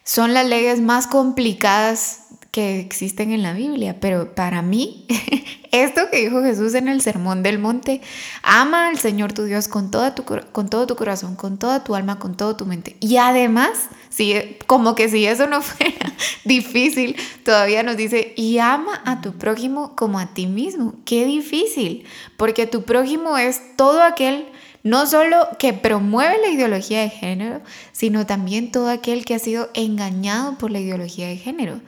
son 0.05 0.35
las 0.35 0.47
leyes 0.47 0.81
más 0.81 1.07
complicadas 1.07 2.21
que 2.51 2.81
existen 2.81 3.31
en 3.31 3.43
la 3.43 3.53
Biblia, 3.53 3.97
pero 4.01 4.35
para 4.35 4.63
mí, 4.63 5.07
esto 5.71 6.09
que 6.11 6.19
dijo 6.19 6.43
Jesús 6.43 6.75
en 6.75 6.89
el 6.89 7.03
Sermón 7.03 7.43
del 7.43 7.59
Monte, 7.59 8.01
ama 8.43 8.89
al 8.89 8.99
Señor 8.99 9.33
tu 9.33 9.45
Dios 9.45 9.69
con, 9.69 9.91
toda 9.91 10.15
tu, 10.15 10.25
con 10.25 10.71
todo 10.71 10.87
tu 10.87 10.97
corazón, 10.97 11.37
con 11.37 11.59
toda 11.59 11.85
tu 11.85 11.95
alma, 11.95 12.19
con 12.19 12.37
todo 12.37 12.57
tu 12.57 12.65
mente. 12.65 12.97
Y 13.01 13.19
además, 13.19 13.89
como 14.67 14.95
que 14.95 15.09
si 15.09 15.27
eso 15.27 15.47
no 15.47 15.61
fuera 15.63 16.13
difícil, 16.45 17.17
todavía 17.45 17.83
nos 17.83 17.97
dice, 17.97 18.33
y 18.37 18.59
ama 18.59 19.03
a 19.05 19.21
tu 19.21 19.33
prójimo 19.35 19.95
como 19.95 20.19
a 20.19 20.33
ti 20.35 20.47
mismo. 20.47 20.95
Qué 21.05 21.27
difícil, 21.27 22.07
porque 22.37 22.67
tu 22.67 22.83
prójimo 22.83 23.37
es 23.37 23.61
todo 23.77 24.03
aquel 24.03 24.47
no 24.85 25.07
solo 25.07 25.49
que 25.59 25.73
promueve 25.73 26.39
la 26.41 26.49
ideología 26.49 27.03
de 27.03 27.11
género, 27.11 27.61
sino 27.93 28.27
también 28.27 28.71
todo 28.71 28.89
aquel 28.89 29.25
que 29.25 29.35
ha 29.35 29.39
sido 29.39 29.69
engañado 29.75 30.57
por 30.57 30.71
la 30.71 30.79
ideología 30.79 31.27
de 31.27 31.37
género 31.37 31.81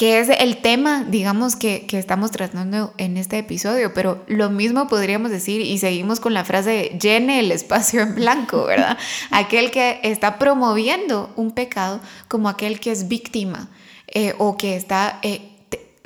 que 0.00 0.18
es 0.18 0.30
el 0.30 0.56
tema, 0.62 1.04
digamos, 1.06 1.56
que, 1.56 1.86
estamos 1.92 2.30
tratando 2.30 2.94
en 2.96 3.18
este 3.18 3.36
episodio, 3.36 3.92
pero 3.92 4.24
lo 4.28 4.48
mismo 4.48 4.88
podríamos 4.88 5.30
decir 5.30 5.60
y 5.60 5.76
seguimos 5.76 6.20
con 6.20 6.32
la 6.32 6.42
frase 6.42 6.96
llene 6.98 7.38
el 7.38 7.52
espacio 7.52 8.00
en 8.00 8.14
blanco, 8.14 8.64
¿verdad? 8.66 8.96
aquel 9.30 9.70
que 9.70 10.00
está 10.02 10.38
promoviendo 10.38 11.30
un 11.36 11.50
pecado 11.50 12.00
como 12.28 12.48
aquel 12.48 12.80
que 12.80 12.92
es 12.92 13.08
víctima 13.08 13.68
eh, 14.06 14.32
o 14.38 14.56
que 14.56 14.74
está 14.74 15.18
eh, 15.20 15.42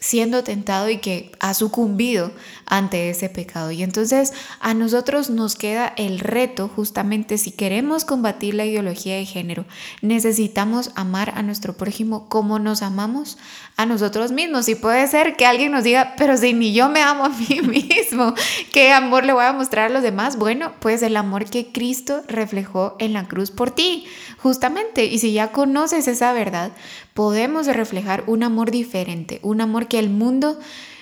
siendo 0.04 0.44
tentado 0.44 0.90
y 0.90 0.98
que 0.98 1.32
ha 1.40 1.54
sucumbido 1.54 2.30
ante 2.66 3.08
ese 3.08 3.30
pecado. 3.30 3.70
Y 3.70 3.82
entonces 3.82 4.34
a 4.60 4.74
nosotros 4.74 5.30
nos 5.30 5.56
queda 5.56 5.94
el 5.96 6.18
reto, 6.20 6.68
justamente 6.68 7.38
si 7.38 7.52
queremos 7.52 8.04
combatir 8.04 8.52
la 8.52 8.66
ideología 8.66 9.16
de 9.16 9.24
género, 9.24 9.64
necesitamos 10.02 10.90
amar 10.94 11.32
a 11.34 11.42
nuestro 11.42 11.78
prójimo 11.78 12.28
como 12.28 12.58
nos 12.58 12.82
amamos 12.82 13.38
a 13.78 13.86
nosotros 13.86 14.30
mismos. 14.30 14.68
Y 14.68 14.74
puede 14.74 15.06
ser 15.06 15.36
que 15.36 15.46
alguien 15.46 15.72
nos 15.72 15.84
diga, 15.84 16.12
pero 16.18 16.36
si 16.36 16.52
ni 16.52 16.74
yo 16.74 16.90
me 16.90 17.00
amo 17.00 17.24
a 17.24 17.30
mí 17.30 17.62
mismo, 17.66 18.34
¿qué 18.74 18.92
amor 18.92 19.24
le 19.24 19.32
voy 19.32 19.46
a 19.46 19.54
mostrar 19.54 19.90
a 19.90 19.94
los 19.94 20.02
demás? 20.02 20.36
Bueno, 20.36 20.72
pues 20.80 21.02
el 21.02 21.16
amor 21.16 21.46
que 21.46 21.72
Cristo 21.72 22.22
reflejó 22.28 22.96
en 22.98 23.14
la 23.14 23.26
cruz 23.26 23.50
por 23.50 23.70
ti, 23.70 24.04
justamente. 24.44 25.06
Y 25.06 25.20
si 25.20 25.32
ya 25.32 25.52
conoces 25.52 26.06
esa 26.06 26.34
verdad, 26.34 26.70
podemos 27.14 27.66
reflejar 27.66 28.24
un 28.26 28.42
amor 28.42 28.70
diferente, 28.70 29.40
un 29.42 29.62
amor 29.62 29.88
que 29.88 29.98
el 29.98 30.10
mundo 30.10 30.58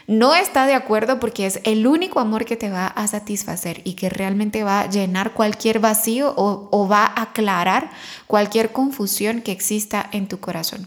no 0.06 0.36
está 0.36 0.64
de 0.64 0.74
acuerdo 0.74 1.18
porque 1.18 1.46
es 1.46 1.58
el 1.64 1.88
único 1.88 2.20
amor 2.20 2.44
que 2.44 2.56
te 2.56 2.70
va 2.70 2.86
a 2.86 3.08
satisfacer 3.08 3.80
y 3.82 3.94
que 3.94 4.08
realmente 4.10 4.62
va 4.62 4.82
a 4.82 4.88
llenar 4.88 5.32
cualquier 5.32 5.80
vacío 5.80 6.32
o, 6.36 6.88
va 6.88 7.04
a 7.04 7.22
aclarar 7.22 7.90
cualquier 8.28 8.70
confusión 8.70 9.42
que 9.42 9.50
exista 9.50 10.08
en 10.12 10.28
tu 10.28 10.38
corazón. 10.38 10.86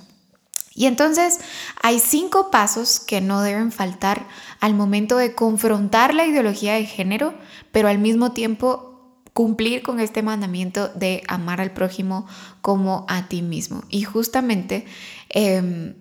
Y 0.74 0.86
entonces 0.86 1.42
hay 1.82 2.00
cinco 2.00 2.52
pasos 2.52 3.02
que 3.02 3.20
no 3.20 3.42
deben 3.42 3.74
faltar 3.74 4.26
al 4.62 4.74
momento 4.74 5.18
de 5.18 5.36
confrontar 5.36 6.14
la 6.14 6.26
ideología 6.26 6.76
de 6.76 6.86
género, 6.86 7.34
pero 7.74 7.90
al 7.90 8.00
mismo 8.00 8.32
tiempo 8.32 8.95
cumplir 9.36 9.84
con 9.84 10.00
este 10.00 10.24
mandamiento 10.24 10.88
de 10.88 11.22
amar 11.28 11.60
al 11.60 11.72
prójimo 11.72 12.26
como 12.62 13.06
a 13.10 13.28
ti 13.28 13.42
mismo. 13.42 13.84
Y 13.90 14.04
justamente 14.04 14.86
em, 15.28 15.96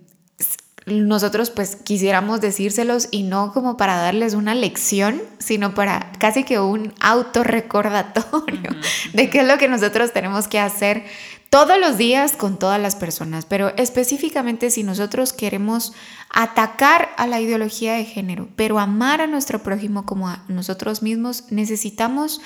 nosotros 0.86 1.50
pues 1.50 1.76
quisiéramos 1.76 2.40
decírselos 2.40 3.08
y 3.10 3.22
no 3.22 3.52
como 3.52 3.76
para 3.76 3.96
darles 3.96 4.34
una 4.34 4.54
lección, 4.54 5.22
sino 5.38 5.74
para 5.74 6.12
casi 6.18 6.44
que 6.44 6.60
un 6.60 6.92
autorrecordatorio 7.00 8.70
de 9.14 9.30
qué 9.30 9.40
es 9.40 9.46
lo 9.46 9.56
que 9.56 9.68
nosotros 9.68 10.12
tenemos 10.12 10.46
que 10.46 10.58
hacer 10.58 11.04
todos 11.48 11.78
los 11.78 11.96
días 11.96 12.32
con 12.32 12.58
todas 12.58 12.80
las 12.80 12.96
personas, 12.96 13.46
pero 13.46 13.72
específicamente 13.76 14.70
si 14.70 14.82
nosotros 14.82 15.32
queremos 15.32 15.92
atacar 16.28 17.10
a 17.16 17.28
la 17.28 17.40
ideología 17.40 17.94
de 17.94 18.04
género, 18.04 18.48
pero 18.56 18.80
amar 18.80 19.20
a 19.20 19.28
nuestro 19.28 19.62
prójimo 19.62 20.04
como 20.04 20.28
a 20.28 20.44
nosotros 20.48 21.00
mismos, 21.00 21.44
necesitamos 21.50 22.40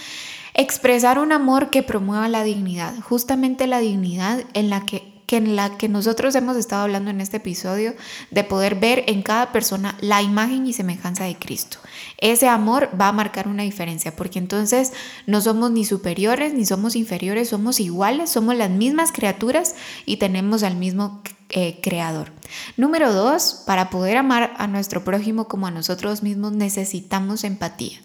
expresar 0.52 1.18
un 1.18 1.32
amor 1.32 1.70
que 1.70 1.82
promueva 1.82 2.28
la 2.28 2.44
dignidad, 2.44 2.94
justamente 3.00 3.66
la 3.66 3.78
dignidad 3.78 4.44
en 4.52 4.68
la 4.68 4.84
que 4.84 5.17
que 5.28 5.36
en 5.36 5.56
la 5.56 5.76
que 5.76 5.90
nosotros 5.90 6.34
hemos 6.36 6.56
estado 6.56 6.84
hablando 6.84 7.10
en 7.10 7.20
este 7.20 7.36
episodio, 7.36 7.94
de 8.30 8.44
poder 8.44 8.76
ver 8.76 9.04
en 9.08 9.20
cada 9.20 9.52
persona 9.52 9.94
la 10.00 10.22
imagen 10.22 10.66
y 10.66 10.72
semejanza 10.72 11.24
de 11.24 11.36
Cristo. 11.36 11.78
Ese 12.16 12.48
amor 12.48 12.88
va 12.98 13.08
a 13.08 13.12
marcar 13.12 13.46
una 13.46 13.62
diferencia, 13.62 14.16
porque 14.16 14.38
entonces 14.38 14.94
no 15.26 15.42
somos 15.42 15.70
ni 15.70 15.84
superiores 15.84 16.54
ni 16.54 16.64
somos 16.64 16.96
inferiores, 16.96 17.50
somos 17.50 17.78
iguales, 17.78 18.30
somos 18.30 18.56
las 18.56 18.70
mismas 18.70 19.12
criaturas 19.12 19.74
y 20.06 20.16
tenemos 20.16 20.62
al 20.62 20.76
mismo 20.76 21.20
eh, 21.50 21.78
creador. 21.82 22.32
Número 22.78 23.12
dos, 23.12 23.64
para 23.66 23.90
poder 23.90 24.16
amar 24.16 24.54
a 24.56 24.66
nuestro 24.66 25.04
prójimo 25.04 25.46
como 25.46 25.66
a 25.66 25.70
nosotros 25.70 26.22
mismos 26.22 26.52
necesitamos 26.52 27.44
empatía. 27.44 27.98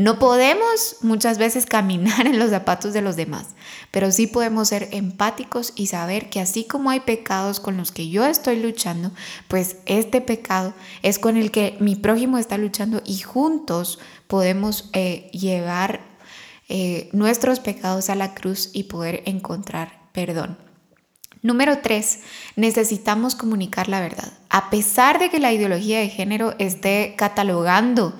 No 0.00 0.18
podemos 0.18 0.96
muchas 1.02 1.36
veces 1.36 1.66
caminar 1.66 2.26
en 2.26 2.38
los 2.38 2.48
zapatos 2.48 2.94
de 2.94 3.02
los 3.02 3.16
demás, 3.16 3.48
pero 3.90 4.10
sí 4.10 4.26
podemos 4.26 4.68
ser 4.68 4.88
empáticos 4.92 5.74
y 5.76 5.88
saber 5.88 6.30
que 6.30 6.40
así 6.40 6.64
como 6.64 6.88
hay 6.88 7.00
pecados 7.00 7.60
con 7.60 7.76
los 7.76 7.92
que 7.92 8.08
yo 8.08 8.24
estoy 8.24 8.62
luchando, 8.62 9.12
pues 9.46 9.76
este 9.84 10.22
pecado 10.22 10.72
es 11.02 11.18
con 11.18 11.36
el 11.36 11.50
que 11.50 11.76
mi 11.80 11.96
prójimo 11.96 12.38
está 12.38 12.56
luchando 12.56 13.02
y 13.04 13.18
juntos 13.18 13.98
podemos 14.26 14.88
eh, 14.94 15.28
llevar 15.34 16.00
eh, 16.70 17.10
nuestros 17.12 17.60
pecados 17.60 18.08
a 18.08 18.14
la 18.14 18.32
cruz 18.32 18.70
y 18.72 18.84
poder 18.84 19.22
encontrar 19.26 20.08
perdón. 20.12 20.56
Número 21.42 21.78
tres, 21.78 22.20
necesitamos 22.56 23.34
comunicar 23.34 23.88
la 23.88 24.00
verdad. 24.00 24.30
A 24.50 24.68
pesar 24.68 25.18
de 25.18 25.30
que 25.30 25.38
la 25.38 25.52
ideología 25.52 25.98
de 25.98 26.10
género 26.10 26.54
esté 26.58 27.14
catalogando 27.16 28.14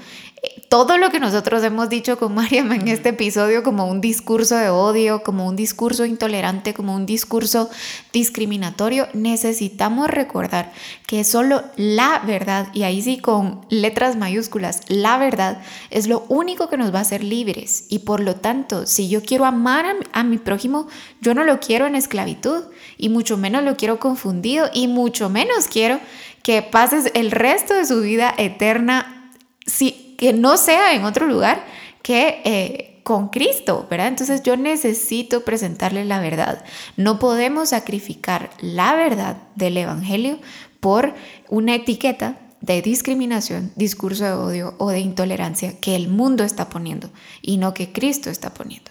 todo 0.71 0.99
lo 0.99 1.11
que 1.11 1.19
nosotros 1.19 1.63
hemos 1.65 1.89
dicho 1.89 2.17
con 2.17 2.35
Mariam 2.35 2.71
en 2.73 2.89
este 2.89 3.11
episodio 3.11 3.63
como 3.63 3.87
un 3.87 4.01
discurso 4.01 4.57
de 4.57 4.71
odio, 4.71 5.23
como 5.23 5.47
un 5.47 5.57
discurso 5.57 6.07
intolerante, 6.07 6.75
como 6.75 6.95
un 6.95 7.07
discurso 7.07 7.69
discriminatorio, 8.13 9.09
necesitamos 9.13 10.09
recordar 10.09 10.73
que 11.07 11.25
solo 11.25 11.65
la 11.77 12.21
verdad, 12.21 12.69
y 12.73 12.85
ahí 12.85 13.03
sí 13.03 13.19
con 13.19 13.67
letras 13.69 14.17
mayúsculas, 14.17 14.83
la 14.87 15.19
verdad 15.19 15.61
es 15.91 16.07
lo 16.07 16.25
único 16.29 16.69
que 16.69 16.77
nos 16.77 16.95
va 16.95 16.99
a 16.99 17.03
hacer 17.03 17.25
libres. 17.25 17.87
Y 17.89 18.01
por 18.01 18.21
lo 18.21 18.37
tanto, 18.37 18.87
si 18.87 19.09
yo 19.09 19.23
quiero 19.23 19.45
amar 19.45 19.87
a, 20.13 20.23
mi 20.23 20.39
prójimo, 20.39 20.87
yo 21.21 21.35
no 21.35 21.43
lo 21.43 21.59
quiero 21.59 21.87
en 21.87 21.97
esclavitud, 21.97 22.63
y 22.97 23.09
mucho 23.09 23.37
menos 23.37 23.65
lo 23.65 23.77
quiero 23.77 23.99
confundido, 23.99 24.71
y 24.73 24.87
mucho 24.87 25.29
menos 25.29 25.67
quiero 25.67 25.99
que 26.45 26.63
pases 26.63 27.11
el 27.15 27.33
resto 27.33 27.75
de 27.75 27.85
su 27.85 28.01
vida 28.01 28.33
eterna. 28.39 29.33
Si 29.67 30.10
que 30.21 30.35
no 30.35 30.59
sea 30.59 30.93
en 30.93 31.07
otro 31.07 31.27
lugar 31.27 31.65
que 32.03 32.43
eh, 32.45 33.01
con 33.05 33.29
Cristo, 33.29 33.87
¿verdad? 33.91 34.09
Entonces 34.09 34.43
yo 34.43 34.55
necesito 34.59 35.47
presentarle 35.47 36.05
la 36.05 36.21
verdad. 36.21 36.63
No 36.99 37.19
podemos 37.19 37.71
sacrificar 37.71 38.51
la 38.61 38.95
verdad 38.95 39.39
del 39.55 39.79
Evangelio 39.79 40.39
por 40.79 41.15
una 41.49 41.75
etiqueta 41.75 42.37
de 42.61 42.83
discriminación, 42.83 43.73
discurso 43.77 44.25
de 44.25 44.33
odio 44.33 44.75
o 44.77 44.91
de 44.91 45.01
intolerancia 45.01 45.81
que 45.81 45.97
el 45.97 46.09
mundo 46.09 46.45
está 46.45 46.69
poniendo 46.69 47.09
y 47.41 47.57
no 47.57 47.73
que 47.73 47.91
Cristo 47.91 48.29
está 48.29 48.53
poniendo. 48.53 48.91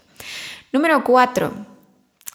Número 0.73 1.03
cuatro, 1.03 1.53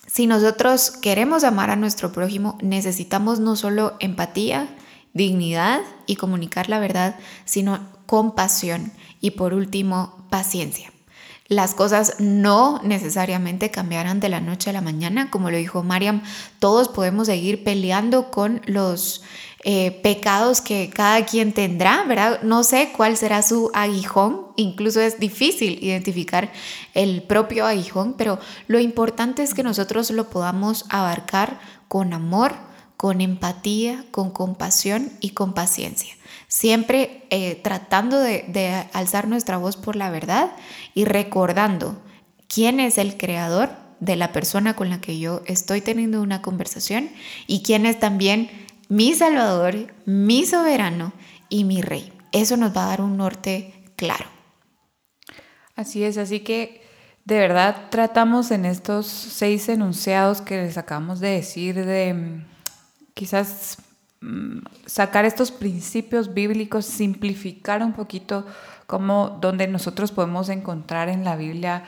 si 0.06 0.28
nosotros 0.28 0.92
queremos 0.92 1.42
amar 1.42 1.70
a 1.70 1.76
nuestro 1.76 2.12
prójimo, 2.12 2.58
necesitamos 2.62 3.40
no 3.40 3.56
solo 3.56 3.96
empatía, 3.98 4.68
dignidad 5.14 5.80
y 6.06 6.16
comunicar 6.16 6.68
la 6.68 6.78
verdad, 6.78 7.16
sino 7.44 7.80
compasión 8.06 8.92
y 9.20 9.30
por 9.30 9.54
último, 9.54 10.26
paciencia. 10.28 10.90
Las 11.48 11.74
cosas 11.74 12.16
no 12.20 12.80
necesariamente 12.82 13.70
cambiarán 13.70 14.18
de 14.18 14.30
la 14.30 14.40
noche 14.40 14.70
a 14.70 14.72
la 14.72 14.80
mañana, 14.80 15.30
como 15.30 15.50
lo 15.50 15.58
dijo 15.58 15.82
Mariam, 15.82 16.22
todos 16.58 16.88
podemos 16.88 17.26
seguir 17.26 17.64
peleando 17.64 18.30
con 18.30 18.62
los 18.66 19.22
eh, 19.62 20.00
pecados 20.02 20.60
que 20.62 20.90
cada 20.90 21.24
quien 21.26 21.52
tendrá, 21.52 22.04
¿verdad? 22.04 22.42
No 22.42 22.64
sé 22.64 22.92
cuál 22.96 23.16
será 23.16 23.42
su 23.42 23.70
aguijón, 23.74 24.48
incluso 24.56 25.00
es 25.00 25.18
difícil 25.18 25.78
identificar 25.82 26.50
el 26.94 27.22
propio 27.22 27.66
aguijón, 27.66 28.14
pero 28.14 28.38
lo 28.66 28.78
importante 28.78 29.42
es 29.42 29.54
que 29.54 29.62
nosotros 29.62 30.10
lo 30.10 30.28
podamos 30.28 30.86
abarcar 30.88 31.60
con 31.88 32.12
amor, 32.14 32.54
con 32.96 33.20
empatía, 33.20 34.04
con 34.10 34.30
compasión 34.30 35.12
y 35.20 35.30
con 35.30 35.54
paciencia 35.54 36.14
siempre 36.54 37.24
eh, 37.30 37.56
tratando 37.56 38.20
de, 38.20 38.86
alzar 38.92 39.26
nuestra 39.26 39.56
voz 39.56 39.76
por 39.76 39.96
la 39.96 40.08
verdad 40.08 40.52
y 40.94 41.04
recordando 41.04 42.00
quién 42.46 42.78
es 42.78 42.96
el 42.96 43.16
creador 43.16 43.70
de 43.98 44.14
la 44.14 44.30
persona 44.30 44.76
con 44.76 44.88
la 44.88 45.00
que 45.00 45.18
yo 45.18 45.42
estoy 45.46 45.80
teniendo 45.80 46.22
una 46.22 46.42
conversación 46.42 47.10
y 47.48 47.62
quién 47.62 47.86
es 47.86 47.98
también 47.98 48.50
mi 48.88 49.14
Salvador, 49.14 49.92
mi 50.04 50.46
soberano 50.46 51.12
y 51.48 51.64
mi 51.64 51.82
Rey. 51.82 52.12
Eso 52.30 52.56
nos 52.56 52.76
va 52.76 52.84
a 52.84 52.88
dar 52.88 53.00
un 53.00 53.16
norte 53.16 53.74
claro. 53.96 54.26
Así 55.74 56.04
es, 56.04 56.18
así 56.18 56.38
que 56.38 56.82
de 57.24 57.38
verdad 57.40 57.88
tratamos 57.90 58.52
en 58.52 58.64
estos 58.64 59.08
seis 59.08 59.68
enunciados 59.68 60.40
que 60.40 60.58
les 60.58 60.78
acabamos 60.78 61.18
de 61.18 61.30
decir 61.30 61.84
de 61.84 62.14
mm, 62.14 62.53
quizás 63.14 63.78
Mm, 64.24 64.60
sacar 64.86 65.26
estos 65.26 65.50
principios 65.50 66.32
bíblicos, 66.32 66.86
simplificar 66.86 67.82
un 67.82 67.92
poquito 67.92 68.46
como 68.86 69.28
donde 69.28 69.68
nosotros 69.68 70.12
podemos 70.12 70.48
encontrar 70.48 71.10
en 71.10 71.24
la 71.24 71.36
Biblia 71.36 71.84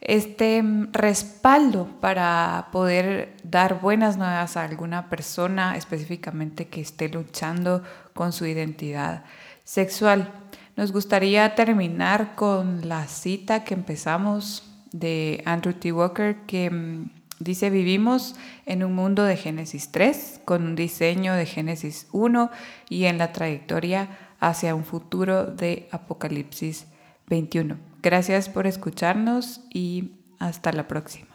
este 0.00 0.62
mm, 0.62 0.92
respaldo 0.92 1.86
para 2.00 2.68
poder 2.72 3.36
dar 3.44 3.82
buenas 3.82 4.16
nuevas 4.16 4.56
a 4.56 4.64
alguna 4.64 5.10
persona 5.10 5.76
específicamente 5.76 6.68
que 6.68 6.80
esté 6.80 7.10
luchando 7.10 7.82
con 8.14 8.32
su 8.32 8.46
identidad 8.46 9.24
sexual. 9.64 10.32
Nos 10.74 10.90
gustaría 10.90 11.54
terminar 11.54 12.34
con 12.34 12.88
la 12.88 13.06
cita 13.08 13.64
que 13.64 13.74
empezamos 13.74 14.64
de 14.92 15.42
Andrew 15.44 15.74
T. 15.74 15.92
Walker 15.92 16.46
que 16.46 16.70
mm, 16.70 17.17
Dice, 17.40 17.70
vivimos 17.70 18.34
en 18.66 18.82
un 18.82 18.94
mundo 18.94 19.22
de 19.22 19.36
Génesis 19.36 19.92
3, 19.92 20.40
con 20.44 20.64
un 20.64 20.74
diseño 20.74 21.34
de 21.34 21.46
Génesis 21.46 22.08
1 22.12 22.50
y 22.88 23.04
en 23.04 23.18
la 23.18 23.32
trayectoria 23.32 24.08
hacia 24.40 24.74
un 24.74 24.84
futuro 24.84 25.46
de 25.46 25.88
Apocalipsis 25.92 26.86
21. 27.28 27.76
Gracias 28.02 28.48
por 28.48 28.66
escucharnos 28.66 29.60
y 29.72 30.12
hasta 30.38 30.72
la 30.72 30.88
próxima. 30.88 31.28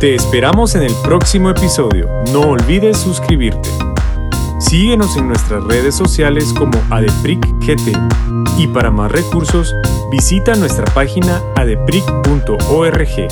Te 0.00 0.14
esperamos 0.14 0.74
en 0.74 0.82
el 0.82 0.92
próximo 1.02 1.50
episodio. 1.50 2.08
No 2.32 2.50
olvides 2.50 2.98
suscribirte. 2.98 3.85
Síguenos 4.58 5.16
en 5.16 5.28
nuestras 5.28 5.62
redes 5.64 5.94
sociales 5.94 6.52
como 6.54 6.72
AdepricGT 6.90 7.96
y 8.58 8.66
para 8.68 8.90
más 8.90 9.12
recursos 9.12 9.74
visita 10.10 10.54
nuestra 10.56 10.84
página 10.94 11.42
adepric.org. 11.56 13.28